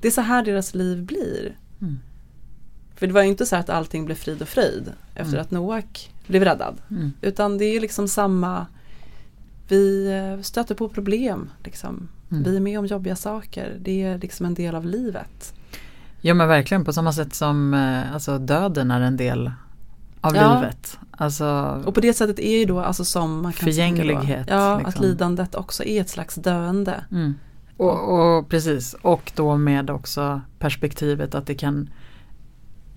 Det 0.00 0.08
är 0.08 0.12
så 0.12 0.20
här 0.20 0.44
deras 0.44 0.74
liv 0.74 1.04
blir. 1.04 1.56
Mm. 1.80 1.98
För 2.94 3.06
det 3.06 3.12
var 3.12 3.22
ju 3.22 3.28
inte 3.28 3.46
så 3.46 3.56
att 3.56 3.70
allting 3.70 4.04
blev 4.04 4.14
frid 4.14 4.42
och 4.42 4.48
fröjd 4.48 4.92
efter 5.14 5.38
att 5.38 5.50
Noak 5.50 6.10
blev 6.30 6.44
räddad. 6.44 6.74
Mm. 6.90 7.12
Utan 7.20 7.58
det 7.58 7.64
är 7.64 7.80
liksom 7.80 8.08
samma, 8.08 8.66
vi 9.68 10.12
eh, 10.12 10.42
stöter 10.42 10.74
på 10.74 10.88
problem. 10.88 11.50
Liksom. 11.64 12.08
Mm. 12.30 12.42
Vi 12.42 12.56
är 12.56 12.60
med 12.60 12.78
om 12.78 12.86
jobbiga 12.86 13.16
saker. 13.16 13.76
Det 13.80 14.02
är 14.02 14.18
liksom 14.18 14.46
en 14.46 14.54
del 14.54 14.74
av 14.74 14.84
livet. 14.86 15.54
Ja 16.20 16.34
men 16.34 16.48
verkligen 16.48 16.84
på 16.84 16.92
samma 16.92 17.12
sätt 17.12 17.34
som 17.34 17.74
eh, 17.74 18.14
alltså, 18.14 18.38
döden 18.38 18.90
är 18.90 19.00
en 19.00 19.16
del 19.16 19.50
av 20.20 20.36
Ja. 20.36 20.54
livet. 20.54 20.98
Alltså, 21.10 21.80
Och 21.86 21.94
på 21.94 22.00
det 22.00 22.12
sättet 22.12 22.38
är 22.38 22.58
ju 22.58 22.64
då 22.64 22.80
alltså 22.80 23.04
som 23.04 23.42
man 23.42 23.52
kan 23.52 23.64
Förgänglighet, 23.64 24.46
då, 24.46 24.52
Ja, 24.54 24.74
att 24.76 24.86
liksom. 24.86 25.04
lidandet 25.04 25.54
också 25.54 25.84
är 25.84 26.00
ett 26.00 26.08
slags 26.08 26.34
döende. 26.34 27.04
mm. 27.10 27.34
och, 27.76 28.36
och 28.38 28.48
precis, 28.48 28.94
och 29.02 29.32
då 29.36 29.56
med 29.56 29.90
också 29.90 30.40
perspektivet 30.58 31.34
att 31.34 31.46
det 31.46 31.54
kan 31.54 31.90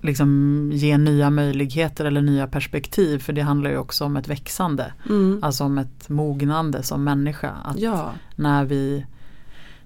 liksom 0.04 0.70
ge 0.74 0.98
nya 0.98 1.30
möjligheter 1.30 2.06
eller 2.06 2.22
nya 2.22 2.48
perspektiv. 2.48 3.20
För 3.20 3.34
det 3.34 3.42
handlar 3.42 3.70
ju 3.70 3.78
också 3.78 4.06
om 4.06 4.18
ett 4.18 4.28
växande. 4.28 4.94
Mm. 5.10 5.40
Alltså 5.44 5.64
om 5.64 5.78
ett 5.78 6.10
mognande 6.10 6.84
som 6.84 7.04
människa. 7.04 7.52
Att 7.64 7.80
Ja, 7.80 8.12
när, 8.36 8.66
vi, 8.66 9.06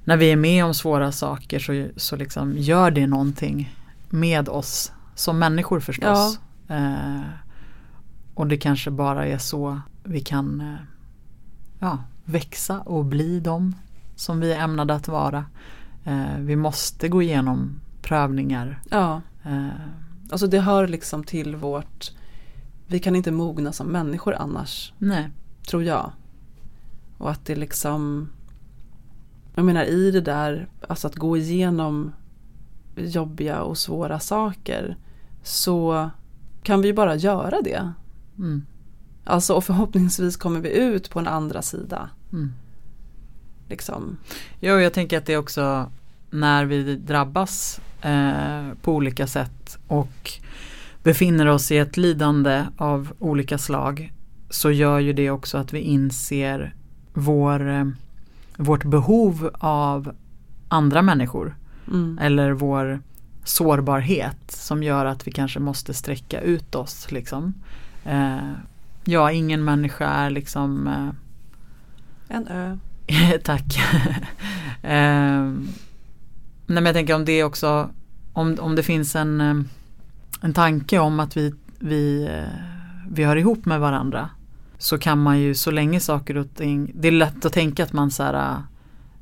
när 0.03 0.17
vi 0.17 0.31
är 0.31 0.35
med 0.35 0.65
om 0.65 0.73
svåra 0.73 1.11
saker 1.11 1.59
så, 1.59 1.87
så 1.99 2.15
liksom 2.15 2.53
gör 2.57 2.91
det 2.91 3.07
någonting 3.07 3.75
med 4.09 4.49
oss 4.49 4.91
som 5.15 5.39
människor 5.39 5.79
förstås. 5.79 6.39
Eh, 6.67 7.21
och 8.33 8.47
det 8.47 8.57
kanske 8.57 8.91
bara 8.91 9.25
är 9.25 9.37
så 9.37 9.81
vi 10.03 10.19
kan 10.19 10.61
eh, 10.61 10.85
ja, 11.79 12.03
växa 12.25 12.79
och 12.79 13.05
bli 13.05 13.39
de 13.39 13.75
som 14.15 14.39
vi 14.39 14.53
är 14.53 14.63
ämnade 14.63 14.93
att 14.93 15.07
vara. 15.07 15.45
Eh, 16.05 16.37
vi 16.39 16.55
måste 16.55 17.07
gå 17.07 17.21
igenom 17.21 17.79
prövningar. 18.01 18.79
ja. 18.89 19.21
Alltså 20.29 20.47
det 20.47 20.59
hör 20.59 20.87
liksom 20.87 21.23
till 21.23 21.55
vårt, 21.55 22.11
vi 22.87 22.99
kan 22.99 23.15
inte 23.15 23.31
mogna 23.31 23.71
som 23.73 23.87
människor 23.87 24.35
annars, 24.35 24.93
nej. 24.97 25.29
tror 25.67 25.83
jag. 25.83 26.11
Och 27.17 27.31
att 27.31 27.45
det 27.45 27.55
liksom, 27.55 28.29
jag 29.55 29.65
menar 29.65 29.83
i 29.83 30.11
det 30.11 30.21
där, 30.21 30.67
alltså 30.87 31.07
att 31.07 31.15
gå 31.15 31.37
igenom 31.37 32.11
jobbiga 32.95 33.61
och 33.61 33.77
svåra 33.77 34.19
saker 34.19 34.97
så 35.43 36.09
kan 36.63 36.81
vi 36.81 36.93
bara 36.93 37.15
göra 37.15 37.61
det. 37.61 37.91
Mm, 38.37 38.65
Alltså 39.23 39.53
och 39.53 39.63
förhoppningsvis 39.63 40.37
kommer 40.37 40.59
vi 40.59 40.77
ut 40.77 41.09
på 41.09 41.19
en 41.19 41.27
andra 41.27 41.61
sida. 41.61 42.09
mm, 42.31 42.53
liksom. 43.69 44.17
Jo, 44.59 44.75
jag 44.75 44.93
tänker 44.93 45.17
att 45.17 45.25
det 45.25 45.33
är 45.33 45.37
också 45.37 45.91
när 46.29 46.65
vi 46.65 46.95
drabbas 46.95 47.79
eh, 48.01 48.73
på 48.81 48.93
olika 48.95 49.27
sätt 49.27 49.51
och 49.87 50.31
befinner 51.03 51.45
oss 51.47 51.71
i 51.71 51.77
ett 51.77 51.97
lidande 51.97 52.65
av 52.77 53.13
olika 53.19 53.57
slag 53.57 54.13
så 54.49 54.71
gör 54.71 54.99
ju 54.99 55.13
det 55.13 55.29
också 55.29 55.57
att 55.57 55.73
vi 55.73 55.79
inser 55.79 56.75
vår, 57.13 57.69
eh, 57.69 57.85
vårt 58.57 58.83
behov 58.83 59.49
av 59.59 60.15
andra 60.67 61.01
människor. 61.01 61.55
Mm. 61.87 62.19
Eller 62.21 62.51
vår 62.51 62.99
sårbarhet 63.43 64.51
som 64.51 64.83
gör 64.83 65.05
att 65.05 65.27
vi 65.27 65.31
kanske 65.31 65.59
måste 65.59 65.93
sträcka 65.93 66.41
ut 66.41 66.75
oss. 66.75 67.11
Liksom. 67.11 67.53
Eh, 68.05 68.51
ja, 69.03 69.31
ingen 69.31 69.63
människa 69.63 70.07
är 70.07 70.29
liksom 70.29 70.87
eh, 70.87 71.09
En 72.37 72.47
ö. 72.47 72.77
Tack. 73.43 73.79
eh, 74.81 75.51
nej 76.65 76.81
men 76.81 76.85
jag 76.85 76.95
tänker 76.95 77.15
om 77.15 77.25
det 77.25 77.43
också 77.43 77.89
om, 78.37 78.57
om 78.59 78.75
det 78.75 78.83
finns 78.83 79.15
en, 79.15 79.41
eh, 79.41 79.55
en 80.41 80.53
tanke 80.53 80.99
om 80.99 81.19
att 81.19 81.37
vi, 81.37 81.53
vi, 81.79 82.25
eh, 82.31 82.59
vi 83.09 83.23
hör 83.23 83.35
ihop 83.35 83.65
med 83.65 83.79
varandra 83.79 84.29
så 84.77 84.97
kan 84.97 85.19
man 85.19 85.39
ju 85.39 85.55
så 85.55 85.71
länge 85.71 85.99
saker 85.99 86.37
och 86.37 86.47
ting, 86.55 86.91
det 86.95 87.07
är 87.07 87.11
lätt 87.11 87.45
att 87.45 87.53
tänka 87.53 87.83
att 87.83 87.93
man 87.93 88.11
så 88.11 88.23
här, 88.23 88.33
eh, 88.33 88.57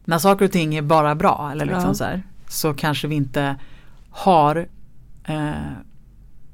när 0.06 0.18
saker 0.18 0.46
och 0.46 0.52
ting 0.52 0.76
är 0.76 0.82
bara 0.82 1.16
bra 1.16 1.50
eller 1.52 1.66
liksom 1.66 1.88
Ja. 1.88 1.94
så 1.94 2.04
här, 2.04 2.24
så 2.48 2.74
kanske 2.74 3.08
vi 3.08 3.16
inte 3.16 3.56
har 4.10 4.68
eh, 5.24 5.52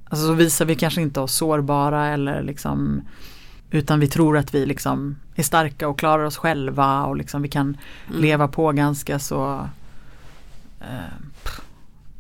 alltså 0.05 0.27
så 0.27 0.33
visar 0.33 0.65
vi 0.65 0.75
kanske 0.75 1.01
inte 1.01 1.19
oss 1.19 1.33
sårbara 1.35 2.07
eller 2.07 2.43
liksom 2.43 3.01
utan 3.71 3.99
vi 3.99 4.07
tror 4.07 4.37
att 4.37 4.53
vi 4.53 4.65
liksom 4.65 5.15
är 5.35 5.43
starka 5.43 5.87
och 5.87 5.99
klarar 5.99 6.23
oss 6.23 6.37
själva 6.37 7.03
och 7.05 7.15
liksom 7.17 7.41
vi 7.41 7.47
kan 7.49 7.77
Mm. 8.09 8.21
leva 8.21 8.47
på 8.47 8.71
ganska 8.71 9.19
så 9.19 9.67
eh, 10.81 11.30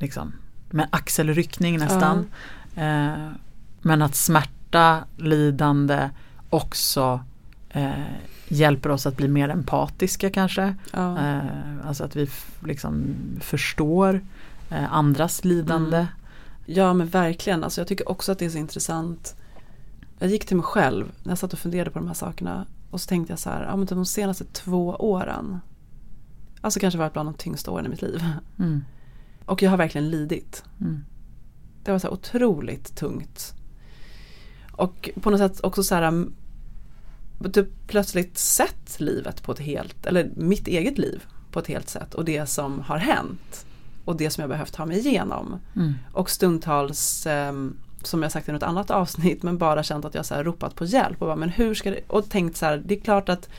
liksom 0.01 0.33
med 0.69 0.87
axelryckning 0.91 1.77
nästan. 1.77 2.25
Eh, 2.75 3.29
men 3.81 4.01
att 4.01 4.15
smärta, 4.15 5.03
lidande 5.17 6.09
också 6.49 7.23
eh, 7.69 7.91
hjälper 8.47 8.89
oss 8.89 9.05
att 9.05 9.17
bli 9.17 9.27
mer 9.27 9.49
empatiska 9.49 10.29
kanske. 10.29 10.75
Ja. 10.93 11.19
Eh, 11.19 11.87
alltså 11.87 12.03
att 12.03 12.15
vi 12.15 12.29
liksom 12.63 13.15
förstår 13.39 14.21
eh, 14.69 14.93
andras 14.93 15.45
lidande. 15.45 15.97
Mm. 15.97 16.07
Ja 16.65 16.93
men 16.93 17.07
verkligen, 17.07 17.63
alltså 17.63 17.81
jag 17.81 17.87
tycker 17.87 18.09
också 18.09 18.31
att 18.31 18.39
det 18.39 18.45
är 18.45 18.49
så 18.49 18.57
intressant. 18.57 19.35
Jag 20.19 20.29
gick 20.29 20.45
till 20.45 20.57
mig 20.57 20.65
själv 20.65 21.11
när 21.23 21.31
jag 21.31 21.37
satt 21.37 21.53
och 21.53 21.59
funderade 21.59 21.91
på 21.91 21.99
de 21.99 22.07
här 22.07 22.13
sakerna. 22.13 22.65
Och 22.89 23.01
så 23.01 23.07
tänkte 23.07 23.31
jag 23.31 23.39
så 23.39 23.49
här, 23.49 23.63
ja 23.63 23.75
men 23.75 23.87
typ 23.87 23.95
de 23.95 24.05
senaste 24.05 24.45
två 24.45 24.95
åren. 24.99 25.59
Alltså 26.61 26.79
kanske 26.79 26.97
varit 26.97 27.13
bland 27.13 27.29
de 27.29 27.33
tyngsta 27.33 27.71
åren 27.71 27.85
i 27.85 27.89
mitt 27.89 28.01
liv. 28.01 28.23
Mm, 28.59 28.85
Och 29.45 29.61
jag 29.61 29.69
har 29.69 29.77
verkligen 29.77 30.09
lidit. 30.09 30.63
mm, 30.81 31.05
Det 31.83 31.91
var 31.91 31.99
så 31.99 32.09
otroligt 32.09 32.95
tungt. 32.95 33.53
Och 34.71 35.09
på 35.21 35.29
något 35.29 35.39
sätt 35.39 35.59
också 35.63 35.83
så 35.83 35.95
här 35.95 36.07
um, 36.07 36.33
typ 37.53 37.67
plötsligt 37.87 38.37
sett 38.37 38.99
livet 38.99 39.43
på 39.43 39.51
ett 39.51 39.59
helt, 39.59 40.05
eller 40.05 40.31
mitt 40.35 40.67
eget 40.67 40.97
liv 40.97 41.23
på 41.51 41.59
ett 41.59 41.67
helt 41.67 41.89
sätt 41.89 42.13
och 42.13 42.25
det 42.25 42.45
som 42.45 42.79
har 42.79 42.97
hänt. 42.97 43.65
Och 44.05 44.15
det 44.17 44.29
som 44.29 44.41
jag 44.41 44.49
behövt 44.49 44.73
ta 44.73 44.85
mig 44.85 44.97
igenom. 44.99 45.59
mm, 45.75 45.93
Och 46.13 46.29
stundtals, 46.29 47.27
ehm, 47.27 47.77
som 48.03 48.23
jag 48.23 48.31
sagt 48.31 48.49
i 48.49 48.51
något 48.51 48.63
annat 48.63 48.91
avsnitt, 48.91 49.43
men 49.43 49.57
bara 49.57 49.83
känt 49.83 50.05
att 50.05 50.15
jag 50.15 50.25
så 50.25 50.43
ropat 50.43 50.75
på 50.75 50.85
hjälp 50.85 51.21
och 51.21 51.27
bara, 51.27 51.35
men 51.35 51.49
hur 51.49 51.73
ska 51.73 51.91
det, 51.91 51.99
och 52.07 52.29
tänkt 52.29 52.57
så 52.57 52.65
här, 52.65 52.81
det 52.85 52.97
är 52.97 53.01
klart 53.01 53.29
att 53.29 53.49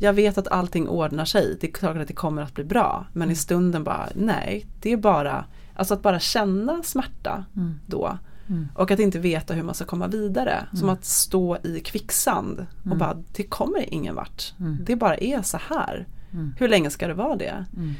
jag 0.00 0.12
vet 0.12 0.38
att 0.38 0.48
allting 0.48 0.88
ordnar 0.88 1.24
sig, 1.24 1.56
det 1.60 1.66
är 1.66 1.72
klart 1.72 1.96
att 1.96 2.08
det 2.08 2.14
kommer 2.14 2.42
att 2.42 2.54
bli 2.54 2.64
bra, 2.64 3.06
men 3.12 3.30
i 3.30 3.34
stunden 3.34 3.84
bara, 3.84 4.08
nej, 4.14 4.66
det 4.80 4.92
är 4.92 4.96
bara, 4.96 5.44
alltså 5.74 5.94
att 5.94 6.02
bara 6.02 6.18
känna 6.20 6.82
smärta 6.82 7.44
mm, 7.56 7.74
då 7.86 8.18
mm. 8.48 8.68
och 8.74 8.90
att 8.90 8.98
inte 9.00 9.18
veta 9.18 9.54
hur 9.54 9.62
man 9.62 9.74
ska 9.74 9.84
komma 9.84 10.06
vidare, 10.06 10.66
som 10.70 10.78
Mm. 10.78 10.90
att 10.90 11.04
stå 11.04 11.56
i 11.64 11.80
kvicksand 11.80 12.66
och 12.80 12.86
Mm. 12.86 12.98
bara, 12.98 13.16
det 13.36 13.42
kommer 13.42 13.94
ingen 13.94 14.14
vart, 14.14 14.54
Mm. 14.60 14.76
det 14.84 14.96
bara 14.96 15.16
är 15.16 15.42
så 15.42 15.58
här. 15.68 16.06
Mm. 16.32 16.54
Hur 16.58 16.68
länge 16.68 16.90
ska 16.90 17.08
det 17.08 17.14
vara 17.14 17.36
det? 17.36 17.64
Mm. 17.76 17.94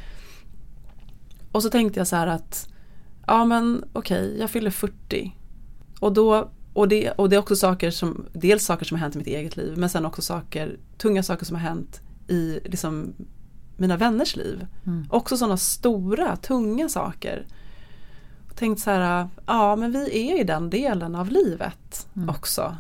Och 1.53 1.63
så 1.63 1.71
tänkte 1.71 2.01
jag 2.01 2.07
så 2.07 2.17
här 2.17 2.27
att 2.27 2.69
ja 3.27 3.45
men 3.45 3.85
okej, 3.93 4.37
jag 4.41 4.51
fyller 4.51 4.71
40. 4.71 5.35
Och, 6.01 6.13
då, 6.13 6.51
och, 6.79 6.89
det, 6.89 7.11
och 7.11 7.29
det 7.29 7.37
är 7.37 7.41
också 7.41 7.57
saker 7.57 7.91
som, 7.91 8.27
dels 8.33 8.65
saker 8.65 8.85
som 8.85 8.95
har 8.97 9.01
hänt 9.03 9.15
i 9.15 9.19
mitt 9.19 9.27
eget 9.27 9.57
liv 9.57 9.75
men 9.77 9.89
sen 9.89 10.07
också 10.07 10.23
saker, 10.23 10.77
tunga 10.99 11.23
saker 11.23 11.45
som 11.47 11.57
har 11.57 11.63
hänt 11.63 12.01
i 12.29 12.61
liksom, 12.65 13.13
mina 13.77 13.97
vänners 13.97 14.37
liv. 14.37 14.67
Mm. 14.87 15.07
Också 15.11 15.37
sådana 15.37 15.57
stora, 15.57 16.37
tunga 16.37 16.89
saker. 16.89 17.47
Och 18.51 18.57
tänkt 18.57 18.81
så 18.81 18.91
här, 18.91 19.29
ja 19.47 19.77
men 19.77 19.93
vi 19.93 20.31
är 20.31 20.41
i 20.41 20.45
den 20.45 20.71
delen 20.71 21.15
av 21.15 21.31
livet 21.31 22.07
Mm. 22.17 22.29
också. 22.29 22.77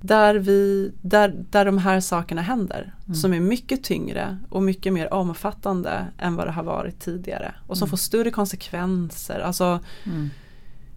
Där, 0.00 0.34
vi, 0.34 0.92
där, 1.02 1.44
där 1.50 1.64
de 1.64 1.78
här 1.78 2.00
sakerna 2.00 2.42
händer. 2.42 2.94
Mm. 3.04 3.14
Som 3.14 3.34
är 3.34 3.40
mycket 3.40 3.84
tyngre 3.84 4.38
och 4.50 4.62
mycket 4.62 4.92
mer 4.92 5.12
omfattande 5.14 6.06
än 6.18 6.36
vad 6.36 6.46
det 6.46 6.52
har 6.52 6.62
varit 6.62 7.00
tidigare. 7.00 7.54
Och 7.66 7.78
som 7.78 7.84
Mm. 7.86 7.90
får 7.90 7.96
större 7.96 8.30
konsekvenser. 8.30 9.40
Alltså, 9.40 9.80
Mm. 10.06 10.30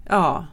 ja. 0.09 0.45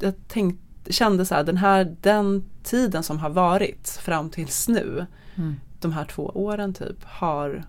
Jag 0.00 0.14
tänkte, 0.28 0.61
kände 0.90 1.26
så 1.26 1.34
här, 1.34 1.44
den 1.44 1.56
här, 1.56 1.96
den 2.00 2.44
tiden 2.62 3.02
som 3.02 3.18
har 3.18 3.30
varit 3.30 3.88
fram 3.88 4.30
tills 4.30 4.68
nu. 4.68 5.06
Mm. 5.34 5.56
De 5.80 5.92
här 5.92 6.04
två 6.04 6.22
åren 6.34 6.74
typ 6.74 7.04
har 7.04 7.64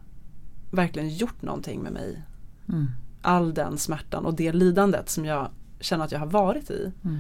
verkligen 0.71 1.09
gjort 1.09 1.41
någonting 1.41 1.81
med 1.81 1.93
mig. 1.93 2.23
Mm. 2.69 2.87
All 3.21 3.53
den 3.53 3.77
smärtan 3.77 4.25
och 4.25 4.33
det 4.33 4.53
lidandet 4.53 5.09
som 5.09 5.25
jag 5.25 5.49
känner 5.79 6.05
att 6.05 6.11
jag 6.11 6.19
har 6.19 6.27
varit 6.27 6.69
i. 6.69 6.91
Mm. 7.03 7.19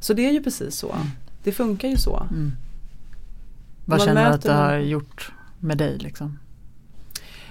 Så 0.00 0.14
det 0.14 0.26
är 0.28 0.32
ju 0.32 0.42
precis 0.42 0.76
så. 0.76 0.92
Mm. 0.92 1.06
Det 1.42 1.52
funkar 1.52 1.88
ju 1.88 1.96
så. 1.96 2.26
Mm. 2.30 2.52
Vad 3.84 3.98
Man 3.98 4.06
känner 4.06 4.28
du 4.28 4.34
att 4.34 4.42
det 4.42 4.52
har 4.52 4.78
gjort 4.78 5.32
med 5.58 5.78
dig 5.78 5.98
liksom? 5.98 6.38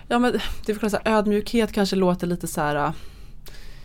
Ja 0.08 0.20
men 0.20 0.32
det 0.66 0.72
är 0.72 0.90
så 0.90 0.98
här, 0.98 1.18
ödmjukhet 1.18 1.72
kanske 1.72 1.96
låter 1.96 2.28
lite 2.28 2.48
så 2.48 2.62
här. 2.62 2.76
äh, 2.76 2.94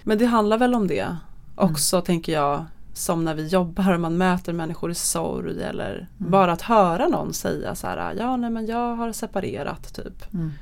Men 0.03 0.18
det 0.18 0.26
handlar 0.26 0.59
väl 0.59 0.74
om 0.74 0.86
det. 0.86 1.16
Också 1.57 2.00
tänker 2.00 2.32
jag 2.32 2.64
som 2.94 3.24
när 3.24 3.34
vi 3.34 3.46
jobbar 3.46 3.92
och 3.92 4.00
man 4.00 4.16
möter 4.16 4.53
människor 4.53 4.90
i 4.90 4.94
sorg 4.94 5.62
eller 5.62 5.92
Mm. 6.20 6.30
bara 6.30 6.53
att 6.53 6.62
höra 6.62 7.09
någon 7.09 7.32
säga 7.32 7.74
så 7.74 7.86
här. 7.86 8.14
Ja 8.18 8.36
nej 8.36 8.50
men 8.50 8.66
jag 8.66 8.96
har 8.96 9.12
separerat 9.12 9.94
typ. 9.94 10.34
Mm. 10.34 10.53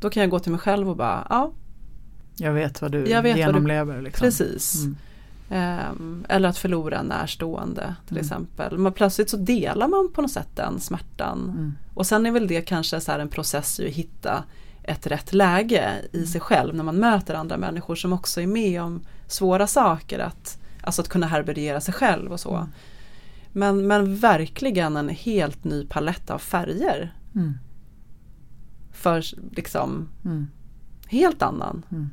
Då 0.00 0.10
kan 0.10 0.20
jag 0.20 0.30
gå 0.30 0.38
till 0.38 0.52
mig 0.52 0.60
själv 0.60 0.90
och 0.90 0.96
bara 0.96 1.26
ja 1.30 1.52
Jag 2.36 2.52
vet 2.52 2.82
vad 2.82 2.92
du 2.92 3.02
vet 3.02 3.14
vad 3.14 3.24
du- 3.24 3.38
genomlever. 3.38 4.02
liksom. 4.02 4.24
precis. 4.24 4.74
Mm. 4.84 4.96
Ehm, 5.50 6.24
eller 6.28 6.48
att 6.48 6.58
förlora 6.58 6.98
en 6.98 7.06
närstående 7.06 7.94
till 8.06 8.16
Mm. 8.16 8.24
exempel. 8.24 8.78
Men 8.78 8.92
plötsligt 8.92 9.30
så 9.30 9.36
delar 9.36 9.88
man 9.88 10.12
på 10.14 10.22
något 10.22 10.30
sätt 10.30 10.48
den 10.54 10.80
smärtan. 10.80 11.38
Mm. 11.44 11.74
Och 11.94 12.06
sen 12.06 12.26
är 12.26 12.30
väl 12.30 12.46
det 12.48 12.60
kanske 12.60 13.00
så 13.00 13.12
en 13.12 13.28
process 13.28 13.80
att 13.80 13.86
hitta 13.86 14.44
ett 14.84 15.06
rätt 15.06 15.32
läge 15.32 15.90
i 16.12 16.26
sig 16.26 16.40
själv 16.40 16.74
när 16.74 16.84
man 16.84 16.96
möter 16.96 17.34
andra 17.34 17.56
människor 17.56 17.94
som 17.94 18.12
också 18.12 18.40
är 18.40 18.46
med 18.46 18.82
om 18.82 19.00
svåra 19.26 19.66
saker. 19.66 20.18
Att, 20.18 20.58
alltså 20.82 21.02
att 21.02 21.08
kunna 21.08 21.26
härbärgera 21.26 21.80
sig 21.80 21.94
själv 21.94 22.32
och 22.32 22.40
så. 22.40 22.54
Mm. 22.56 22.68
Men, 23.52 23.86
men 23.86 24.16
verkligen 24.16 24.96
en 24.96 25.08
helt 25.08 25.64
ny 25.64 25.86
palett 25.86 26.30
av 26.30 26.38
färger. 26.38 27.14
Mm. 27.34 27.54
För 28.92 29.24
liksom 29.56 30.08
Mm. 30.24 30.46
helt 31.06 31.42
annan. 31.42 31.82
Mm. 31.90 32.10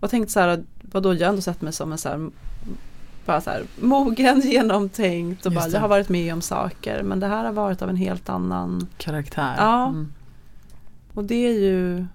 Och 0.00 0.10
tänkt 0.10 0.30
så 0.30 0.40
här, 0.40 0.64
vadå 0.82 1.14
jag 1.14 1.20
har 1.26 1.28
ändå 1.28 1.42
sett 1.42 1.60
mig 1.62 1.72
som 1.72 1.92
en 1.92 1.98
så 1.98 2.08
här, 2.08 2.30
bara 3.26 3.40
så 3.40 3.50
här 3.50 3.62
mogen, 3.80 4.40
genomtänkt 4.44 5.46
och 5.46 5.52
Just 5.52 5.62
bara 5.64 5.68
det. 5.68 5.74
jag 5.76 5.80
har 5.80 5.88
varit 5.88 6.08
med 6.08 6.32
om 6.32 6.40
saker 6.40 7.02
men 7.02 7.20
det 7.20 7.26
här 7.26 7.44
har 7.44 7.52
varit 7.52 7.82
av 7.82 7.90
en 7.90 7.96
helt 7.96 8.28
annan 8.28 8.86
Karaktär. 8.98 9.54
Ja. 9.58 9.88
Mm. 9.88 10.12
Och 11.14 11.24
det 11.24 11.34
är 11.34 11.52
ju 11.60 12.06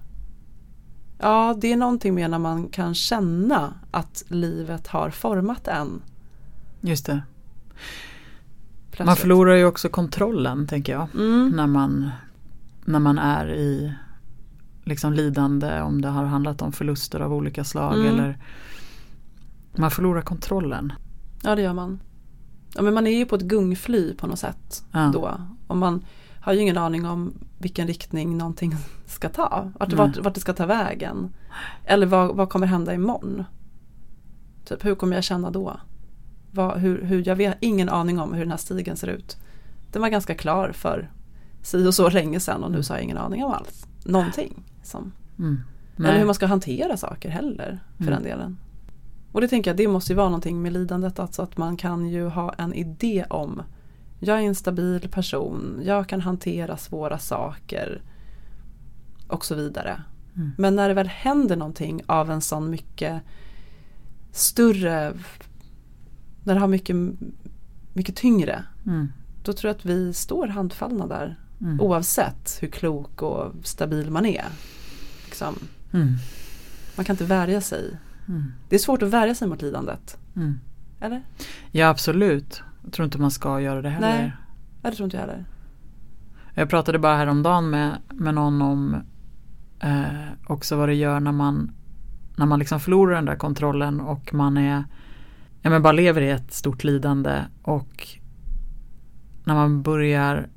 Ja, 1.20 1.56
det 1.62 1.72
är 1.74 1.78
någonting 1.78 2.16
mer 2.16 2.28
när 2.28 2.40
man 2.40 2.68
kan 2.70 2.94
känna 2.96 3.74
att 3.92 4.24
livet 4.28 4.88
har 4.88 5.10
format 5.10 5.68
en. 5.68 6.02
Just 6.82 7.06
det. 7.06 7.22
plötsligt. 8.92 9.06
Man 9.06 9.16
förlorar 9.16 9.56
ju 9.56 9.66
också 9.66 9.90
kontrollen 9.90 10.68
tänker 10.68 10.94
jag. 10.94 11.08
Mm. 11.16 11.50
När 11.56 11.68
man, 11.68 12.10
när 12.86 13.00
man 13.00 13.18
är 13.18 13.54
i 13.54 13.94
liksom 14.84 15.14
lidande 15.14 15.82
om 15.82 16.02
det 16.02 16.08
har 16.08 16.26
handlat 16.26 16.62
om 16.62 16.72
förluster 16.72 17.20
av 17.20 17.34
olika 17.34 17.64
slag 17.64 17.94
Mm. 17.94 18.08
eller 18.08 18.38
man 19.76 19.92
förlorar 19.92 20.22
kontrollen. 20.22 20.94
Ja, 21.44 21.56
det 21.56 21.62
gör 21.62 21.74
man. 21.74 22.00
Ja, 22.76 22.82
men 22.82 22.94
man 22.94 23.08
är 23.08 23.18
ju 23.18 23.26
på 23.26 23.36
ett 23.36 23.42
gungfly 23.42 24.14
på 24.16 24.28
något 24.28 24.40
sätt 24.40 24.86
Ja. 24.92 25.10
då. 25.14 25.42
Och 25.68 25.78
man 25.78 26.06
har 26.42 26.54
ju 26.54 26.60
ingen 26.60 26.78
aning 26.78 27.06
om 27.06 27.34
vilken 27.66 27.88
riktning 27.88 28.38
någonting 28.38 28.76
ska 29.06 29.30
ta. 29.30 29.72
Vart, 29.80 29.90
Nej. 29.90 29.98
vart, 29.98 30.18
vart 30.18 30.34
det 30.34 30.40
ska 30.40 30.54
ta 30.54 30.66
vägen. 30.66 31.34
Eller 31.86 32.06
vad, 32.06 32.36
vad 32.36 32.50
kommer 32.50 32.68
hända 32.68 32.94
imorgon? 32.94 33.44
Typ 34.66 34.86
hur 34.86 34.96
kommer 34.96 35.16
jag 35.16 35.24
känna 35.24 35.52
då? 35.52 35.80
Vad, 36.52 36.78
hur, 36.78 37.04
hur, 37.04 37.28
jag 37.28 37.36
har 37.36 37.56
ingen 37.60 37.90
aning 37.90 38.20
om 38.20 38.34
hur 38.34 38.40
den 38.42 38.52
här 38.52 38.58
stigen 38.58 38.98
ser 38.98 39.08
ut. 39.08 39.38
Den 39.92 40.02
var 40.02 40.10
ganska 40.10 40.36
klar 40.36 40.72
för 40.72 41.10
si 41.62 41.88
och 41.88 41.94
så 41.94 42.10
länge 42.10 42.40
sedan 42.40 42.64
och 42.64 42.72
nu 42.72 42.84
så 42.84 42.94
har 42.94 42.98
jag 42.98 43.04
ingen 43.04 43.18
aning 43.18 43.44
om 43.44 43.52
alls. 43.52 43.88
Någonting. 44.06 44.64
Som, 44.84 45.12
Mm. 45.40 45.62
eller 45.98 46.18
hur 46.20 46.26
man 46.26 46.36
ska 46.36 46.46
hantera 46.46 46.98
saker 46.98 47.30
heller 47.30 47.80
för 47.98 48.04
Mm. 48.04 48.14
den 48.14 48.24
delen. 48.24 48.58
Och 49.32 49.42
det 49.42 49.48
tänker 49.48 49.70
jag, 49.72 49.78
det 49.78 49.88
måste 49.88 50.12
ju 50.14 50.18
vara 50.18 50.28
någonting 50.30 50.62
med 50.62 50.74
lidandet, 50.74 51.20
alltså 51.20 51.42
att 51.42 51.58
man 51.58 51.78
kan 51.78 52.08
ju 52.10 52.28
ha 52.28 52.54
en 52.54 52.74
idé 52.74 53.26
om 53.30 53.62
jag 54.20 54.38
är 54.40 54.44
en 54.44 54.56
stabil 54.56 55.10
person, 55.10 55.82
jag 55.86 56.10
kan 56.10 56.22
hantera 56.22 56.78
svåra 56.78 57.20
saker 57.20 58.02
och 59.28 59.46
så 59.46 59.56
vidare. 59.56 60.04
Mm. 60.36 60.52
Men 60.58 60.76
när 60.76 60.88
det 60.88 60.94
väl 60.94 61.08
händer 61.08 61.56
någonting 61.56 62.02
av 62.06 62.32
en 62.32 62.42
sån 62.42 62.70
mycket 62.70 63.22
större, 64.32 65.14
när 66.44 66.54
det 66.54 66.60
har 66.60 66.68
mycket, 66.68 66.96
mycket 67.94 68.16
tyngre, 68.16 68.64
Mm. 68.86 69.08
då 69.44 69.54
tror 69.54 69.70
jag 69.70 69.76
att 69.76 69.86
vi 69.86 70.14
står 70.14 70.48
handfallna 70.48 71.08
där. 71.08 71.40
Mm. 71.62 71.82
Oavsett 71.82 72.58
hur 72.62 72.68
klok 72.68 73.22
och 73.22 73.54
stabil 73.64 74.12
man 74.12 74.26
är. 74.26 74.46
Liksom, 75.26 75.56
Mm. 75.94 76.14
man 76.96 77.06
kan 77.06 77.14
inte 77.14 77.26
värja 77.26 77.62
sig. 77.62 77.98
Mm. 78.28 78.44
Det 78.70 78.76
är 78.76 78.80
svårt 78.80 79.02
att 79.02 79.10
värja 79.10 79.36
sig 79.36 79.48
mot 79.48 79.62
lidandet. 79.62 80.18
Mm. 80.36 80.60
Eller? 81.00 81.24
Ja 81.72 81.88
absolut. 81.90 82.62
Jag 82.86 82.94
tror 82.94 83.06
inte 83.06 83.18
man 83.18 83.32
ska 83.32 83.62
göra 83.62 83.82
det 83.82 83.90
heller. 83.90 84.18
Nej. 84.18 84.32
Det 84.82 84.92
tror 84.92 85.06
inte 85.06 85.18
jag 85.18 85.22
heller. 85.22 85.46
Jag 86.54 86.70
pratade 86.70 87.00
bara 87.00 87.16
häromdagen 87.18 87.70
med, 87.70 87.98
med 88.10 88.34
någon 88.34 88.62
om 88.62 88.96
eh, 89.80 90.04
också 90.48 90.76
vad 90.76 90.90
det 90.90 90.96
gör 90.96 91.20
när 91.20 91.32
man 91.32 91.72
när 92.38 92.46
man 92.46 92.60
liksom 92.60 92.80
förlorar 92.80 93.16
den 93.16 93.26
där 93.26 93.36
kontrollen 93.36 94.02
och 94.02 94.34
man 94.34 94.58
är 94.58 94.84
ja, 95.62 95.70
men 95.70 95.82
bara 95.82 95.94
lever 95.94 96.22
i 96.22 96.30
ett 96.30 96.54
stort 96.54 96.84
lidande 96.84 97.42
och 97.62 98.08
när 99.44 99.54
man 99.54 99.82
börjar 99.82 100.48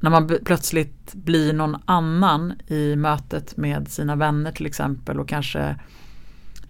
när 0.00 0.10
man 0.10 0.30
plötsligt 0.44 1.14
blir 1.14 1.52
någon 1.52 1.76
annan 1.84 2.52
i 2.66 2.96
mötet 2.96 3.56
med 3.56 3.88
sina 3.88 4.16
vänner 4.16 4.52
till 4.52 4.66
exempel 4.66 5.20
och 5.20 5.28
kanske 5.28 5.76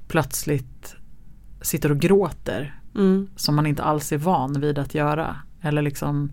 plötsligt 0.09 0.97
sitter 1.63 1.93
och 1.93 1.99
gråter 1.99 2.80
Mm. 3.01 3.29
som 3.37 3.55
man 3.57 3.67
inte 3.67 3.83
alls 3.83 4.13
är 4.13 4.19
van 4.19 4.61
vid 4.61 4.79
att 4.79 4.95
göra. 4.95 5.37
Eller 5.63 5.83
liksom 5.83 6.33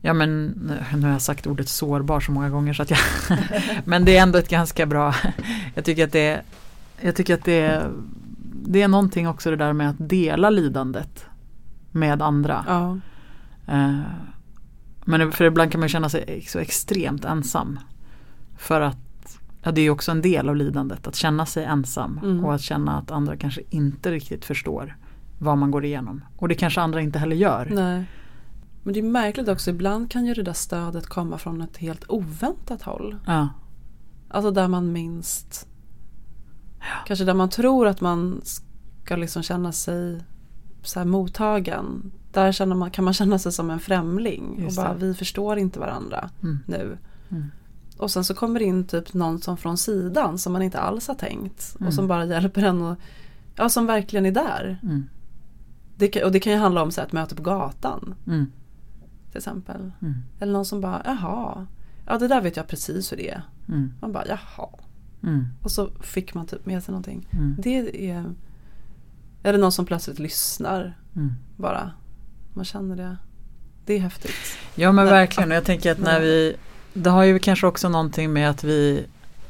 Ja 0.00 0.12
men 0.12 0.46
nu 0.94 1.02
har 1.02 1.08
jag 1.12 1.22
sagt 1.22 1.46
ordet 1.46 1.68
sårbar 1.68 2.20
så 2.20 2.32
många 2.32 2.50
gånger 2.50 2.72
så 2.72 2.82
att 2.82 2.90
jag 2.90 2.98
Men 3.84 4.04
det 4.04 4.16
är 4.16 4.22
ändå 4.22 4.38
ett 4.38 4.48
ganska 4.48 4.86
bra 4.86 5.14
Jag 5.74 5.84
tycker 5.84 6.04
att 6.04 6.12
det 6.12 6.26
är 6.28 6.42
Jag 7.00 7.16
tycker 7.16 7.34
att 7.34 7.44
det 7.44 7.60
är 7.60 7.90
Det 8.64 8.82
är 8.82 8.88
någonting 8.88 9.28
också 9.28 9.50
det 9.50 9.56
där 9.56 9.72
med 9.72 9.90
att 9.90 9.96
dela 9.98 10.50
lidandet 10.50 11.26
Med 11.92 12.22
andra 12.22 12.64
Ja. 12.68 12.98
Eh, 13.74 14.00
Men 15.04 15.32
för 15.32 15.44
ibland 15.44 15.70
kan 15.72 15.80
man 15.80 15.88
känna 15.88 16.08
sig 16.08 16.44
så 16.48 16.58
extremt 16.58 17.24
ensam 17.24 17.78
För 18.58 18.80
att 18.80 18.96
Ja 19.62 19.70
det 19.72 19.80
är 19.80 19.90
också 19.90 20.10
en 20.10 20.22
del 20.22 20.48
av 20.48 20.56
lidandet 20.56 21.06
att 21.06 21.14
känna 21.16 21.46
sig 21.46 21.64
ensam 21.64 22.20
Mm. 22.22 22.44
och 22.44 22.54
att 22.54 22.60
känna 22.60 22.98
att 22.98 23.10
andra 23.10 23.36
kanske 23.36 23.60
inte 23.70 24.10
riktigt 24.10 24.44
förstår 24.44 24.96
vad 25.38 25.58
man 25.58 25.70
går 25.70 25.84
igenom. 25.84 26.24
Och 26.36 26.48
det 26.48 26.54
kanske 26.54 26.80
andra 26.80 27.00
inte 27.00 27.18
heller 27.18 27.36
gör. 27.36 27.68
Nej. 27.70 28.04
Men 28.82 28.94
det 28.94 29.00
är 29.00 29.02
märkligt 29.02 29.48
också, 29.48 29.70
ibland 29.70 30.10
kan 30.10 30.26
ju 30.26 30.34
det 30.34 30.42
där 30.42 30.52
stödet 30.52 31.06
komma 31.06 31.38
från 31.38 31.60
ett 31.60 31.76
helt 31.76 32.04
oväntat 32.08 32.82
håll. 32.82 33.16
Ja. 33.26 33.48
Alltså 34.28 34.50
där 34.50 34.68
man 34.68 34.92
minst 34.92 35.68
Kanske 37.06 37.24
där 37.24 37.34
man 37.34 37.48
tror 37.48 37.86
att 37.86 38.00
man 38.00 38.40
ska 39.04 39.16
liksom 39.16 39.42
känna 39.42 39.72
sig 39.72 40.20
så 40.82 41.00
här 41.00 41.06
mottagen. 41.06 42.12
Där 42.32 42.52
känner 42.52 42.76
man, 42.76 42.90
kan 42.90 43.04
man 43.04 43.14
känna 43.14 43.38
sig 43.38 43.52
som 43.52 43.70
en 43.70 43.80
främling. 43.80 44.56
Just 44.58 44.78
och 44.78 44.84
bara 44.84 44.94
det. 44.94 45.06
vi 45.06 45.14
förstår 45.14 45.58
inte 45.58 45.80
varandra 45.80 46.30
Mm. 46.42 46.58
nu. 46.66 46.98
Mm. 47.30 47.44
Och 47.98 48.10
sen 48.10 48.24
så 48.24 48.34
kommer 48.34 48.60
det 48.60 48.66
in 48.66 48.86
typ 48.86 49.14
någon 49.14 49.40
som 49.40 49.56
från 49.56 49.78
sidan 49.78 50.38
som 50.38 50.52
man 50.52 50.62
inte 50.62 50.78
alls 50.78 51.08
har 51.08 51.14
tänkt. 51.14 51.76
Mm. 51.78 51.88
Och 51.88 51.94
som 51.94 52.06
bara 52.08 52.24
hjälper 52.24 52.62
en 52.62 52.82
och 52.82 52.96
Ja 53.56 53.68
som 53.68 53.86
verkligen 53.86 54.26
är 54.26 54.32
där. 54.32 54.78
Det 55.98 56.24
och 56.24 56.32
det 56.32 56.40
kan 56.40 56.52
ju 56.52 56.58
handla 56.58 56.82
om 56.82 56.90
så 56.92 57.00
här, 57.00 57.06
ett 57.08 57.12
möte 57.12 57.34
på 57.34 57.42
gatan 57.42 58.14
Mm. 58.26 58.52
till 59.30 59.38
exempel. 59.38 59.92
Mm. 60.02 60.14
Eller 60.40 60.52
någon 60.52 60.64
som 60.64 60.80
bara 60.80 61.02
jaha. 61.04 61.66
Ja 62.06 62.18
det 62.18 62.28
där 62.28 62.40
vet 62.40 62.56
jag 62.56 62.66
precis 62.68 63.12
hur 63.12 63.16
det 63.16 63.30
är. 63.30 63.42
Mm. 63.68 63.92
Man 64.00 64.12
bara 64.12 64.24
jaha. 64.28 64.68
Mm. 65.22 65.46
Och 65.62 65.70
så 65.70 65.90
fick 66.00 66.34
man 66.34 66.46
typ 66.46 66.66
med 66.66 66.82
sig 66.84 66.92
någonting. 66.92 67.28
Mm. 67.32 67.56
Det 67.58 68.10
är 68.10 68.24
Eller 69.42 69.58
någon 69.58 69.72
som 69.72 69.86
plötsligt 69.86 70.18
lyssnar 70.18 70.96
Mm. 71.16 71.34
bara. 71.56 71.90
Man 72.54 72.64
känner 72.64 72.96
det. 72.96 73.16
Det 73.86 73.94
är 73.94 73.98
häftigt. 73.98 74.58
Ja 74.74 74.92
men 74.92 75.06
verkligen. 75.06 75.50
Och 75.50 75.56
Jag 75.56 75.64
tänker 75.64 75.92
att 75.92 75.98
när 75.98 76.20
vi 76.20 76.56
Det 76.94 77.10
har 77.10 77.24
ju 77.24 77.38
kanske 77.38 77.66
också 77.66 77.88
någonting 77.88 78.32
med 78.32 78.50
att 78.50 78.64
vi 78.64 79.06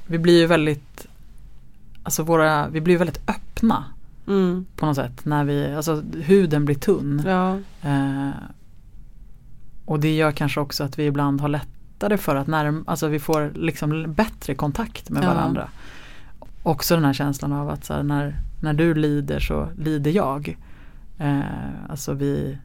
Vi 0.07 0.19
blir 0.19 0.39
ju 0.41 0.47
väldigt 0.47 1.07
Alltså 2.03 2.23
våra 2.23 2.69
Vi 2.69 2.81
blir 2.81 2.99
väldigt 2.99 3.21
öppna 3.29 3.85
Mm. 4.29 4.67
på 4.77 4.87
något 4.87 4.97
sätt. 4.97 5.25
När 5.25 5.45
vi 5.45 5.75
Alltså 5.75 6.03
huden 6.23 6.65
blir 6.65 6.77
tunn. 6.77 7.23
Ja. 7.27 7.59
Eh, 7.89 8.31
och 9.85 10.01
det 10.01 10.17
gör 10.17 10.33
kanske 10.33 10.61
också 10.61 10.85
att 10.85 10.99
vi 10.99 11.07
ibland 11.07 11.41
har 11.41 11.49
lättare 11.49 12.17
för 12.17 12.37
att 12.37 12.47
närma, 12.47 12.85
alltså 12.87 13.09
vi 13.09 13.19
får 13.21 13.53
liksom 13.55 14.13
bättre 14.13 14.55
kontakt 14.55 15.11
med 15.11 15.25
Ja. 15.25 15.29
varandra. 15.35 15.69
Också 16.63 16.95
den 16.95 17.05
här 17.05 17.13
känslan 17.13 17.53
av 17.53 17.71
att 17.71 17.89
här, 17.89 18.03
när, 18.03 18.37
när 18.61 18.73
du 18.75 18.95
lider 18.95 19.41
så 19.41 19.69
lider 19.79 20.11
jag. 20.11 20.59
Eh, 21.19 21.41
alltså 21.89 22.13
vi, 22.15 22.59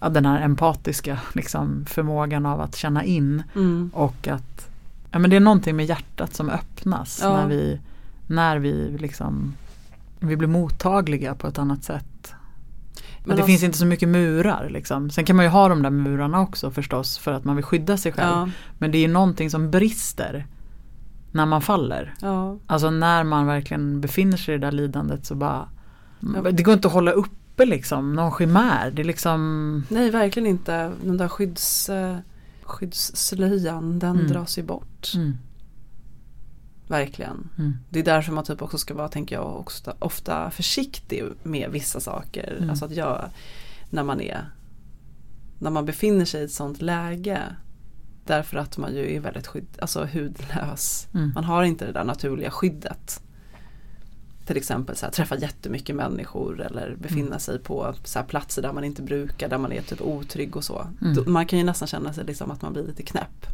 ja, 0.00 0.08
den 0.08 0.26
här 0.26 0.40
empatiska 0.40 1.18
liksom, 1.34 1.84
förmågan 1.86 2.46
av 2.46 2.60
att 2.60 2.76
känna 2.76 3.04
in 3.04 3.42
Mm. 3.54 3.90
och 3.94 4.28
att 4.28 4.68
ja, 5.10 5.18
men 5.18 5.30
det 5.30 5.36
är 5.36 5.40
någonting 5.40 5.76
med 5.76 5.86
hjärtat 5.86 6.34
som 6.34 6.50
öppnas 6.50 7.20
Ja. 7.22 7.32
när 7.36 7.46
vi, 7.46 7.80
när 8.26 8.58
vi 8.58 8.96
liksom 8.98 9.54
vi 10.20 10.36
blir 10.36 10.48
mottagliga 10.48 11.34
på 11.34 11.46
ett 11.46 11.58
annat 11.58 11.84
sätt. 11.84 12.04
Men 13.18 13.28
det 13.28 13.32
alltså- 13.32 13.46
finns 13.46 13.62
inte 13.62 13.78
så 13.78 13.86
mycket 13.86 14.08
murar 14.08 14.68
liksom. 14.70 15.10
Sen 15.10 15.24
kan 15.24 15.36
man 15.36 15.44
ju 15.44 15.48
ha 15.50 15.68
de 15.68 15.82
där 15.82 15.90
murarna 15.90 16.40
också 16.40 16.70
förstås 16.70 17.18
för 17.18 17.32
att 17.32 17.44
man 17.44 17.56
vill 17.56 17.64
skydda 17.64 17.96
sig 17.96 18.12
själv. 18.12 18.30
Ja. 18.30 18.48
Men 18.78 18.90
det 18.92 18.98
är 18.98 19.00
ju 19.00 19.08
någonting 19.08 19.50
som 19.50 19.70
brister 19.70 20.46
när 21.32 21.46
man 21.46 21.62
faller. 21.62 22.14
Ja. 22.20 22.58
Alltså 22.66 22.90
när 22.90 23.24
man 23.24 23.46
verkligen 23.46 24.00
befinner 24.00 24.36
sig 24.36 24.54
i 24.54 24.58
det 24.58 24.66
där 24.66 24.72
lidandet 24.72 25.26
så 25.26 25.34
bara 25.34 25.68
Ja. 26.34 26.50
Det 26.50 26.62
går 26.62 26.74
inte 26.74 26.88
att 26.88 26.94
hålla 26.94 27.10
uppe 27.10 27.64
liksom 27.64 28.12
någon 28.12 28.32
chimär. 28.38 28.90
Det 28.90 29.02
är 29.02 29.06
liksom 29.06 29.84
Nej 29.88 30.10
verkligen 30.10 30.46
inte. 30.46 30.92
Den 31.04 31.16
där 31.16 31.28
skydds, 31.28 31.88
eh, 31.88 32.16
skyddsslöjan 32.62 33.98
den 33.98 34.16
Mm. 34.16 34.26
dras 34.28 34.58
ju 34.58 34.62
bort. 34.62 35.12
mm, 35.14 35.38
Verkligen. 36.88 37.48
mm, 37.58 37.76
Det 37.90 37.98
är 38.00 38.04
därför 38.04 38.32
man 38.32 38.44
typ 38.44 38.62
också 38.62 38.78
ska 38.78 38.94
vara, 38.94 39.08
tänker 39.08 39.36
jag, 39.36 39.56
ofta, 39.60 39.94
ofta 39.98 40.50
försiktig 40.50 41.24
med 41.42 41.70
vissa 41.70 42.00
saker. 42.00 42.56
Mm. 42.58 42.70
Alltså 42.70 42.84
att 42.84 42.90
göra 42.92 43.30
när 43.90 44.02
man 44.02 44.20
är 44.20 44.50
när 45.58 45.70
man 45.70 45.84
befinner 45.84 46.24
sig 46.24 46.40
i 46.40 46.44
ett 46.44 46.52
sånt 46.52 46.82
läge. 46.82 47.42
Därför 48.24 48.56
att 48.58 48.78
man 48.78 48.94
ju 48.94 49.14
är 49.16 49.20
väldigt 49.20 49.46
skydd, 49.46 49.66
alltså 49.78 50.04
hudlös. 50.12 51.08
mm, 51.14 51.32
Man 51.34 51.44
har 51.44 51.62
inte 51.62 51.86
det 51.86 51.92
där 51.92 52.04
naturliga 52.04 52.50
skyddet. 52.50 53.22
Till 54.46 54.56
exempel 54.56 54.96
så 54.96 55.06
här, 55.06 55.12
träffa 55.12 55.36
jättemycket 55.38 55.96
människor 55.96 56.60
eller 56.60 56.96
befinna 56.96 57.26
Mm. 57.26 57.38
sig 57.40 57.58
på 57.58 57.94
så 58.04 58.18
här, 58.18 58.26
platser 58.26 58.62
där 58.62 58.72
man 58.72 58.84
inte 58.84 59.02
brukar, 59.02 59.48
där 59.48 59.58
man 59.58 59.72
är 59.72 59.82
typ 59.82 60.00
otrygg 60.00 60.56
och 60.56 60.64
så. 60.64 60.86
Mm. 61.02 61.32
Man 61.32 61.46
kan 61.46 61.58
ju 61.58 61.64
nästan 61.64 61.88
känna 61.88 62.12
sig 62.12 62.24
liksom 62.24 62.50
att 62.50 62.62
man 62.62 62.72
blir 62.72 62.82
lite 62.86 63.02
knäpp. 63.02 63.46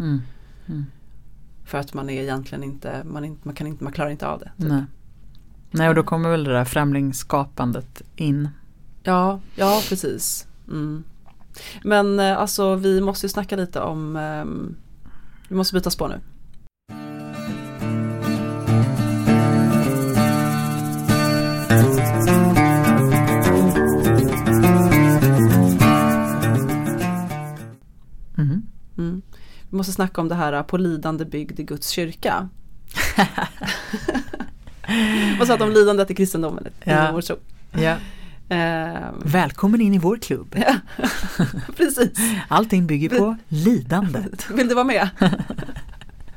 För 1.72 1.78
att 1.78 1.94
man 1.94 2.10
är 2.10 2.22
egentligen 2.22 2.64
inte, 2.64 3.04
man, 3.04 3.24
inte, 3.24 3.40
man, 3.42 3.54
kan 3.54 3.66
inte, 3.66 3.84
man 3.84 3.92
klarar 3.92 4.10
inte 4.10 4.26
av 4.26 4.38
det. 4.38 4.52
typ. 4.58 4.68
Nej. 4.68 4.84
Nej 5.70 5.88
och 5.88 5.94
då 5.94 6.02
kommer 6.02 6.30
väl 6.30 6.44
det 6.44 6.52
där 6.52 6.64
främlingsskapandet 6.64 8.02
in. 8.16 8.48
Ja, 9.02 9.40
ja 9.54 9.82
precis. 9.88 10.46
Mm. 10.68 11.04
Men 11.84 12.20
eh, 12.20 12.38
alltså 12.38 12.74
vi 12.74 13.00
måste 13.00 13.26
ju 13.26 13.30
snacka 13.30 13.56
lite 13.56 13.80
om, 13.80 14.16
ehm, 14.16 14.76
vi 15.48 15.56
måste 15.56 15.74
byta 15.74 15.90
spår 15.90 16.08
nu. 16.08 16.20
Mhm. 28.34 28.62
Mm. 28.98 29.22
Vi 29.72 29.76
måste 29.76 29.92
snacka 29.92 30.20
om 30.20 30.28
det 30.28 30.34
här 30.34 30.52
eh, 30.52 30.62
på 30.62 30.76
lidande 30.76 31.24
byggd 31.24 31.60
i 31.60 31.62
Guds 31.62 31.88
kyrka. 31.88 32.48
Vad 35.38 35.48
sa 35.48 35.54
att 35.54 35.60
om 35.60 35.70
lidandet 35.70 36.10
i 36.10 36.14
kristendomen? 36.14 36.66
Ja. 36.84 37.10
vår 37.12 37.20
tro. 37.20 37.36
Ja. 37.72 37.96
Ehm, 38.48 39.14
Välkommen 39.24 39.80
in 39.80 39.94
i 39.94 39.98
vår 39.98 40.16
klubb. 40.16 40.54
ja, 40.66 40.74
precis. 41.76 42.18
Allting 42.48 42.86
bygger 42.86 43.08
på 43.08 43.36
lidandet. 43.48 44.50
Vill 44.54 44.68
du 44.68 44.74
vara 44.74 44.84
med? 44.84 45.08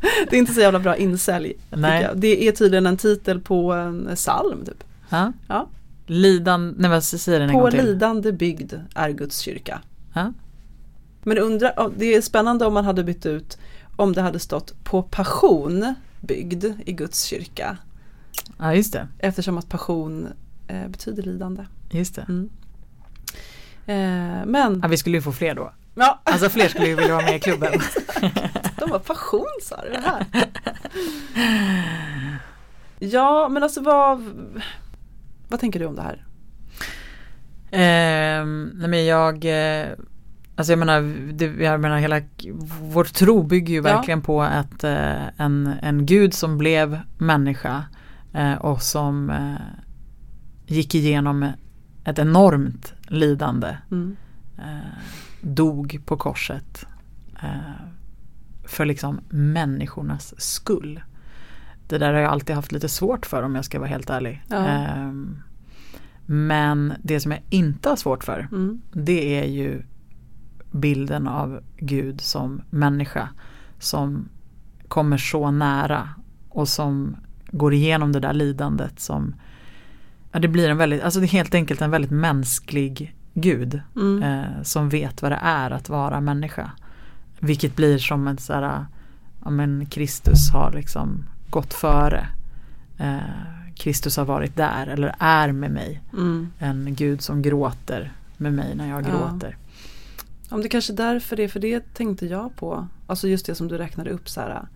Det 0.02 0.36
är 0.36 0.40
inte 0.40 0.54
så 0.54 0.62
jävla 0.62 0.80
bra 0.80 0.96
insälj. 0.96 1.54
Nej. 1.70 2.10
Det 2.16 2.48
är 2.48 2.52
tydligen 2.52 2.86
en 2.86 2.98
titel 2.98 3.40
på 3.40 3.74
en 3.74 4.10
psalm. 4.16 4.66
Typ. 4.66 4.84
Ja. 5.10 5.34
Ja. 5.48 5.68
Lidan, 6.06 6.76
nej 6.78 6.90
vad 6.90 7.04
säger 7.04 7.40
den 7.40 7.50
en 7.50 7.56
På 7.56 7.62
gång 7.62 7.72
till? 7.72 7.86
lidande 7.86 8.32
bygd 8.32 8.74
är 8.96 9.10
Guds 9.10 9.40
kyrka. 9.40 9.82
Ja. 10.14 10.34
Men 11.26 11.38
undra, 11.38 11.90
det 11.98 12.16
är 12.16 12.22
spännande 12.22 12.66
om 12.66 12.74
man 12.74 12.86
hade 12.86 13.04
bytt 13.04 13.26
ut 13.26 13.58
om 13.96 14.14
det 14.14 14.22
hade 14.22 14.40
stått 14.40 14.84
på 14.84 15.02
passion 15.04 15.96
byggd 16.22 16.66
i 16.86 16.92
Guds 16.94 17.24
kyrka. 17.24 17.78
Ja 18.60 18.74
just 18.74 18.94
det. 18.94 19.08
Eftersom 19.20 19.58
att 19.58 19.70
passion 19.70 20.28
eh, 20.68 20.88
betyder 20.88 21.24
lidande. 21.24 21.66
Just 21.92 22.16
det. 22.16 22.26
Mm. 22.30 22.50
Eh, 23.86 24.46
men, 24.46 24.80
Ja, 24.84 24.88
vi 24.88 24.98
skulle 24.98 25.18
ju 25.18 25.22
få 25.22 25.32
fler 25.32 25.56
då. 25.56 25.74
ja, 25.96 26.22
Alltså 26.24 26.50
fler 26.50 26.68
skulle 26.68 26.88
ju 26.88 26.96
vilja 26.96 27.14
vara 27.16 27.26
med 27.26 27.36
i 27.36 27.40
klubben. 27.40 27.74
de 28.80 28.90
var 28.90 29.00
passion 29.00 29.48
sa 29.62 29.82
du 29.82 29.90
det 29.90 30.02
här. 30.02 30.26
Ja, 33.00 33.50
men 33.50 33.64
alltså 33.64 33.82
vad, 33.82 34.24
vad 35.50 35.60
tänker 35.60 35.80
du 35.80 35.86
om 35.86 35.96
det 35.96 36.02
här? 36.02 36.26
Ehm, 37.72 38.72
nej 38.76 38.88
men 38.90 39.06
jag, 39.06 39.46
eh, 39.46 39.88
alltså 40.56 40.72
jag 40.72 40.80
menar, 40.80 41.32
det, 41.34 41.46
jag 41.46 41.82
menar 41.82 41.98
hela, 41.98 42.22
vår 42.82 43.04
tro 43.04 43.44
bygger 43.44 43.70
ju 43.74 43.76
Ja. 43.80 43.84
verkligen 43.96 44.22
på 44.22 44.42
att 44.44 44.84
eh, 44.84 45.28
en, 45.38 45.74
en 45.82 46.06
gud 46.06 46.34
som 46.34 46.58
blev 46.58 47.00
människa 47.18 47.84
eh, 48.34 48.54
och 48.54 48.82
som 48.82 49.30
eh, 49.30 49.56
gick 50.68 50.96
igenom 50.96 51.52
ett 52.06 52.20
enormt 52.20 52.94
lidande, 53.08 53.78
Mm. 53.92 54.16
eh, 54.58 54.98
dog 55.42 56.00
på 56.06 56.18
korset 56.18 56.86
eh, 57.44 57.50
för 58.68 58.86
liksom 58.86 59.20
människornas 59.30 60.42
skull. 60.42 61.02
Det 61.88 61.98
där 61.98 62.14
har 62.14 62.20
jag 62.20 62.32
alltid 62.32 62.56
haft 62.56 62.72
lite 62.72 62.90
svårt 62.90 63.26
för 63.26 63.44
om 63.44 63.56
jag 63.56 63.66
ska 63.66 63.80
vara 63.80 63.90
helt 63.90 64.10
ärlig. 64.10 64.44
Ja. 64.48 64.56
Ehm, 64.68 65.38
men 66.26 66.94
det 67.04 67.20
som 67.20 67.32
jag 67.32 67.42
inte 67.50 67.90
har 67.90 67.96
svårt 67.96 68.24
för 68.24 68.48
Mm. 68.52 68.82
det 68.94 69.40
är 69.44 69.46
ju 69.48 69.82
bilden 70.76 71.28
av 71.28 71.60
Gud 71.78 72.22
som 72.22 72.62
människa 72.70 73.30
som 73.80 74.30
kommer 74.88 75.18
så 75.18 75.52
nära 75.52 76.10
och 76.50 76.68
som 76.68 77.16
går 77.52 77.74
igenom 77.74 78.12
det 78.12 78.20
där 78.20 78.34
lidandet 78.34 79.00
som 79.00 79.36
ja, 80.32 80.40
det 80.40 80.48
blir 80.48 80.70
en 80.70 80.78
väldigt, 80.78 81.02
alltså 81.04 81.20
det 81.20 81.26
är 81.26 81.28
helt 81.28 81.56
enkelt 81.56 81.82
en 81.82 81.92
väldigt 81.92 82.12
mänsklig 82.12 83.16
Gud 83.34 83.82
Mm. 83.96 84.24
eh, 84.24 84.62
som 84.64 84.90
vet 84.90 85.22
vad 85.22 85.32
det 85.32 85.40
är 85.44 85.72
att 85.72 85.90
vara 85.90 86.22
människa. 86.22 86.72
Vilket 87.40 87.76
blir 87.76 87.98
som 87.98 88.28
en 88.28 88.38
så 88.38 88.54
här, 88.54 88.86
ja 89.44 89.50
men 89.50 89.86
Kristus 89.86 90.52
har 90.54 90.72
liksom 90.76 91.24
gått 91.50 91.74
före. 91.74 92.28
Eh, 92.98 93.18
Kristus 93.76 94.18
har 94.18 94.26
varit 94.26 94.56
där 94.56 94.88
eller 94.88 95.16
är 95.20 95.52
med 95.52 95.72
mig. 95.72 96.02
Mm. 96.14 96.50
En 96.60 96.96
Gud 96.96 97.22
som 97.22 97.42
gråter 97.42 98.12
med 98.38 98.54
mig 98.54 98.76
när 98.76 98.90
jag 98.90 99.04
Ja. 99.04 99.10
gråter. 99.10 99.58
Om 100.50 100.62
det 100.62 100.70
kanske 100.70 100.94
är 100.94 100.98
därför 100.98 101.36
det, 101.36 101.48
för 101.48 101.60
det 101.60 101.94
tänkte 101.94 102.26
jag 102.26 102.56
på. 102.56 102.88
Alltså 103.08 103.28
just 103.28 103.46
det 103.46 103.56
som 103.56 103.68
du 103.68 103.78
räknade 103.78 104.10
upp 104.10 104.30
så 104.30 104.42
här. 104.42 104.68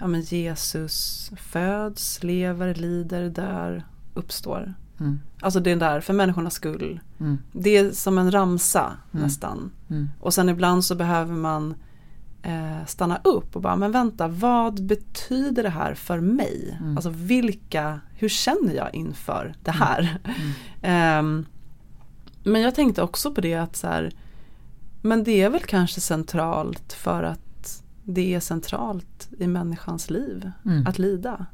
Ja 0.00 0.06
men 0.06 0.20
Jesus 0.20 1.30
föds, 1.36 2.22
lever, 2.22 2.74
lider, 2.74 3.28
dör, 3.28 3.84
uppstår. 4.14 4.74
Mm, 5.00 5.20
Alltså 5.40 5.60
det 5.60 5.70
är 5.70 5.76
där 5.76 6.00
för 6.00 6.12
människornas 6.12 6.54
skull. 6.54 7.00
mm, 7.20 7.38
Det 7.52 7.76
är 7.76 7.90
som 7.90 8.18
en 8.18 8.30
ramsa 8.30 8.92
Mm. 9.12 9.24
nästan. 9.24 9.70
mm, 9.90 10.08
Och 10.20 10.34
sen 10.34 10.48
ibland 10.48 10.84
så 10.84 10.94
behöver 10.94 11.34
man 11.34 11.74
eh, 12.42 12.86
stanna 12.86 13.20
upp 13.24 13.56
och 13.56 13.62
bara, 13.62 13.76
men 13.76 13.92
vänta, 13.92 14.28
vad 14.28 14.82
betyder 14.86 15.62
det 15.62 15.68
här 15.70 15.94
för 15.94 16.20
mig? 16.20 16.76
Mm. 16.80 16.96
Alltså 16.96 17.10
vilka, 17.10 18.00
hur 18.14 18.28
känner 18.28 18.74
jag 18.74 18.94
inför 18.94 19.54
det 19.62 19.70
här? 19.70 20.18
Ehm, 20.82 21.46
men 22.44 22.62
jag 22.62 22.74
tänkte 22.74 23.02
också 23.02 23.34
på 23.34 23.40
det 23.40 23.54
att 23.54 23.76
så 23.76 23.86
här, 23.86 24.12
men 25.02 25.24
det 25.24 25.42
är 25.42 25.50
väl 25.50 25.62
kanske 25.62 26.00
centralt 26.00 26.92
för 26.92 27.22
att 27.22 27.82
det 28.04 28.34
är 28.34 28.40
centralt 28.40 29.28
i 29.38 29.46
människans 29.46 30.10
liv 30.10 30.50
Mm. 30.64 30.86
att 30.86 30.98
lida. 30.98 31.46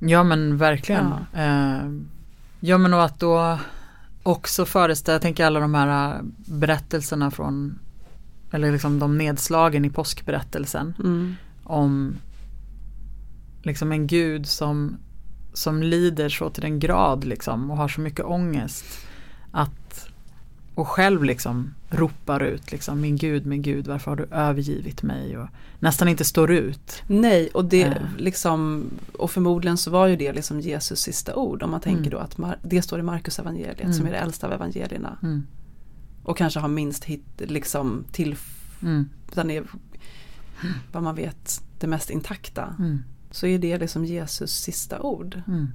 Ja 0.00 0.22
men 0.24 0.56
verkligen. 0.56 1.12
Ja. 1.32 1.38
Eh, 1.40 1.90
ja 2.60 2.78
men 2.78 2.94
och 2.94 3.04
att 3.04 3.20
då 3.20 3.58
också 4.22 4.64
föreställa, 4.64 5.14
jag 5.14 5.22
tänker 5.22 5.46
alla 5.46 5.60
de 5.60 5.74
här 5.74 6.14
eh, 6.16 6.20
berättelserna 6.46 7.30
från 7.30 7.78
eller 8.52 8.72
liksom 8.72 8.98
de 8.98 9.18
nedslagen 9.18 9.84
i 9.84 9.90
påskberättelsen 9.90 10.94
Mm. 10.98 11.34
om 11.64 12.14
liksom 13.62 13.92
en 13.92 14.06
gud 14.06 14.46
som, 14.46 14.96
som 15.52 15.82
lider 15.82 16.28
så 16.28 16.50
till 16.50 16.62
den 16.62 16.78
grad 16.78 17.24
liksom 17.24 17.70
och 17.70 17.76
har 17.76 17.88
så 17.88 18.00
mycket 18.00 18.24
ångest 18.24 18.84
att 19.52 20.08
och 20.74 20.88
själv 20.88 21.24
liksom 21.24 21.74
ropar 21.90 22.42
ut 22.42 22.72
liksom 22.72 23.00
min 23.00 23.16
gud, 23.16 23.46
min 23.46 23.62
gud 23.62 23.86
varför 23.86 24.10
har 24.10 24.16
du 24.16 24.24
övergivit 24.30 25.02
mig 25.02 25.38
och 25.38 25.48
nästan 25.78 26.08
inte 26.08 26.24
står 26.24 26.50
ut. 26.50 27.02
Nej, 27.06 27.48
och 27.54 27.64
det, 27.64 27.82
Eh. 27.82 27.94
liksom, 28.18 28.84
och 29.18 29.30
förmodligen 29.30 29.76
så 29.76 29.90
var 29.90 30.06
ju 30.06 30.16
det 30.16 30.32
liksom 30.32 30.60
Jesus 30.60 31.00
sista 31.00 31.34
ord. 31.36 31.62
Om 31.62 31.70
man 31.70 31.80
tänker 31.80 32.00
Mm. 32.00 32.10
då 32.10 32.18
att 32.18 32.36
Mar- 32.36 32.58
det 32.62 32.82
står 32.82 32.98
i 32.98 33.02
Markus 33.02 33.38
evangeliet 33.38 33.80
som 33.80 33.92
Mm. 33.92 34.06
är 34.06 34.10
det 34.10 34.18
äldsta 34.18 34.46
av 34.46 34.52
evangelierna. 34.52 35.18
Mm, 35.22 35.46
Och 36.22 36.36
kanske 36.38 36.60
har 36.60 36.68
minst 36.68 37.04
hit, 37.04 37.24
liksom 37.38 38.04
till, 38.12 38.36
mm, 38.82 39.08
den 39.34 39.50
är 39.50 39.64
vad 40.92 41.02
man 41.02 41.14
vet 41.14 41.62
det 41.78 41.86
mest 41.86 42.10
intakta. 42.10 42.74
mm, 42.78 43.02
Så 43.30 43.46
är 43.46 43.58
det 43.58 43.78
liksom 43.78 44.04
Jesus 44.04 44.50
sista 44.52 45.00
ord. 45.00 45.42
mm. 45.48 45.68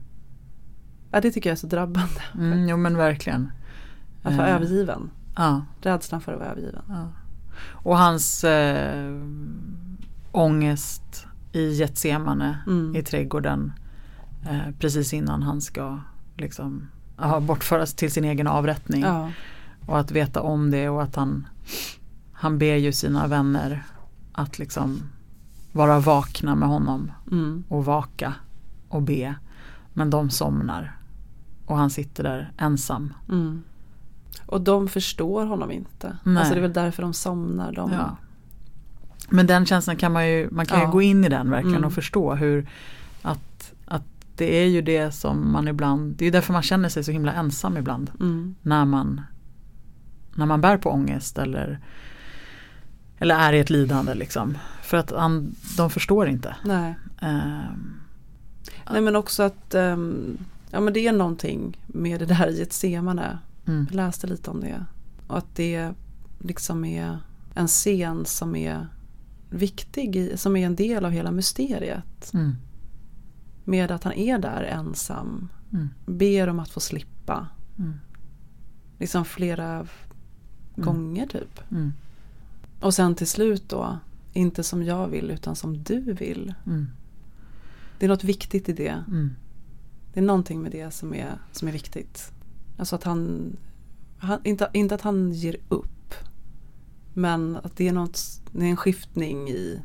Ja, 1.12 1.22
det 1.22 1.32
tycker 1.32 1.50
jag 1.50 1.56
är 1.56 1.60
så 1.60 1.68
drabbande. 1.68 2.22
Mm, 2.36 2.70
jo 2.70 2.78
men 2.78 2.98
verkligen. 2.98 3.52
Att 4.24 4.36
vara 4.38 4.48
Eh, 4.48 4.56
övergiven. 4.56 5.10
Ja, 5.36 5.62
Rädslan 5.82 6.22
för 6.22 6.34
att 6.34 6.40
vara 6.40 6.50
övergiven. 6.50 6.82
ja. 6.90 7.08
Och 7.70 7.98
hans 7.98 8.44
eh, 8.44 9.16
ångest 10.32 11.28
i 11.52 11.74
Getsemane 11.74 12.58
Mm. 12.68 12.96
i 12.96 13.04
trädgården 13.04 13.74
eh, 14.46 14.72
precis 14.80 15.14
innan 15.14 15.44
han 15.44 15.62
ska 15.62 16.00
liksom 16.38 16.88
ja, 17.18 17.40
bortföras 17.40 17.94
till 17.94 18.12
sin 18.12 18.24
egen 18.26 18.48
avrättning. 18.48 19.02
Ja. 19.02 19.30
Och 19.86 20.00
att 20.00 20.12
veta 20.12 20.42
om 20.42 20.72
det 20.72 20.90
och 20.90 21.04
att 21.04 21.16
han, 21.16 21.48
han 22.34 22.58
ber 22.58 22.76
ju 22.76 22.92
sina 22.92 23.28
vänner 23.28 23.84
att 24.32 24.60
liksom 24.60 25.02
vara 25.72 26.00
vakna 26.00 26.56
med 26.56 26.70
honom 26.70 27.12
Mm. 27.32 27.64
och 27.68 27.86
vaka 27.86 28.34
och 28.90 29.02
be. 29.02 29.36
Men 29.94 30.10
de 30.10 30.30
somnar 30.30 30.98
och 31.66 31.78
han 31.78 31.90
sitter 31.90 32.24
där 32.24 32.52
ensam. 32.58 33.14
Mm. 33.30 33.64
Och 34.46 34.62
de 34.62 34.88
förstår 34.88 35.46
honom 35.46 35.72
inte. 35.72 36.18
Nej. 36.24 36.38
Alltså 36.38 36.54
det 36.54 36.60
är 36.60 36.62
väl 36.62 36.74
därför 36.74 37.02
de 37.04 37.14
somnar. 37.14 37.72
De, 37.72 37.92
Ja. 37.92 38.18
Men 39.30 39.48
den 39.48 39.66
känslan 39.66 39.96
kan 39.98 40.12
man 40.12 40.28
ju, 40.28 40.48
man 40.52 40.66
kan 40.66 40.80
ju 40.80 40.86
Ja. 40.86 40.92
gå 40.92 41.02
in 41.02 41.26
i 41.26 41.30
den 41.30 41.50
verkligen 41.50 41.76
Mm. 41.78 41.88
och 41.88 41.94
förstå 41.94 42.36
hur 42.36 42.70
att, 43.22 43.74
att 43.86 44.04
det 44.36 44.56
är 44.64 44.68
ju 44.68 44.82
det 44.82 45.12
som 45.12 45.52
man 45.52 45.68
ibland, 45.68 46.16
det 46.16 46.24
är 46.24 46.26
ju 46.26 46.32
därför 46.32 46.54
man 46.54 46.62
känner 46.62 46.90
sig 46.90 47.04
så 47.04 47.12
himla 47.12 47.34
ensam 47.34 47.78
ibland. 47.78 48.12
Mm. 48.20 48.56
När 48.62 48.86
man, 48.86 49.22
när 50.36 50.46
man 50.46 50.62
bär 50.62 50.78
på 50.78 50.90
ångest 50.92 51.38
eller, 51.38 51.80
eller 53.18 53.36
är 53.36 53.54
i 53.54 53.60
ett 53.60 53.70
lidande 53.70 54.14
liksom. 54.14 54.58
För 54.82 54.98
att 54.98 55.12
an, 55.12 55.56
de 55.78 55.90
förstår 55.90 56.28
inte. 56.28 56.56
Nej. 56.66 56.96
Ehm, 57.22 57.94
Nej 58.92 59.02
men 59.02 59.16
också 59.16 59.44
att 59.44 59.74
ehm, 59.74 60.38
ja, 60.72 60.80
men 60.80 60.94
det 60.94 61.08
är 61.08 61.12
någonting 61.14 61.78
med 61.88 62.20
det 62.20 62.26
där 62.26 62.48
i 62.50 62.62
ett 62.62 62.74
semane. 62.74 63.38
Mm, 63.66 63.86
Jag 63.90 63.96
läste 63.96 64.28
lite 64.28 64.50
om 64.52 64.60
det. 64.60 64.86
Och 65.28 65.38
att 65.38 65.56
det 65.56 65.92
liksom 66.40 66.86
är 66.86 67.18
en 67.56 67.68
scen 67.68 68.26
som 68.26 68.56
är 68.56 68.88
viktig, 69.50 70.40
som 70.40 70.56
är 70.56 70.66
en 70.66 70.76
del 70.76 71.06
av 71.06 71.12
hela 71.12 71.32
mysteriet. 71.32 72.34
mm, 72.34 72.56
Med 73.64 73.92
att 73.92 74.04
han 74.04 74.14
är 74.14 74.38
där 74.40 74.64
ensam, 74.64 75.50
mm, 75.74 75.90
ber 76.06 76.48
om 76.50 76.60
att 76.60 76.70
få 76.70 76.80
slippa. 76.80 77.48
mm, 77.80 77.94
Liksom 79.00 79.26
flera 79.26 79.88
gånger 80.76 81.28
typ. 81.28 81.72
mm, 81.72 81.94
Och 82.82 82.94
sen 82.94 83.16
till 83.16 83.28
slut 83.28 83.70
då, 83.70 83.98
inte 84.34 84.64
som 84.64 84.84
jag 84.84 85.08
vill 85.08 85.32
utan 85.32 85.56
som 85.56 85.84
du 85.84 86.00
vill. 86.14 86.54
mm, 86.66 86.88
Det 88.00 88.06
är 88.06 88.10
något 88.10 88.24
viktigt 88.24 88.70
i 88.70 88.74
det. 88.74 89.04
mm, 89.08 89.36
Det 90.14 90.20
är 90.20 90.24
någonting 90.24 90.62
med 90.62 90.72
det 90.72 90.92
som 90.92 91.14
är, 91.14 91.32
som 91.52 91.68
är 91.68 91.72
viktigt. 91.72 92.32
Alltså 92.78 92.96
att 92.96 93.04
han, 93.04 93.56
han 94.18 94.40
inte, 94.44 94.70
inte 94.74 94.96
att 94.96 95.02
han 95.02 95.32
ger 95.32 95.56
upp. 95.70 96.14
Men 97.14 97.58
att 97.64 97.78
det 97.78 97.88
är, 97.88 97.94
något, 97.94 98.20
det 98.52 98.66
är 98.66 98.70
en 98.70 98.78
skiftning 98.78 99.50
i, 99.50 99.82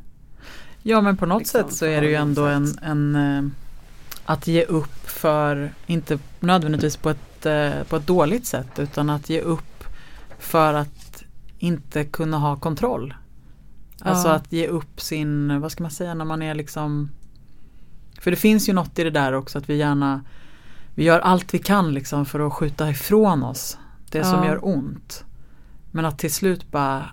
Ja 0.82 1.00
men 1.00 1.16
på 1.16 1.26
något 1.26 1.38
Liksom, 1.38 1.60
sätt 1.62 1.72
så 1.72 1.86
är 1.86 2.00
det 2.00 2.06
ju 2.06 2.14
ändå 2.14 2.46
en, 2.46 2.78
en 2.82 3.14
eh, 3.16 3.50
att 4.24 4.46
ge 4.46 4.64
upp 4.64 5.08
för, 5.08 5.72
inte 5.86 6.18
nödvändigtvis 6.40 6.96
på 6.96 7.10
ett, 7.10 7.46
eh, 7.46 7.82
på 7.88 7.96
ett 7.96 8.06
dåligt 8.06 8.46
sätt 8.46 8.78
utan 8.78 9.10
att 9.10 9.30
ge 9.30 9.40
upp 9.40 9.84
för 10.38 10.74
att 10.74 11.22
inte 11.58 12.04
kunna 12.04 12.38
ha 12.38 12.56
kontroll. 12.56 13.14
Alltså 14.00 14.28
Ja. 14.28 14.34
att 14.34 14.52
ge 14.52 14.66
upp 14.66 15.00
sin, 15.00 15.60
vad 15.60 15.72
ska 15.72 15.82
man 15.82 15.90
säga 15.90 16.14
när 16.14 16.24
man 16.24 16.42
är 16.42 16.54
liksom 16.54 17.10
För 18.20 18.30
det 18.30 18.36
finns 18.36 18.68
ju 18.68 18.72
något 18.72 18.98
i 18.98 19.04
det 19.04 19.10
där 19.10 19.32
också 19.32 19.58
att 19.58 19.70
vi 19.70 19.76
gärna 19.76 20.24
Vi 20.98 21.04
gör 21.04 21.20
allt 21.20 21.54
vi 21.54 21.58
kan 21.58 21.94
liksom 21.94 22.26
för 22.26 22.40
att 22.46 22.52
skjuta 22.52 22.90
ifrån 22.90 23.42
oss 23.42 23.78
det 24.10 24.24
som 24.24 24.38
Ja. 24.38 24.46
gör 24.46 24.58
ont. 24.68 25.24
Men 25.90 26.04
att 26.04 26.18
till 26.18 26.32
slut 26.32 26.70
bara 26.70 27.04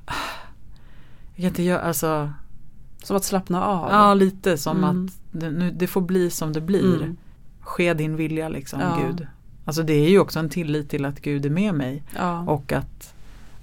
jag 1.36 1.36
kan 1.36 1.46
inte 1.46 1.64
göra, 1.64 1.82
alltså, 1.82 2.32
Som 3.04 3.18
att 3.18 3.24
slappna 3.24 3.64
av. 3.66 3.92
ja 3.92 4.14
lite 4.14 4.58
som 4.58 4.78
Mm. 4.78 5.06
att 5.06 5.12
det, 5.32 5.52
nu, 5.52 5.72
det 5.72 5.88
får 5.88 6.02
bli 6.02 6.30
som 6.30 6.54
det 6.54 6.62
blir. 6.62 6.96
Mm. 6.96 7.18
Ske 7.62 7.94
din 7.94 8.16
vilja 8.16 8.50
liksom 8.50 8.80
Ja. 8.80 8.98
Gud. 9.08 9.28
Alltså 9.66 9.84
det 9.84 9.94
är 9.94 10.10
ju 10.10 10.20
också 10.20 10.40
en 10.40 10.50
tillit 10.50 10.90
till 10.90 11.06
att 11.06 11.22
Gud 11.22 11.46
är 11.46 11.50
med 11.50 11.74
mig. 11.74 12.04
Ja. 12.16 12.40
Och 12.40 12.72
att, 12.74 13.14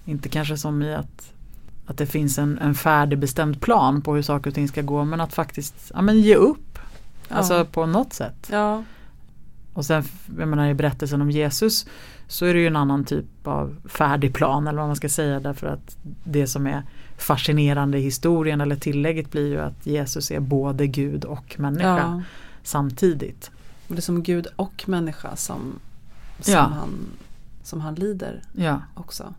inte 0.04 0.28
kanske 0.28 0.56
som 0.56 0.82
i 0.82 0.94
att, 0.94 1.32
att 1.86 1.98
det 1.98 2.06
finns 2.06 2.38
en, 2.38 2.58
en 2.58 2.74
färdigbestämd 2.74 3.60
plan 3.60 4.02
på 4.02 4.14
hur 4.14 4.22
saker 4.22 4.50
och 4.50 4.54
ting 4.54 4.68
ska 4.68 4.82
gå 4.82 5.04
men 5.04 5.20
att 5.20 5.34
faktiskt 5.34 5.92
ja, 5.94 6.02
men 6.02 6.20
ge 6.20 6.34
upp. 6.34 6.78
Alltså 7.28 7.64
på 7.64 7.86
något 7.86 8.12
sätt. 8.12 8.46
Och 9.74 9.84
sen 9.84 10.04
jag 10.38 10.48
menar, 10.48 10.68
i 10.68 10.74
berättelsen 10.74 11.22
om 11.22 11.30
Jesus 11.30 11.86
så 12.28 12.46
är 12.46 12.54
det 12.54 12.60
ju 12.60 12.66
en 12.66 12.76
annan 12.76 13.04
typ 13.04 13.46
av 13.46 13.76
färdig 13.84 14.34
plan 14.34 14.66
eller 14.66 14.78
vad 14.78 14.86
man 14.86 14.96
ska 14.96 15.08
säga 15.08 15.40
därför 15.40 15.66
att 15.66 15.96
det 16.24 16.46
som 16.46 16.66
är 16.66 16.82
fascinerande 17.18 17.98
i 17.98 18.00
historien 18.00 18.60
eller 18.60 18.76
tillägget 18.76 19.30
blir 19.30 19.46
ju 19.46 19.60
att 19.60 19.86
Jesus 19.86 20.30
är 20.30 20.40
både 20.40 20.86
Gud 20.86 21.24
och 21.24 21.54
människa 21.58 21.98
ja. 21.98 22.22
samtidigt. 22.62 23.50
Och 23.88 23.94
Det 23.94 23.98
är 23.98 24.02
som 24.02 24.22
Gud 24.22 24.46
och 24.56 24.84
människa 24.86 25.36
som, 25.36 25.60
som, 26.40 26.54
Ja. 26.54 26.60
han, 26.60 26.90
som 27.62 27.80
han 27.80 27.94
lider 27.94 28.42
Ja, 28.56 28.80
också. 28.94 29.34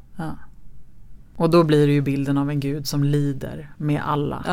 Och 1.36 1.50
då 1.50 1.64
blir 1.64 1.88
det 1.88 1.94
ju 1.94 2.02
bilden 2.02 2.38
av 2.38 2.50
en 2.50 2.60
Gud 2.60 2.88
som 2.88 3.04
lider 3.04 3.70
med 3.78 4.02
alla. 4.06 4.44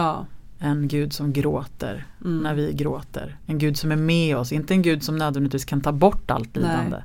En 0.63 0.89
Gud 0.89 1.13
som 1.13 1.33
gråter 1.33 2.07
Mm. 2.25 2.43
när 2.43 2.55
vi 2.55 2.73
gråter. 2.73 3.37
En 3.47 3.59
Gud 3.59 3.77
som 3.79 3.93
är 3.93 3.97
med 3.97 4.37
oss, 4.37 4.53
inte 4.53 4.75
en 4.75 4.83
Gud 4.83 5.03
som 5.03 5.17
nödvändigtvis 5.19 5.65
kan 5.65 5.81
ta 5.81 5.93
bort 5.93 6.31
allt 6.31 6.55
Nej. 6.55 6.63
lidande. 6.63 7.03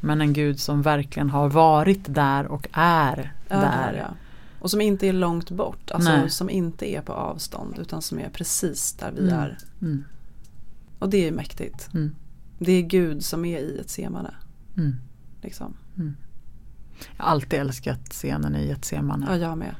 Men 0.00 0.20
en 0.20 0.32
Gud 0.32 0.60
som 0.60 0.82
verkligen 0.82 1.30
har 1.30 1.48
varit 1.48 2.14
där 2.14 2.46
och 2.46 2.68
är 2.72 3.32
Ja, 3.48 3.56
där. 3.56 3.94
ja. 3.98 4.14
Och 4.60 4.70
som 4.70 4.80
inte 4.80 5.06
är 5.08 5.12
långt 5.12 5.50
bort, 5.50 5.90
alltså 5.90 6.10
Nej. 6.10 6.30
som 6.30 6.50
inte 6.50 6.90
är 6.90 7.00
på 7.00 7.12
avstånd 7.12 7.78
utan 7.78 8.02
som 8.02 8.18
är 8.18 8.28
precis 8.28 8.92
där 8.92 9.12
vi 9.12 9.20
Mm. 9.22 9.34
är. 9.34 9.58
Mm, 9.82 10.04
Och 10.98 11.08
det 11.10 11.28
är 11.28 11.32
mäktigt. 11.32 11.88
mm, 11.94 12.14
Det 12.58 12.72
är 12.72 12.82
Gud 12.82 13.24
som 13.24 13.44
är 13.44 13.58
i 13.58 13.78
ett 13.78 13.90
semane. 13.90 14.34
mm. 14.76 14.96
Liksom. 15.42 15.74
Jag 17.16 17.24
har 17.24 17.30
alltid 17.30 17.60
älskat 17.60 18.08
scenen 18.10 18.56
i 18.56 18.66
Getsemane. 18.68 19.26
Ja, 19.28 19.36
jag 19.36 19.58
med. 19.58 19.74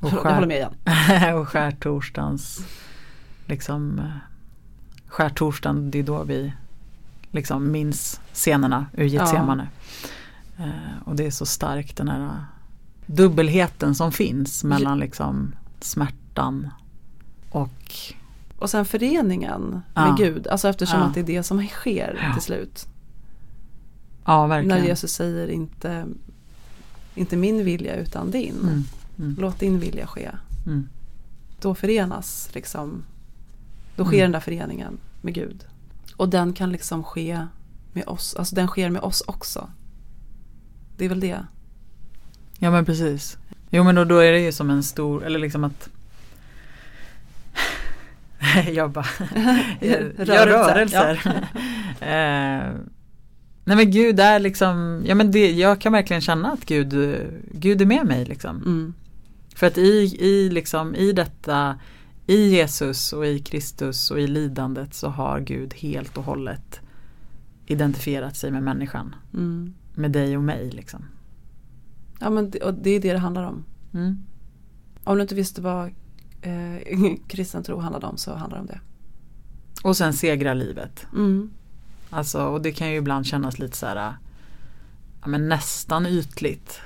Och, 0.00 0.08
Jag 0.12 0.16
håller 0.16 0.30
skär, 0.40 0.46
med 0.46 0.56
igen. 0.56 1.34
och 1.36 1.48
skärtorsdagens 1.48 2.64
liksom 3.46 3.98
eh, 3.98 4.04
skärtorsdagen, 5.06 5.90
det 5.90 5.98
är 5.98 6.02
då 6.02 6.22
vi 6.24 6.52
liksom 7.30 7.70
minns 7.72 8.20
scenerna 8.32 8.86
ur 8.92 9.04
Getsemane. 9.04 9.68
Eh, 10.58 10.68
och 11.04 11.16
det 11.16 11.26
är 11.26 11.30
så 11.30 11.46
starkt 11.46 11.96
den 11.96 12.08
här 12.08 12.30
dubbelheten 13.06 13.94
som 13.94 14.12
finns 14.12 14.64
mellan 14.64 14.98
liksom 14.98 15.54
smärtan 15.80 16.70
och 17.50 17.92
Och 18.58 18.70
sen 18.70 18.84
föreningen 18.84 19.82
Ja. 19.94 20.06
med 20.06 20.16
Gud, 20.16 20.46
alltså 20.46 20.68
eftersom 20.68 21.00
Ja. 21.00 21.06
att 21.06 21.14
det 21.14 21.20
är 21.20 21.24
det 21.24 21.42
som 21.42 21.66
sker 21.66 22.20
Ja. 22.22 22.32
till 22.34 22.42
slut. 22.42 22.86
ja 24.24 24.46
verkligen. 24.46 24.78
När 24.78 24.86
Jesus 24.86 25.12
säger 25.12 25.48
inte, 25.48 26.06
inte 27.14 27.36
min 27.36 27.64
vilja 27.64 27.96
utan 27.96 28.30
din. 28.30 28.54
mm, 28.62 28.84
mm, 29.20 29.36
Låt 29.38 29.58
din 29.58 29.78
vilja 29.80 30.06
ske. 30.06 30.30
mm, 30.66 30.88
Då 31.60 31.74
förenas 31.74 32.50
liksom, 32.54 33.02
då 33.96 34.04
sker 34.04 34.16
Mm. 34.16 34.24
den 34.24 34.32
där 34.32 34.40
föreningen 34.40 34.98
med 35.22 35.34
Gud. 35.34 35.64
Och 36.16 36.28
den 36.28 36.52
kan 36.52 36.72
liksom 36.72 37.04
ske 37.04 37.46
med 37.92 38.04
oss, 38.06 38.34
alltså 38.34 38.54
den 38.54 38.66
sker 38.68 38.90
med 38.90 39.02
oss 39.02 39.22
också. 39.26 39.70
Det 40.96 41.04
är 41.04 41.08
väl 41.08 41.20
det. 41.20 41.46
Ja 42.58 42.70
men 42.70 42.84
precis. 42.84 43.36
Jo 43.70 43.84
men 43.84 43.94
då, 43.94 44.04
då 44.04 44.18
är 44.18 44.32
det 44.32 44.40
ju 44.40 44.52
som 44.52 44.70
en 44.70 44.82
stor, 44.82 45.24
eller 45.24 45.38
liksom 45.38 45.64
att 45.64 45.88
jag 48.72 48.90
bara 48.90 49.06
gör 49.80 50.12
Rörelse, 50.16 50.74
rörelser. 50.74 51.20
eh, 52.00 52.72
nej 53.64 53.76
men 53.76 53.90
Gud 53.90 54.20
är 54.20 54.38
liksom, 54.38 55.02
ja 55.06 55.14
men 55.14 55.30
det, 55.30 55.50
jag 55.52 55.80
kan 55.80 55.92
verkligen 55.92 56.20
känna 56.22 56.52
att 56.52 56.64
Gud, 56.64 57.16
Gud 57.52 57.82
är 57.82 57.86
med 57.86 58.06
mig 58.06 58.24
liksom. 58.24 58.56
Mm. 58.56 58.94
För 59.54 59.66
att 59.66 59.78
i, 59.78 60.16
i, 60.20 60.50
liksom, 60.50 60.94
i 60.94 61.12
detta, 61.12 61.78
i 62.26 62.48
Jesus 62.48 63.12
och 63.12 63.26
i 63.26 63.38
Kristus 63.38 64.10
och 64.10 64.20
i 64.20 64.26
lidandet 64.26 64.94
så 64.94 65.08
har 65.08 65.40
Gud 65.40 65.74
helt 65.74 66.16
och 66.16 66.24
hållet 66.24 66.80
identifierat 67.66 68.36
sig 68.36 68.50
med 68.50 68.62
människan. 68.62 69.14
Mm. 69.34 69.74
Med 69.94 70.10
dig 70.10 70.36
och 70.36 70.42
mig 70.42 70.70
liksom. 70.70 71.04
Ja 72.20 72.30
men 72.30 72.50
det, 72.50 72.60
och 72.60 72.74
det 72.74 72.90
är 72.90 73.00
det 73.00 73.12
det 73.12 73.18
handlar 73.18 73.42
om. 73.42 73.64
Mm. 73.94 74.18
Om 75.04 75.16
du 75.16 75.22
inte 75.22 75.34
visste 75.34 75.60
vad 75.60 75.92
eh, 76.42 77.16
kristen 77.28 77.62
tro 77.62 77.78
handlade 77.78 78.06
om 78.06 78.16
så 78.16 78.34
handlar 78.34 78.58
det 78.58 78.60
om 78.60 78.66
det. 78.66 78.80
Och 79.82 79.96
sen 79.96 80.12
segrar 80.12 80.54
livet. 80.54 81.06
Mm. 81.12 81.50
Alltså, 82.10 82.44
och 82.44 82.62
det 82.62 82.72
kan 82.72 82.90
ju 82.90 82.96
ibland 82.96 83.26
kännas 83.26 83.58
lite 83.58 83.76
så 83.76 83.86
här 83.86 84.14
ja, 85.20 85.28
men 85.28 85.48
nästan 85.48 86.06
ytligt. 86.06 86.80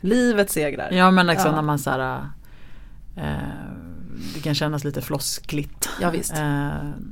Livet 0.00 0.50
segrar. 0.50 0.90
Ja 0.90 1.10
men 1.10 1.26
liksom 1.26 1.50
Ja. 1.50 1.54
när 1.54 1.62
man 1.62 1.78
så 1.78 1.90
här 1.90 2.20
eh, 3.16 3.32
det 4.34 4.40
kan 4.40 4.54
kännas 4.54 4.84
lite 4.84 5.02
floskligt. 5.02 5.88
Ja, 6.00 6.10
visst. 6.10 6.32
Eh, 6.32 6.70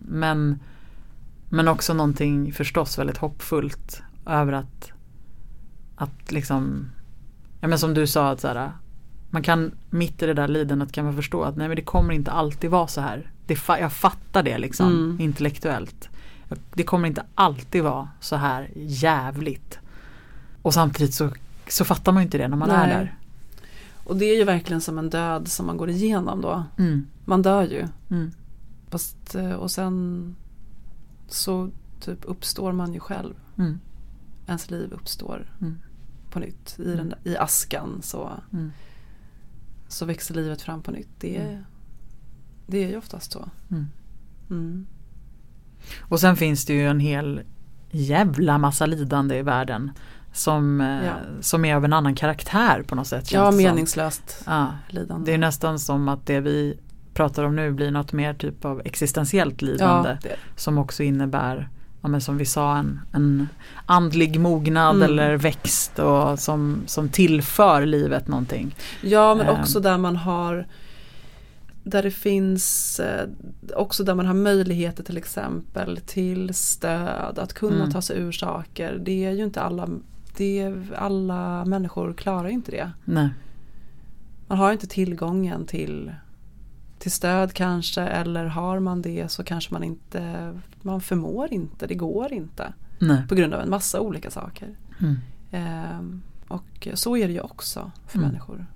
men, 0.09 0.59
men 1.49 1.69
också 1.69 1.95
någonting 1.95 2.53
förstås 2.53 2.99
väldigt 2.99 3.17
hoppfullt 3.17 4.03
över 4.27 4.53
att, 4.53 4.93
att 5.97 6.33
liksom, 6.33 6.91
ja 7.61 7.69
men 7.69 7.79
som 7.79 7.95
du 7.95 8.07
sa 8.07 8.31
att 8.31 8.41
så 8.41 8.49
här, 8.49 8.73
man 9.31 9.43
kan 9.43 9.73
mitt 9.91 10.23
i 10.23 10.27
det 10.27 10.35
där 10.35 10.49
lidandet 10.49 10.93
kan 10.93 11.05
man 11.05 11.17
förstå 11.17 11.43
att 11.43 11.57
nej 11.57 11.69
men 11.69 11.77
det 11.77 11.83
kommer 11.83 12.15
inte 12.15 12.31
alltid 12.31 12.71
vara 12.71 12.87
så 12.87 13.01
här. 13.01 13.31
Det, 13.47 13.59
jag 13.69 13.93
fattar 13.93 14.43
det 14.43 14.59
liksom 14.59 14.87
Mm. 14.87 15.17
intellektuellt. 15.21 16.09
Det 16.75 16.83
kommer 16.83 17.09
inte 17.09 17.23
alltid 17.35 17.83
vara 17.83 18.09
så 18.21 18.37
här 18.37 18.71
jävligt. 18.77 19.79
Och 20.63 20.75
samtidigt 20.75 21.15
så, 21.15 21.31
så 21.75 21.85
fattar 21.85 22.13
man 22.13 22.23
ju 22.23 22.25
inte 22.25 22.39
det 22.39 22.49
när 22.49 22.57
man 22.57 22.71
är 22.71 22.87
Nej. 22.87 22.97
där. 22.97 23.19
Och 24.05 24.17
det 24.17 24.25
är 24.25 24.39
ju 24.39 24.45
verkligen 24.45 24.81
som 24.81 24.99
en 24.99 25.11
död 25.11 25.49
som 25.49 25.67
man 25.67 25.77
går 25.77 25.91
igenom 25.91 26.41
då. 26.41 26.65
Mm, 26.79 27.07
Man 27.25 27.43
dör 27.43 27.63
ju. 27.63 27.89
mm, 28.11 28.31
Fast, 28.89 29.35
eh, 29.35 29.51
och 29.53 29.71
sen 29.71 30.37
så 31.29 31.71
typ 32.01 32.19
uppstår 32.25 32.73
man 32.73 32.95
ju 32.95 33.01
själv. 33.01 33.35
mm, 33.59 33.81
Ens 34.47 34.71
liv 34.71 34.93
uppstår 34.93 35.53
Mm. 35.61 35.79
på 36.31 36.39
nytt. 36.39 36.77
I, 36.79 36.85
den, 36.97 37.09
där- 37.09 37.19
I 37.33 37.37
askan 37.37 37.99
så, 38.03 38.31
mm, 38.53 38.73
så 39.89 40.05
växer 40.05 40.35
livet 40.35 40.63
fram 40.63 40.83
på 40.83 40.91
nytt. 40.91 41.09
Det, 41.21 41.37
är- 41.37 41.49
Mm. 41.51 41.65
det 42.67 42.85
är 42.85 42.89
ju 42.89 42.97
oftast 42.97 43.33
så. 43.33 43.49
mm. 43.71 43.87
Mm. 44.51 44.87
Och 46.01 46.21
sen 46.21 46.37
finns 46.37 46.65
det 46.65 46.73
ju 46.75 46.87
en 46.89 47.01
hel 47.01 47.41
jävla 47.91 48.59
massa 48.59 48.87
lidande 48.87 49.39
i 49.39 49.43
världen. 49.43 49.91
Som, 50.37 50.81
eh, 50.81 51.05
Ja. 51.07 51.13
som 51.41 51.65
är 51.65 51.75
av 51.77 51.85
en 51.85 51.93
annan 51.93 52.15
karaktär 52.15 52.83
på 52.83 52.95
något 52.95 53.07
sätt. 53.07 53.33
Ja, 53.33 53.51
meningslöst 53.51 54.43
Ja, 54.47 54.67
lidande. 54.89 55.31
det 55.31 55.35
är 55.35 55.39
nästan 55.39 55.79
som 55.79 56.09
att 56.09 56.27
det 56.27 56.41
vi 56.41 56.79
pratar 57.15 57.45
om 57.45 57.57
nu 57.57 57.71
blir 57.73 57.91
något 57.91 58.13
mer 58.13 58.35
typ 58.35 58.65
av 58.65 58.83
existentiellt 58.85 59.63
lidande. 59.63 60.17
ja, 60.23 60.31
Som 60.57 60.79
också 60.79 61.03
innebär, 61.03 61.69
ja, 62.03 62.09
men 62.09 62.21
som 62.21 62.39
vi 62.39 62.45
sa, 62.45 62.77
en, 62.77 63.01
en 63.13 63.49
andlig 63.87 64.41
mognad 64.41 64.97
Mm. 64.97 65.03
eller 65.11 65.37
växt 65.37 65.99
och 65.99 66.39
som, 66.39 66.83
som 66.87 67.09
tillför 67.09 67.87
livet 67.87 68.29
någonting. 68.29 68.75
ja, 69.03 69.35
men 69.35 69.47
Ehm. 69.49 69.61
också 69.61 69.81
där 69.81 69.99
man 69.99 70.17
har 70.17 70.67
där 71.87 72.03
det 72.03 72.11
finns 72.11 73.01
eh, 73.01 73.29
också 73.77 74.05
där 74.05 74.15
man 74.15 74.27
har 74.27 74.35
möjligheter 74.35 75.03
till 75.05 75.17
exempel 75.17 75.97
till 76.07 76.55
stöd, 76.55 77.39
att 77.39 77.53
kunna 77.53 77.77
Mm. 77.77 77.91
ta 77.93 78.03
sig 78.03 78.19
ur 78.19 78.33
saker. 78.33 79.01
Det 79.05 79.25
är 79.25 79.31
ju 79.31 79.45
inte 79.45 79.61
alla, 79.61 79.89
det 80.37 80.73
alla 80.97 81.65
människor 81.65 82.13
klarar 82.13 82.49
inte 82.49 82.71
det. 82.71 82.91
Nej. 83.05 83.29
Man 84.47 84.59
har 84.59 84.73
inte 84.73 84.87
tillgången 84.87 85.67
till, 85.67 86.15
till 86.99 87.11
stöd 87.13 87.53
kanske 87.53 88.03
eller 88.03 88.45
har 88.45 88.81
man 88.81 89.03
det 89.03 89.29
så 89.31 89.45
kanske 89.45 89.73
man 89.75 89.85
inte, 89.85 90.53
man 90.83 91.01
förmår 91.01 91.53
inte, 91.53 91.87
det 91.87 91.95
går 91.95 92.33
inte. 92.33 92.73
Nej. 92.99 93.29
På 93.29 93.35
grund 93.35 93.55
av 93.55 93.61
en 93.61 93.71
massa 93.71 94.01
olika 94.01 94.31
saker. 94.31 94.69
Mm. 95.01 95.17
Ehm, 95.51 96.23
och 96.49 96.89
så 96.95 97.17
är 97.17 97.27
det 97.27 97.33
ju 97.33 97.41
också 97.41 97.91
för 98.07 98.19
Mm. 98.19 98.29
människor. 98.31 98.67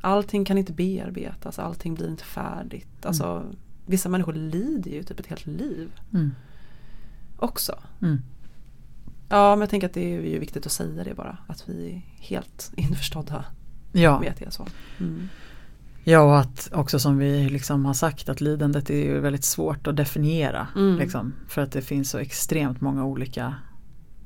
Allting 0.00 0.44
kan 0.44 0.58
inte 0.58 0.72
bearbetas, 0.72 1.58
allting 1.58 1.94
blir 1.94 2.10
inte 2.10 2.24
färdigt. 2.24 3.06
Alltså, 3.06 3.44
Vissa 3.88 4.08
människor 4.08 4.32
lider 4.32 4.90
ju 4.90 5.02
typ 5.02 5.20
ett 5.20 5.26
helt 5.26 5.46
liv 5.46 5.90
Mm. 6.12 6.30
också. 7.36 7.78
Ja 9.28 9.50
men 9.56 9.60
jag 9.60 9.70
tänker 9.70 9.86
att 9.86 9.94
det 9.94 10.14
är 10.14 10.20
ju 10.20 10.38
viktigt 10.38 10.66
att 10.66 10.72
säga 10.72 11.04
det 11.04 11.14
bara. 11.14 11.38
Att 11.46 11.68
vi 11.68 11.90
är 11.92 12.24
helt 12.24 12.72
införstådda 12.76 13.44
Ja. 13.92 14.20
med 14.20 14.30
att 14.30 14.36
det 14.38 14.44
är 14.44 14.50
så. 14.50 14.66
Mm. 15.00 15.28
Ja 16.04 16.20
och 16.20 16.38
att 16.38 16.68
också 16.72 16.98
som 16.98 17.18
vi 17.18 17.48
liksom 17.48 17.84
har 17.84 17.94
sagt 17.94 18.28
att 18.28 18.40
lidandet 18.40 18.90
är 18.90 18.94
ju 19.04 19.20
väldigt 19.20 19.44
svårt 19.44 19.86
att 19.86 19.96
definiera. 19.96 20.66
Mm. 20.76 20.98
Liksom, 20.98 21.32
för 21.48 21.62
att 21.62 21.72
det 21.72 21.82
finns 21.82 22.10
så 22.10 22.18
extremt 22.18 22.80
många 22.80 23.04
olika 23.04 23.54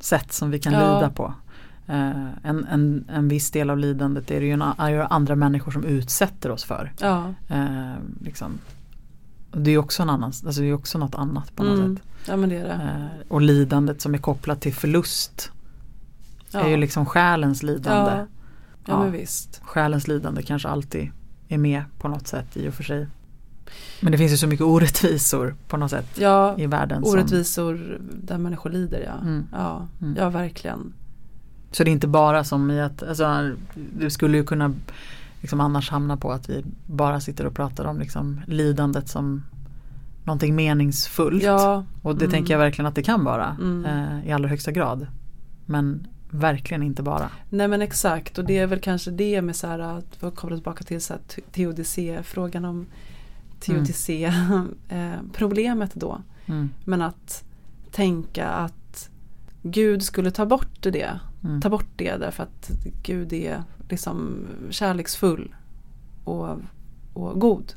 sätt 0.01 0.33
som 0.33 0.51
vi 0.51 0.59
kan 0.59 0.73
Ja. 0.73 0.95
lida 0.95 1.11
på. 1.11 1.35
Eh, 1.87 2.27
en, 2.43 2.65
en, 2.71 3.05
en 3.13 3.29
viss 3.29 3.51
del 3.51 3.71
av 3.71 3.79
lidandet 3.79 4.31
är 4.31 4.41
det 4.41 4.47
ju 4.47 4.53
en, 4.53 4.63
är 4.79 4.89
ju 4.91 5.03
andra 5.03 5.37
människor 5.37 5.73
som 5.73 5.85
utsätter 5.85 6.51
oss 6.51 6.65
för. 6.65 6.93
Ja. 7.01 7.35
Eh, 7.49 7.93
liksom. 8.21 8.59
Det 9.53 9.71
är 9.71 9.79
också, 9.79 10.03
en 10.03 10.11
annan, 10.11 10.25
alltså 10.47 10.61
det 10.61 10.67
är 10.67 10.73
också 10.75 10.99
något 10.99 11.15
annat 11.15 11.57
på 11.57 11.63
något 11.63 11.79
Mm. 11.79 11.97
sätt. 11.97 12.05
ja 12.29 12.37
men 12.37 12.49
det 12.49 12.57
är 12.57 12.65
det. 12.65 12.73
Eh, 12.73 13.33
och 13.33 13.41
lidandet 13.43 14.01
som 14.01 14.15
är 14.15 14.19
kopplat 14.19 14.61
till 14.61 14.75
förlust 14.75 15.51
Ja. 16.51 16.61
är 16.61 16.69
ju 16.69 16.77
liksom 16.77 17.07
själens 17.07 17.63
lidande. 17.63 18.11
ja. 18.13 18.27
ja 18.87 19.03
men 19.03 19.13
visst. 19.13 19.61
Själens 19.65 20.09
lidande 20.09 20.43
kanske 20.43 20.69
alltid 20.69 21.11
är 21.49 21.59
med 21.59 21.83
på 21.99 22.09
något 22.09 22.27
sätt 22.27 22.57
i 22.57 22.69
och 22.69 22.75
för 22.75 22.83
sig. 22.85 23.07
Men 24.01 24.13
det 24.13 24.19
finns 24.19 24.33
ju 24.33 24.37
så 24.37 24.47
mycket 24.47 24.67
orättvisor 24.67 25.55
på 25.69 25.77
något 25.77 25.91
sätt 25.91 26.07
Ja, 26.19 26.59
i 26.59 26.67
världen. 26.67 27.05
Som, 27.05 27.13
orättvisor 27.15 27.99
där 28.23 28.39
människor 28.39 28.71
lider 28.71 29.01
ja. 29.07 29.21
Mm. 29.29 29.47
Ja, 29.53 29.89
Mm. 30.03 30.15
ja 30.19 30.31
verkligen. 30.31 30.93
så 31.73 31.85
det 31.85 31.91
är 31.91 31.93
inte 31.93 32.07
bara 32.09 32.45
som 32.45 32.71
i 32.71 32.81
att, 32.81 33.03
alltså, 33.03 33.51
du 33.99 34.11
skulle 34.11 34.37
ju 34.37 34.45
kunna 34.45 34.75
liksom 35.41 35.61
annars 35.61 35.91
hamna 35.91 36.17
på 36.17 36.33
att 36.33 36.51
vi 36.51 36.65
bara 36.87 37.21
sitter 37.21 37.47
och 37.47 37.55
pratar 37.55 37.85
om 37.85 37.99
liksom 37.99 38.41
lidandet 38.47 39.09
som 39.09 39.43
någonting 40.25 40.55
meningsfullt. 40.57 41.43
Ja, 41.43 41.85
och 42.03 42.17
det 42.17 42.25
mm. 42.25 42.33
tänker 42.33 42.55
jag 42.55 42.59
verkligen 42.59 42.87
att 42.87 42.95
det 42.95 43.03
kan 43.03 43.25
vara 43.25 43.57
Mm. 43.61 43.85
eh, 43.85 44.29
i 44.29 44.33
allra 44.33 44.49
högsta 44.49 44.73
grad. 44.73 45.07
Men 45.67 46.07
verkligen 46.31 46.83
inte 46.83 47.03
bara. 47.03 47.31
nej 47.49 47.69
men 47.69 47.83
exakt 47.83 48.39
och 48.39 48.45
det 48.45 48.59
är 48.59 48.67
väl 48.67 48.81
kanske 48.81 49.11
det 49.11 49.43
med 49.43 49.57
så 49.57 49.67
här 49.67 49.79
att 49.79 50.17
vi 50.21 50.31
kommer 50.31 50.55
tillbaka 50.57 50.85
till 50.85 51.01
så 51.01 51.15
teodicé, 51.53 52.23
frågan 52.23 52.65
om 52.65 52.87
teodicé, 53.61 54.25
eh, 54.89 55.13
problemet 55.33 55.95
då. 55.95 56.23
Mm. 56.47 56.71
Men 56.85 57.03
att 57.03 57.45
tänka 57.91 58.49
att 58.49 59.11
Gud 59.63 60.03
skulle 60.03 60.31
ta 60.31 60.47
bort 60.47 60.83
det, 60.83 61.21
Mm. 61.45 61.61
ta 61.61 61.69
bort 61.69 61.89
det 61.97 62.17
därför 62.17 62.43
att 62.43 62.71
Gud 63.03 63.33
är 63.33 63.63
liksom 63.91 64.47
kärleksfull 64.71 65.55
och, 66.25 66.59
och 67.13 67.41
god. 67.41 67.73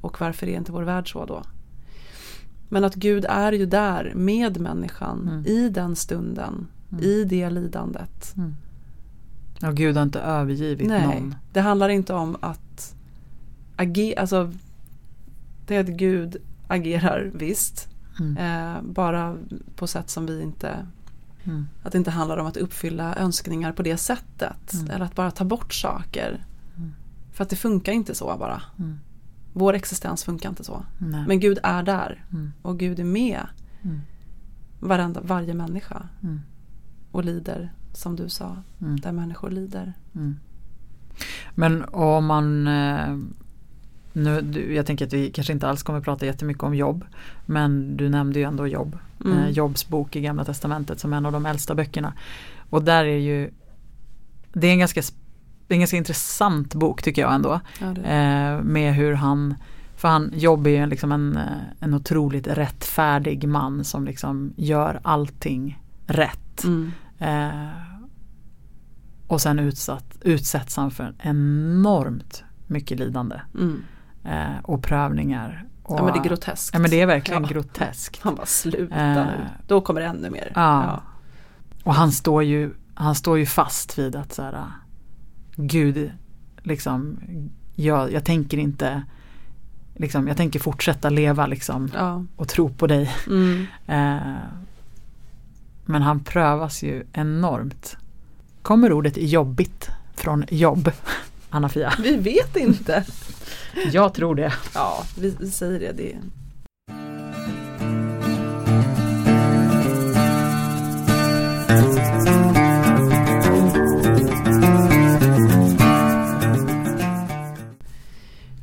Och 0.00 0.20
varför 0.20 0.46
är 0.48 0.56
inte 0.56 0.72
vår 0.72 0.82
värld 0.82 1.12
så 1.12 1.26
då? 1.26 1.42
Men 2.68 2.84
att 2.84 2.94
Gud 2.94 3.24
är 3.28 3.52
ju 3.52 3.66
där 3.66 4.12
med 4.14 4.60
människan 4.60 5.28
Mm. 5.28 5.46
i 5.46 5.68
den 5.68 5.96
stunden, 5.96 6.66
Mm. 6.92 7.04
i 7.04 7.24
det 7.24 7.50
lidandet. 7.50 8.34
Mm. 8.36 8.54
Och 9.62 9.74
Gud 9.76 9.96
har 9.96 10.02
inte 10.02 10.20
övergivit 10.20 10.88
Nej, 10.88 11.06
någon. 11.06 11.34
det 11.52 11.60
handlar 11.60 11.88
inte 11.88 12.14
om 12.14 12.36
att 12.40 12.94
agera, 13.76 14.20
alltså 14.20 14.52
det 15.66 15.76
är 15.76 15.80
att 15.80 15.86
Gud 15.86 16.36
agerar 16.68 17.30
visst, 17.34 17.88
Mm. 18.20 18.36
eh, 18.36 18.82
bara 18.82 19.36
på 19.76 19.86
sätt 19.86 20.10
som 20.10 20.26
vi 20.26 20.42
inte 20.42 20.86
Mm. 21.44 21.68
Att 21.82 21.92
det 21.92 21.98
inte 21.98 22.10
handlar 22.10 22.36
om 22.36 22.46
att 22.46 22.56
uppfylla 22.56 23.14
önskningar 23.16 23.72
på 23.72 23.82
det 23.82 23.96
sättet. 23.96 24.72
Mm. 24.74 24.90
Eller 24.90 25.04
att 25.04 25.14
bara 25.14 25.30
ta 25.30 25.44
bort 25.44 25.74
saker. 25.74 26.44
Mm. 26.76 26.92
För 27.32 27.44
att 27.44 27.50
det 27.50 27.56
funkar 27.56 27.92
inte 27.92 28.14
så 28.14 28.36
bara. 28.38 28.62
Mm. 28.78 28.98
Vår 29.52 29.74
existens 29.74 30.24
funkar 30.24 30.48
inte 30.48 30.64
så. 30.64 30.84
Nej. 30.98 31.24
Men 31.28 31.40
Gud 31.40 31.58
är 31.62 31.82
där. 31.82 32.24
Mm. 32.32 32.52
Och 32.62 32.78
Gud 32.78 33.00
är 33.00 33.04
med 33.04 33.46
Mm. 33.82 34.00
varenda, 34.80 35.20
varje 35.20 35.54
människa. 35.54 36.08
Och 37.10 37.24
lider, 37.24 37.72
som 37.92 38.16
du 38.16 38.28
sa, 38.28 38.56
där 38.78 39.12
människor 39.12 39.50
lider. 39.50 39.92
Men 41.54 41.84
om 41.84 42.26
man 42.26 42.66
eh, 42.66 43.18
nu, 44.12 44.74
Jag 44.74 44.86
tänker 44.86 45.06
att 45.06 45.12
vi 45.12 45.30
kanske 45.30 45.52
inte 45.52 45.68
alls 45.68 45.82
kommer 45.82 46.00
prata 46.00 46.26
jättemycket 46.26 46.62
om 46.62 46.74
jobb. 46.74 47.04
Men 47.46 47.96
du 47.96 48.08
nämnde 48.08 48.38
ju 48.38 48.44
ändå 48.44 48.66
jobb. 48.66 48.98
Mm. 49.24 49.38
Eh, 49.38 49.50
Jobs 49.50 49.88
bok 49.88 50.16
i 50.16 50.20
Gamla 50.20 50.44
Testamentet 50.44 51.00
som 51.00 51.12
en 51.12 51.26
av 51.26 51.32
de 51.32 51.46
äldsta 51.46 51.74
böckerna. 51.74 52.12
Och 52.70 52.82
där 52.82 53.04
är 53.04 53.18
ju 53.18 53.50
Det 54.52 54.66
är 54.66 54.72
en 54.72 54.78
ganska, 54.78 55.00
är 55.00 55.74
en 55.74 55.80
ganska 55.80 55.96
intressant 55.96 56.74
bok 56.74 57.02
tycker 57.02 57.22
jag 57.22 57.34
ändå. 57.34 57.60
Ja, 57.80 57.86
Eh, 57.86 58.62
med 58.62 58.94
hur 58.94 59.12
han 59.12 59.54
för 59.96 60.08
han 60.08 60.32
Jobb 60.34 60.66
är 60.66 60.70
ju 60.70 60.86
liksom 60.86 61.12
en, 61.12 61.36
eh, 61.36 61.62
en 61.80 61.94
otroligt 61.94 62.46
rättfärdig 62.46 63.48
man 63.48 63.84
som 63.84 64.04
liksom 64.04 64.52
gör 64.56 65.00
allting 65.02 65.82
rätt. 66.06 66.64
mm. 66.64 66.92
Eh, 67.18 67.70
och 69.26 69.40
sen 69.40 69.58
utsatt, 69.58 70.18
utsätts 70.20 70.76
han 70.76 70.90
för 70.90 71.14
enormt 71.18 72.44
mycket 72.66 72.98
lidande. 72.98 73.40
Mm. 73.54 73.82
Eh, 74.24 74.58
och 74.62 74.82
prövningar. 74.82 75.64
Och, 75.82 75.98
Ja 75.98 76.04
men 76.04 76.12
det 76.12 76.18
är 76.18 76.24
groteskt. 76.24 76.70
Ja 76.74 76.78
men 76.78 76.90
det 76.90 77.00
är 77.00 77.06
verkligen 77.06 77.42
Ja. 77.42 77.48
groteskt. 77.48 78.20
Han 78.22 78.34
bara 78.34 78.46
sluta 78.46 78.94
Eh. 78.94 79.26
nu. 79.26 79.46
Då 79.66 79.80
kommer 79.80 80.00
det 80.00 80.06
ännu 80.06 80.30
mer. 80.30 80.52
Ja. 80.54 81.02
Och 81.84 81.94
han 81.94 82.12
står 82.12 82.42
ju, 82.42 82.70
han 82.94 83.14
står 83.14 83.38
ju 83.38 83.46
fast 83.46 83.98
vid 83.98 84.16
att 84.16 84.32
så 84.32 84.42
här, 84.42 84.64
Gud, 85.56 86.12
liksom, 86.62 87.18
jag, 87.74 88.12
jag 88.12 88.24
tänker 88.24 88.58
inte, 88.58 89.02
liksom, 89.94 90.28
jag 90.28 90.36
tänker 90.36 90.60
fortsätta 90.60 91.10
leva 91.10 91.46
liksom 91.46 91.90
Ja. 91.94 92.24
och 92.36 92.48
tro 92.48 92.68
på 92.68 92.86
dig. 92.86 93.10
Mm. 93.26 93.66
Eh, 93.86 94.36
men 95.84 96.02
han 96.02 96.20
prövas 96.20 96.82
ju 96.82 97.06
enormt. 97.12 97.96
Kommer 98.62 98.92
ordet 98.92 99.16
jobbigt 99.16 99.88
från 100.14 100.44
jobb, 100.50 100.90
Anna-Fia? 101.54 101.92
Vi 101.98 102.16
vet 102.16 102.56
inte. 102.56 103.04
Jag 103.92 104.14
tror 104.14 104.34
det. 104.34 104.52
Ja, 104.74 105.04
vi, 105.18 105.36
vi 105.40 105.50
säger 105.50 105.80
det. 105.80 105.92
det. 105.92 106.16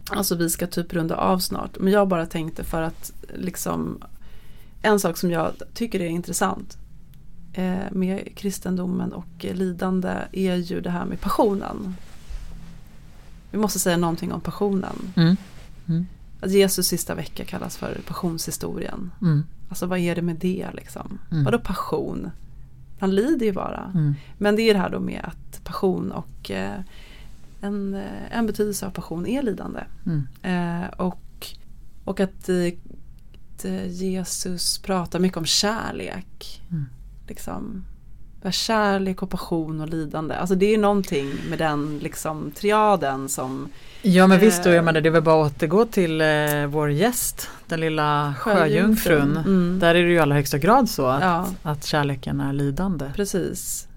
Alltså 0.09 0.35
vi 0.35 0.49
ska 0.49 0.67
typ 0.67 0.93
runda 0.93 1.15
av 1.15 1.39
snart. 1.39 1.79
Men 1.79 1.93
jag 1.93 2.07
bara 2.07 2.25
tänkte 2.25 2.63
för 2.63 2.81
att 2.81 3.11
liksom 3.35 4.03
en 4.81 4.99
sak 4.99 5.17
som 5.17 5.31
jag 5.31 5.53
tycker 5.73 6.01
är 6.01 6.07
intressant 6.07 6.77
eh, 7.53 7.91
med 7.91 8.35
kristendomen 8.35 9.13
och 9.13 9.45
eh, 9.45 9.55
lidande 9.55 10.13
är 10.31 10.55
ju 10.55 10.81
det 10.81 10.89
här 10.89 11.05
med 11.05 11.21
passionen. 11.21 11.95
Vi 13.51 13.57
måste 13.57 13.79
säga 13.79 13.97
någonting 13.97 14.31
om 14.31 14.41
passionen. 14.41 15.13
Mm. 15.15 15.35
Mm. 15.87 16.07
Att 16.41 16.51
Jesus 16.51 16.87
sista 16.87 17.15
vecka 17.15 17.45
kallas 17.45 17.77
för 17.77 18.01
passionshistorien. 18.07 19.11
Mm. 19.21 19.45
Alltså 19.69 19.85
vad 19.85 19.99
är 19.99 20.15
det 20.15 20.21
med 20.21 20.35
det 20.35 20.67
liksom? 20.73 21.19
Mm. 21.31 21.43
Vadå 21.43 21.59
passion? 21.59 22.31
Han 22.99 23.15
lider 23.15 23.45
ju 23.45 23.53
bara. 23.53 23.91
Mm. 23.93 24.15
Men 24.37 24.55
det 24.55 24.61
är 24.61 24.73
det 24.73 24.79
här 24.79 24.89
då 24.89 24.99
med 24.99 25.21
att 25.23 25.63
passion 25.63 26.11
och 26.11 26.51
eh, 26.51 26.81
en, 27.61 27.93
eh, 27.93 28.37
en 28.37 28.45
betydelse 28.45 28.85
av 28.85 28.91
passion 28.91 29.27
är 29.27 29.41
lidande. 29.41 29.79
Mm. 30.05 30.27
Eh, 30.43 30.89
och, 30.89 31.47
och 32.03 32.19
att, 32.19 32.49
eh, 32.49 33.85
Jesus 33.87 34.77
pratar 34.77 35.19
mycket 35.19 35.37
om 35.37 35.45
kärlek. 35.45 36.61
Mm. 36.71 36.85
Liksom. 37.27 37.85
Där 38.41 38.51
Kärlek 38.51 39.21
och 39.23 39.29
passion 39.29 39.81
och 39.81 39.89
lidande. 39.89 40.35
Alltså 40.35 40.55
det 40.55 40.73
är 40.73 40.77
någonting 40.77 41.31
med 41.49 41.59
den 41.59 41.99
liksom 41.99 42.51
triaden 42.51 43.29
som 43.29 43.69
Ja 44.01 44.27
men 44.27 44.39
visst, 44.39 44.59
och 44.59 44.67
Eh. 44.71 44.75
jag 44.75 44.85
menar, 44.85 45.01
det 45.01 45.09
är 45.09 45.11
väl 45.11 45.21
bara 45.23 45.45
att 45.45 45.51
återgå 45.55 45.85
till 45.85 46.21
eh, 46.21 46.65
vår 46.67 46.91
gäst, 46.91 47.49
den 47.67 47.79
lilla 47.79 48.35
sjöjungfrun. 48.39 49.37
Mm. 49.37 49.79
Där 49.79 49.95
är 49.95 50.03
det 50.03 50.09
ju 50.09 50.15
i 50.15 50.19
allra 50.19 50.35
högsta 50.35 50.57
grad 50.57 50.89
så 50.89 51.05
att, 51.05 51.21
Ja. 51.23 51.47
att 51.63 51.85
kärleken 51.85 52.41
är 52.41 52.53
lidande. 52.53 53.11
Precis. 53.15 53.87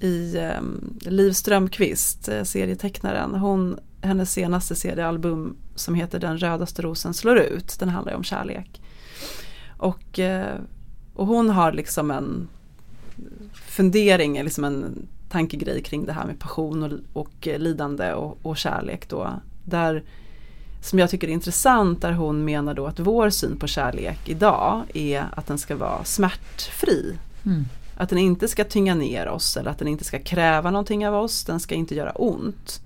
I 0.00 0.36
um, 0.38 0.98
Liv 1.00 1.32
Strömquist, 1.32 2.28
eh, 2.28 2.42
serietecknaren, 2.42 3.34
hon, 3.34 3.78
hennes 4.02 4.32
senaste 4.32 4.74
seriealbum 4.74 5.56
som 5.74 5.94
heter 5.94 6.18
Den 6.18 6.38
rödaste 6.38 6.82
rosen 6.82 7.14
slår 7.14 7.38
ut, 7.38 7.76
den 7.78 7.88
handlar 7.88 8.12
ju 8.12 8.16
om 8.16 8.24
kärlek. 8.24 8.82
Och, 9.76 10.18
eh, 10.18 10.56
och 11.14 11.26
hon 11.26 11.50
har 11.50 11.72
liksom 11.72 12.10
en 12.10 12.48
fundering, 13.52 14.42
liksom 14.42 14.64
en 14.64 15.08
tankegrej 15.28 15.82
kring 15.82 16.04
det 16.04 16.12
här 16.12 16.26
med 16.26 16.38
passion 16.38 16.82
och, 16.82 17.22
och 17.22 17.48
eh, 17.48 17.58
lidande 17.58 18.12
och, 18.12 18.38
och 18.42 18.56
kärlek 18.56 19.08
då. 19.08 19.30
Där, 19.64 20.02
som 20.82 20.98
jag 20.98 21.10
tycker 21.10 21.28
är 21.28 21.32
intressant, 21.32 22.02
där 22.02 22.12
hon 22.12 22.44
menar 22.44 22.74
då 22.74 22.86
att 22.86 22.98
vår 22.98 23.30
syn 23.30 23.58
på 23.58 23.66
kärlek 23.66 24.28
idag 24.28 24.82
är 24.94 25.26
att 25.32 25.46
den 25.46 25.58
ska 25.58 25.76
vara 25.76 26.04
smärtfri. 26.04 27.16
Mm. 27.46 27.64
Att 27.96 28.08
den 28.08 28.18
inte 28.18 28.48
ska 28.48 28.64
tynga 28.64 28.94
ner 28.94 29.28
oss 29.28 29.56
eller 29.56 29.70
att 29.70 29.78
den 29.78 29.88
inte 29.88 30.04
ska 30.04 30.18
kräva 30.18 30.70
någonting 30.70 31.08
av 31.08 31.14
oss, 31.14 31.44
den 31.44 31.60
ska 31.60 31.74
inte 31.74 31.94
göra 31.94 32.10
ont. 32.10 32.80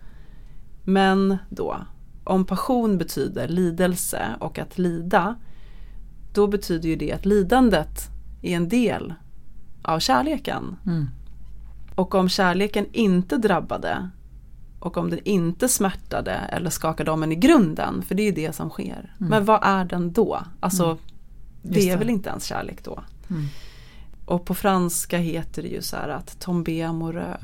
Men 0.85 1.37
då, 1.49 1.77
om 2.25 2.45
passion 2.45 2.99
betyder 2.99 3.49
lidelse 3.49 4.23
och 4.41 4.59
att 4.59 4.79
lida, 4.79 5.35
då 6.33 6.47
betyder 6.47 6.89
ju 6.89 6.97
det 6.97 7.13
att 7.13 7.27
lidandet 7.27 8.09
är 8.43 8.57
en 8.57 8.69
del 8.69 9.15
av 9.85 9.99
kärleken. 9.99 10.77
Mm. 10.87 11.07
Och 11.95 12.15
om 12.15 12.29
kärleken 12.29 12.87
inte 12.93 13.37
drabbade 13.37 14.11
och 14.81 14.97
om 14.97 15.11
den 15.11 15.21
inte 15.25 15.69
smärtade 15.69 16.33
eller 16.33 16.71
skakade 16.71 17.11
om 17.11 17.23
en 17.23 17.33
i 17.33 17.35
grunden, 17.37 18.03
för 18.03 18.15
det 18.15 18.23
är 18.23 18.27
ju 18.27 18.33
det 18.33 18.53
som 18.53 18.71
sker. 18.71 19.15
Mm. 19.21 19.31
Men 19.31 19.45
vad 19.45 19.61
är 19.63 19.85
den 19.85 20.13
då? 20.13 20.39
Alltså, 20.61 20.85
Mm. 20.85 20.99
det 21.63 21.91
är 21.91 21.97
väl 21.97 22.11
inte 22.11 22.29
ens 22.29 22.45
kärlek 22.45 22.85
då? 22.85 23.01
Mm. 23.31 23.47
Och 24.25 24.45
på 24.45 24.55
franska 24.55 25.19
heter 25.19 25.63
det 25.63 25.69
ju 25.69 25.83
så 25.83 25.97
här 25.97 26.09
att 26.09 26.41
tomber 26.41 26.85
amoureux. 26.85 27.41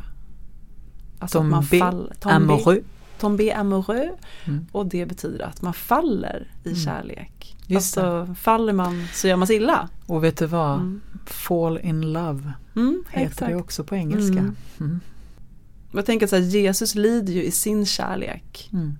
Alltså 1.18 1.38
att 1.38 1.42
Tomber 1.42 1.50
man 1.56 1.64
fall, 1.64 2.12
Amoureux. 2.22 2.84
Tomber 3.20 3.54
amoureux. 3.56 4.10
Mm. 4.44 4.66
Och 4.72 4.86
det 4.86 5.06
betyder 5.06 5.44
att 5.44 5.62
man 5.62 5.72
faller 5.74 6.48
i 6.64 6.68
Mm. 6.68 6.80
kärlek. 6.80 7.56
Just 7.66 7.98
alltså 7.98 8.34
faller 8.34 8.72
man 8.72 9.06
så 9.12 9.28
gör 9.28 9.36
man 9.36 9.46
sig 9.46 9.56
illa. 9.56 9.88
Och 10.06 10.24
vet 10.24 10.36
du 10.38 10.46
vad? 10.46 10.74
Mm. 10.74 11.00
Fall 11.26 11.78
in 11.78 12.12
love 12.12 12.52
Mm, 12.76 13.04
heter 13.08 13.26
exakt. 13.26 13.50
det 13.52 13.56
också 13.56 13.84
på 13.84 13.96
engelska. 13.96 14.38
Mm. 14.38 14.56
Mm. 14.80 15.00
Jag 15.92 16.06
tänker 16.06 16.26
så 16.26 16.36
här, 16.36 16.42
Jesus 16.42 16.94
lider 16.94 17.32
ju 17.32 17.42
i 17.44 17.50
sin 17.50 17.86
kärlek. 17.86 18.70
Mm. 18.72 18.98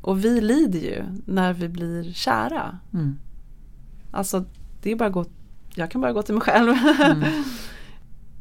Och 0.00 0.24
vi 0.24 0.40
lider 0.40 0.80
ju 0.80 1.04
när 1.26 1.52
vi 1.52 1.68
blir 1.68 2.12
kära. 2.12 2.78
Alltså 4.10 4.44
det 4.82 4.92
är 4.92 4.96
bara 4.96 5.08
gå, 5.08 5.24
jag 5.74 5.90
kan 5.90 6.00
bara 6.00 6.12
gå 6.12 6.22
till 6.22 6.34
mig 6.34 6.42
själv. 6.42 6.74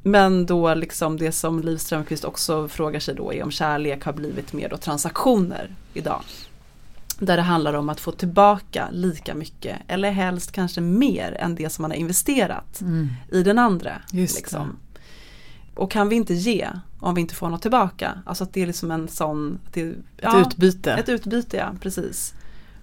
Men 0.03 0.45
då 0.45 0.73
liksom 0.73 1.17
det 1.17 1.31
som 1.31 1.59
Liv 1.59 1.77
Strömquist 1.77 2.25
också 2.25 2.67
frågar 2.67 2.99
sig 2.99 3.15
då 3.15 3.33
är 3.33 3.43
om 3.43 3.51
kärlek 3.51 4.03
har 4.05 4.13
blivit 4.13 4.53
mer 4.53 4.69
då 4.69 4.77
transaktioner 4.77 5.75
idag. 5.93 6.21
Där 7.19 7.37
det 7.37 7.43
handlar 7.43 7.73
om 7.73 7.89
att 7.89 7.99
få 7.99 8.11
tillbaka 8.11 8.87
lika 8.91 9.35
mycket 9.35 9.77
eller 9.87 10.11
helst 10.11 10.51
kanske 10.51 10.81
mer 10.81 11.37
än 11.39 11.55
det 11.55 11.69
som 11.69 11.81
man 11.81 11.91
har 11.91 11.97
investerat 11.97 12.81
Mm. 12.81 13.07
i 13.31 13.43
den 13.43 13.59
andra. 13.59 14.01
Just 14.11 14.35
liksom. 14.35 14.77
Och 15.75 15.91
kan 15.91 16.09
vi 16.09 16.15
inte 16.15 16.33
ge 16.33 16.69
om 16.99 17.15
vi 17.15 17.21
inte 17.21 17.35
får 17.35 17.49
något 17.49 17.61
tillbaka? 17.61 18.21
Alltså 18.25 18.43
att 18.43 18.53
det 18.53 18.61
är 18.61 18.67
liksom 18.67 18.91
en 18.91 19.07
sån 19.07 19.59
det, 19.73 19.81
Ett 19.81 19.95
ja, 20.17 20.41
utbyte. 20.41 20.93
Ett 20.93 21.09
utbyte, 21.09 21.57
ja 21.57 21.71
precis. 21.81 22.33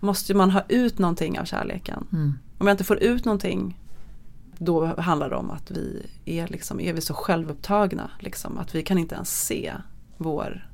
Måste 0.00 0.34
man 0.34 0.50
ha 0.50 0.62
ut 0.68 0.98
någonting 0.98 1.38
av 1.40 1.44
kärleken. 1.44 2.06
Mm. 2.12 2.38
Om 2.58 2.66
jag 2.66 2.74
inte 2.74 2.84
får 2.84 2.98
ut 3.02 3.24
någonting 3.24 3.78
då 4.58 4.86
handlar 5.00 5.30
det 5.30 5.36
om 5.36 5.50
att 5.50 5.70
vi 5.70 6.06
är, 6.24 6.48
liksom, 6.48 6.80
är 6.80 6.92
vi 6.92 7.00
så 7.00 7.14
självupptagna. 7.14 8.10
Liksom, 8.20 8.58
att 8.58 8.74
vi 8.74 8.82
kan 8.82 8.98
inte 8.98 9.14
ens 9.14 9.44
se 9.46 9.72
vår 10.16 10.70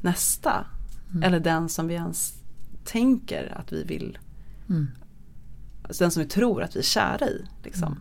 nästa. 0.00 0.66
Mm. 1.10 1.22
Eller 1.22 1.40
den 1.40 1.68
som 1.68 1.88
vi 1.88 1.94
ens 1.94 2.34
tänker 2.84 3.58
att 3.58 3.72
vi 3.72 3.84
vill. 3.84 4.18
Mm. 4.68 4.88
Alltså 5.82 6.04
den 6.04 6.10
som 6.10 6.22
vi 6.22 6.28
tror 6.28 6.62
att 6.62 6.76
vi 6.76 6.78
är 6.78 6.84
kära 6.84 7.28
i. 7.28 7.44
Liksom. 7.64 7.88
Mm. 7.88 7.98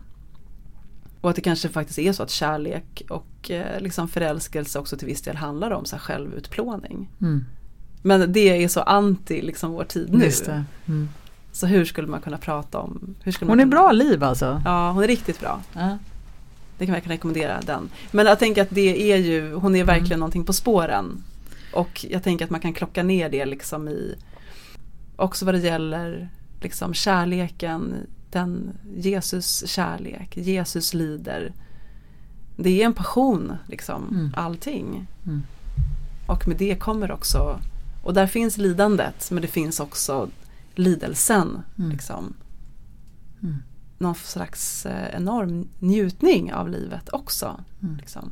Och 1.21 1.29
att 1.29 1.35
det 1.35 1.41
kanske 1.41 1.69
faktiskt 1.69 1.99
är 1.99 2.13
så 2.13 2.23
att 2.23 2.29
kärlek 2.29 3.03
och 3.09 3.51
eh, 3.51 3.81
liksom 3.81 4.07
förälskelse 4.07 4.79
också 4.79 4.97
till 4.97 5.07
viss 5.07 5.21
del 5.21 5.35
handlar 5.35 5.71
om 5.71 5.85
så 5.85 5.95
här 5.95 6.03
självutplåning. 6.03 7.09
Mm. 7.21 7.45
Men 8.01 8.33
det 8.33 8.63
är 8.63 8.67
så 8.67 8.81
anti 8.81 9.41
liksom 9.41 9.71
vår 9.71 9.83
tid 9.83 10.13
nu. 10.13 10.19
Så 11.51 11.67
hur 11.67 11.85
skulle 11.85 12.07
man 12.07 12.21
kunna 12.21 12.37
prata 12.37 12.79
om? 12.79 13.15
Hon 13.23 13.27
är 13.27 13.31
kunna, 13.31 13.65
bra 13.65 13.91
liv 13.91 14.23
alltså. 14.23 14.61
Ja, 14.65 14.91
hon 14.91 15.03
är 15.03 15.07
riktigt 15.07 15.39
bra. 15.39 15.61
Ja. 15.73 15.97
Det 16.77 16.85
kan 16.85 16.95
jag 16.95 17.09
rekommendera 17.09 17.61
den. 17.61 17.89
Men 18.11 18.25
jag 18.25 18.39
tänker 18.39 18.61
att 18.61 18.69
det 18.69 19.11
är 19.11 19.17
ju, 19.17 19.53
hon 19.53 19.75
är 19.75 19.83
verkligen 19.83 20.11
Mm. 20.11 20.19
någonting 20.19 20.45
på 20.45 20.53
spåren. 20.53 21.23
Och 21.73 22.05
jag 22.09 22.23
tänker 22.23 22.45
att 22.45 22.51
man 22.51 22.59
kan 22.59 22.73
klocka 22.73 23.03
ner 23.03 23.29
det 23.29 23.45
liksom 23.45 23.87
i 23.87 24.15
också 25.15 25.45
vad 25.45 25.53
det 25.53 25.59
gäller 25.59 26.29
liksom 26.61 26.93
kärleken, 26.93 27.95
den 28.31 28.69
Jesus 28.97 29.67
kärlek, 29.69 30.37
Jesus 30.37 30.93
lider. 30.93 31.53
Det 32.57 32.81
är 32.81 32.85
en 32.85 32.93
passion 32.93 33.53
liksom, 33.67 34.07
Mm. 34.11 34.33
allting. 34.37 35.07
Mm. 35.25 35.43
Och 36.27 36.47
med 36.47 36.57
det 36.57 36.75
kommer 36.75 37.11
också, 37.11 37.59
och 38.03 38.13
där 38.13 38.27
finns 38.27 38.57
lidandet 38.57 39.31
men 39.31 39.41
det 39.41 39.47
finns 39.47 39.79
också 39.79 40.29
lidelsen. 40.75 41.61
Mm. 41.79 41.91
Liksom. 41.91 42.33
Mm. 43.43 43.55
Någon 43.97 44.15
slags 44.15 44.85
eh, 44.85 45.15
enorm 45.15 45.67
njutning 45.79 46.53
av 46.53 46.69
livet 46.69 47.09
också. 47.09 47.59
Mm. 47.83 47.95
Liksom. 47.97 48.31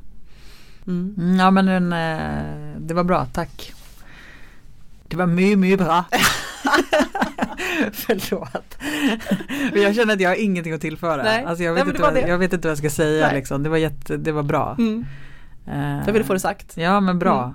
Mm. 0.87 1.15
Mm, 1.17 1.39
ja 1.39 1.51
men 1.51 1.65
den, 1.65 1.93
eh, 1.93 2.79
det 2.79 2.93
var 2.93 3.03
bra, 3.03 3.25
tack. 3.25 3.73
Det 5.07 5.17
var 5.17 5.25
mycket, 5.25 5.59
mycket 5.59 5.79
bra. 5.79 6.05
Förlåt. 7.91 8.77
Men 9.73 9.81
jag 9.81 9.95
känner 9.95 10.13
att 10.13 10.19
jag 10.21 10.29
har 10.29 10.35
ingenting 10.35 10.73
att 10.73 10.81
tillföra. 10.81 11.23
Nej, 11.23 11.45
Alltså 11.45 11.63
jag, 11.63 11.73
nej, 11.73 11.83
vet 11.83 11.87
men 11.87 11.95
inte 12.11 12.21
vad, 12.21 12.29
jag 12.29 12.37
vet 12.37 12.53
inte 12.53 12.67
vad 12.67 12.71
jag 12.71 12.77
ska 12.77 12.89
säga. 12.89 13.25
Nej. 13.27 13.35
Liksom. 13.35 13.63
Det, 13.63 13.69
var 13.69 13.77
jätte, 13.77 14.17
det 14.17 14.31
var 14.31 14.43
bra. 14.43 14.75
Mm. 14.79 15.05
Eh, 15.67 16.05
Jag 16.05 16.13
ville 16.13 16.25
få 16.25 16.33
det 16.33 16.39
Mm. 16.39 16.39
sagt. 16.39 16.77
Ja 16.77 16.99
men 16.99 17.19
bra. 17.19 17.53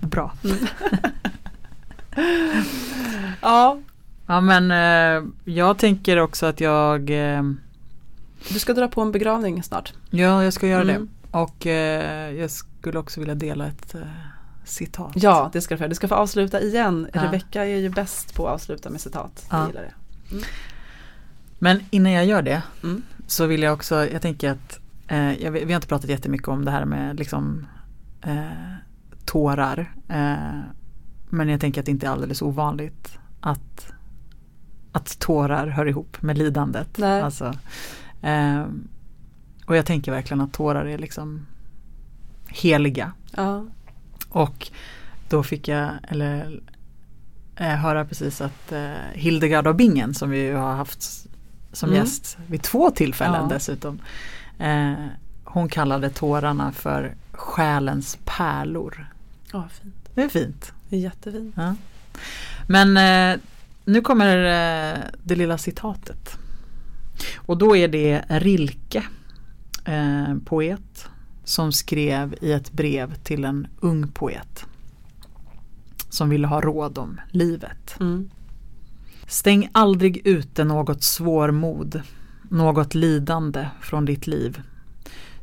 Bra. 0.00 0.32
Ja, 3.42 3.78
Ja 4.26 4.40
men 4.40 4.70
eh, 4.70 5.28
jag 5.44 5.78
tänker 5.78 6.16
också 6.16 6.46
att 6.46 6.60
jag, 6.60 7.10
eh, 7.10 7.42
du 8.52 8.58
ska 8.58 8.74
dra 8.74 8.88
på 8.88 9.00
en 9.02 9.12
begravning 9.12 9.62
snart. 9.62 9.92
ja 10.10 10.44
jag 10.44 10.52
ska 10.52 10.66
göra 10.66 10.82
Mm. 10.82 11.08
det. 11.32 11.38
Och 11.38 11.66
eh, 11.66 12.30
jag 12.32 12.50
skulle 12.50 12.98
också 12.98 13.20
vilja 13.20 13.34
dela 13.34 13.66
ett 13.66 13.94
eh, 13.94 14.00
citat. 14.64 15.12
Ja, 15.14 15.50
det 15.52 15.60
ska 15.60 15.74
du 15.74 15.78
få. 15.82 15.86
Du 15.88 15.94
ska 15.94 16.08
få 16.08 16.14
avsluta 16.14 16.60
igen. 16.60 17.08
Ja. 17.12 17.24
Rebecka 17.24 17.64
är 17.64 17.76
ju 17.78 17.88
bäst 17.88 18.34
på 18.34 18.46
att 18.48 18.54
avsluta 18.54 18.90
med 18.90 19.00
citat. 19.00 19.46
Jag 19.50 19.60
Ja. 19.60 19.66
gillar 19.66 19.82
det. 19.82 19.92
Men 21.58 21.80
innan 21.90 22.12
jag 22.12 22.26
gör 22.26 22.42
det 22.42 22.62
Mm. 22.82 23.02
så 23.26 23.46
vill 23.46 23.62
jag 23.62 23.74
också, 23.74 24.06
jag 24.08 24.22
tänker 24.22 24.50
att 24.50 24.80
eh, 25.08 25.32
jag, 25.42 25.50
vi 25.50 25.64
har 25.64 25.74
inte 25.74 25.86
pratat 25.86 26.10
jättemycket 26.10 26.48
om 26.48 26.64
det 26.64 26.70
här 26.70 26.84
med 26.84 27.18
liksom 27.18 27.66
eh, 28.22 28.44
tårar. 29.24 29.92
Men 31.30 31.48
jag 31.48 31.60
tänker 31.60 31.80
att 31.80 31.86
det 31.86 31.90
inte 31.92 32.06
är 32.06 32.10
alldeles 32.10 32.42
ovanligt 32.42 33.18
att, 33.40 33.92
att 34.92 35.18
tårar 35.18 35.66
hör 35.66 35.86
ihop 35.86 36.22
med 36.22 36.38
lidandet. 36.38 36.98
Nej. 36.98 37.22
Alltså, 37.22 37.54
eh, 38.22 38.64
och 39.66 39.76
jag 39.76 39.86
tänker 39.86 40.12
verkligen 40.12 40.40
att 40.40 40.52
tårar 40.52 40.84
är 40.84 40.98
liksom 40.98 41.46
heliga. 42.48 43.12
Ja. 43.36 43.66
Och 44.28 44.68
då 45.28 45.42
fick 45.42 45.68
jag, 45.68 45.90
eller 46.08 46.60
eh, 47.56 47.66
höra 47.68 48.04
precis 48.04 48.40
att 48.40 48.72
eh, 48.72 48.90
Hildegard 49.12 49.66
av 49.66 49.76
Bingen 49.76 50.14
som 50.14 50.30
vi 50.30 50.38
ju 50.40 50.54
har 50.54 50.74
haft 50.74 51.02
som 51.72 51.88
Mm. 51.88 52.00
gäst 52.00 52.38
vid 52.46 52.62
två 52.62 52.90
tillfällen 52.90 53.40
Ja. 53.42 53.54
dessutom. 53.54 53.98
Eh, 54.58 54.92
hon 55.44 55.68
kallade 55.68 56.10
tårarna 56.10 56.72
för 56.72 57.14
själens 57.32 58.18
pärlor. 58.24 59.12
Ja, 59.52 59.68
fint. 59.68 59.94
Det 60.14 60.22
är 60.22 60.28
fint. 60.28 60.72
Det 60.88 60.96
är 60.96 61.00
jättefint. 61.00 61.54
Ja. 61.56 61.74
Men 62.66 62.96
eh, 62.96 63.40
nu 63.84 64.00
kommer 64.00 64.36
eh, 64.36 64.98
det 65.22 65.34
lilla 65.34 65.58
citatet. 65.58 66.38
Och 67.36 67.58
då 67.58 67.76
är 67.76 67.88
det 67.88 68.24
Rilke, 68.28 69.04
eh, 69.84 70.36
poet, 70.44 71.08
som 71.44 71.72
skrev 71.72 72.34
i 72.40 72.52
ett 72.52 72.72
brev 72.72 73.14
till 73.14 73.44
en 73.44 73.66
ung 73.80 74.08
poet. 74.08 74.64
Som 76.10 76.28
ville 76.28 76.46
ha 76.46 76.60
råd 76.60 76.98
om 76.98 77.20
livet. 77.30 77.96
Mm. 78.00 78.30
Stäng 79.26 79.68
aldrig 79.72 80.26
ute 80.26 80.64
något 80.64 81.02
svårmod, 81.02 82.02
något 82.50 82.94
lidande 82.94 83.68
från 83.80 84.04
ditt 84.04 84.26
liv. 84.26 84.62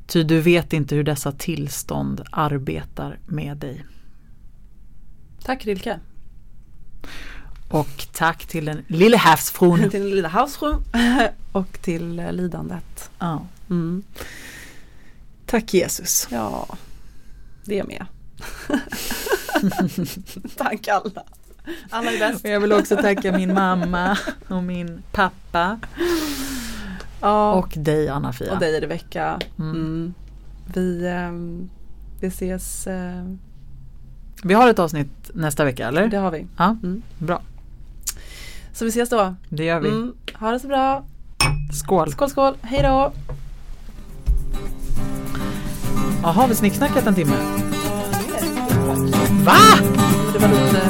Ty 0.08 0.24
du 0.24 0.42
vet 0.42 0.74
inte 0.74 0.96
hur 0.96 1.04
dessa 1.04 1.32
tillstånd 1.32 2.22
arbetar 2.32 3.20
med 3.26 3.58
dig. 3.58 3.86
Tack 5.46 5.66
Rilke. 5.66 6.00
Och 7.68 8.08
tack 8.14 8.46
till 8.46 8.66
den 8.66 8.84
lille 8.88 9.18
havsfrun. 9.18 9.90
till 9.90 10.02
den 10.02 10.10
lilla 10.10 10.28
havsfrun 10.30 10.84
och 11.52 11.82
till 11.82 12.20
eh, 12.20 12.32
lidandet. 12.32 13.10
Ja. 13.20 13.48
Mm. 13.70 14.04
Tack 15.46 15.74
Jesus. 15.74 16.28
Ja, 16.32 16.68
det 17.66 17.80
är 17.80 17.84
med. 17.84 18.06
Tack 20.58 20.88
alla. 20.88 21.24
Alla 21.90 22.12
är 22.12 22.20
bäst. 22.20 22.46
Och 22.46 22.52
jag 22.52 22.60
vill 22.60 22.74
också 22.74 22.96
tacka 22.96 23.32
min 23.32 23.54
mamma 23.54 24.18
och 24.48 24.64
min 24.64 25.04
pappa 25.12 25.80
Ja, 27.22 27.54
och 27.54 27.74
dig 27.78 28.10
Anna-Fia. 28.10 28.54
och 28.54 28.60
dig 28.60 28.82
Rebecka. 28.82 29.40
Mm. 29.60 29.76
Mm. 29.76 30.14
Vi, 30.74 31.08
ehm, 31.08 31.70
vi 32.20 32.28
ses, 32.28 32.88
eh, 32.88 33.24
Vi 34.44 34.54
har 34.54 34.70
ett 34.70 34.80
avsnitt 34.80 35.32
nästa 35.34 35.64
vecka 35.66 35.88
eller? 35.88 36.08
det 36.08 36.18
har 36.18 36.32
vi. 36.32 36.48
Ja, 36.58 36.78
Mm. 36.84 37.02
bra. 37.18 37.42
Så 38.74 38.86
vi 38.86 38.90
ses 38.90 39.10
då. 39.10 39.36
Det 39.50 39.64
gör 39.64 39.80
vi. 39.80 39.90
Mm. 39.90 40.14
Ha 40.34 40.52
det 40.52 40.60
så 40.60 40.68
bra. 40.68 41.04
Skål. 41.74 42.12
Skål 42.12 42.30
skål, 42.30 42.54
hej 42.62 42.84
då. 42.84 43.12
Jaha, 46.24 46.32
har 46.32 46.48
vi 46.48 46.56
snicksnackat 46.56 47.08
en 47.08 47.16
timme? 47.16 47.36
Va? 49.46 49.56
Det 50.34 50.40
var 50.40 50.48
lite... 50.48 50.82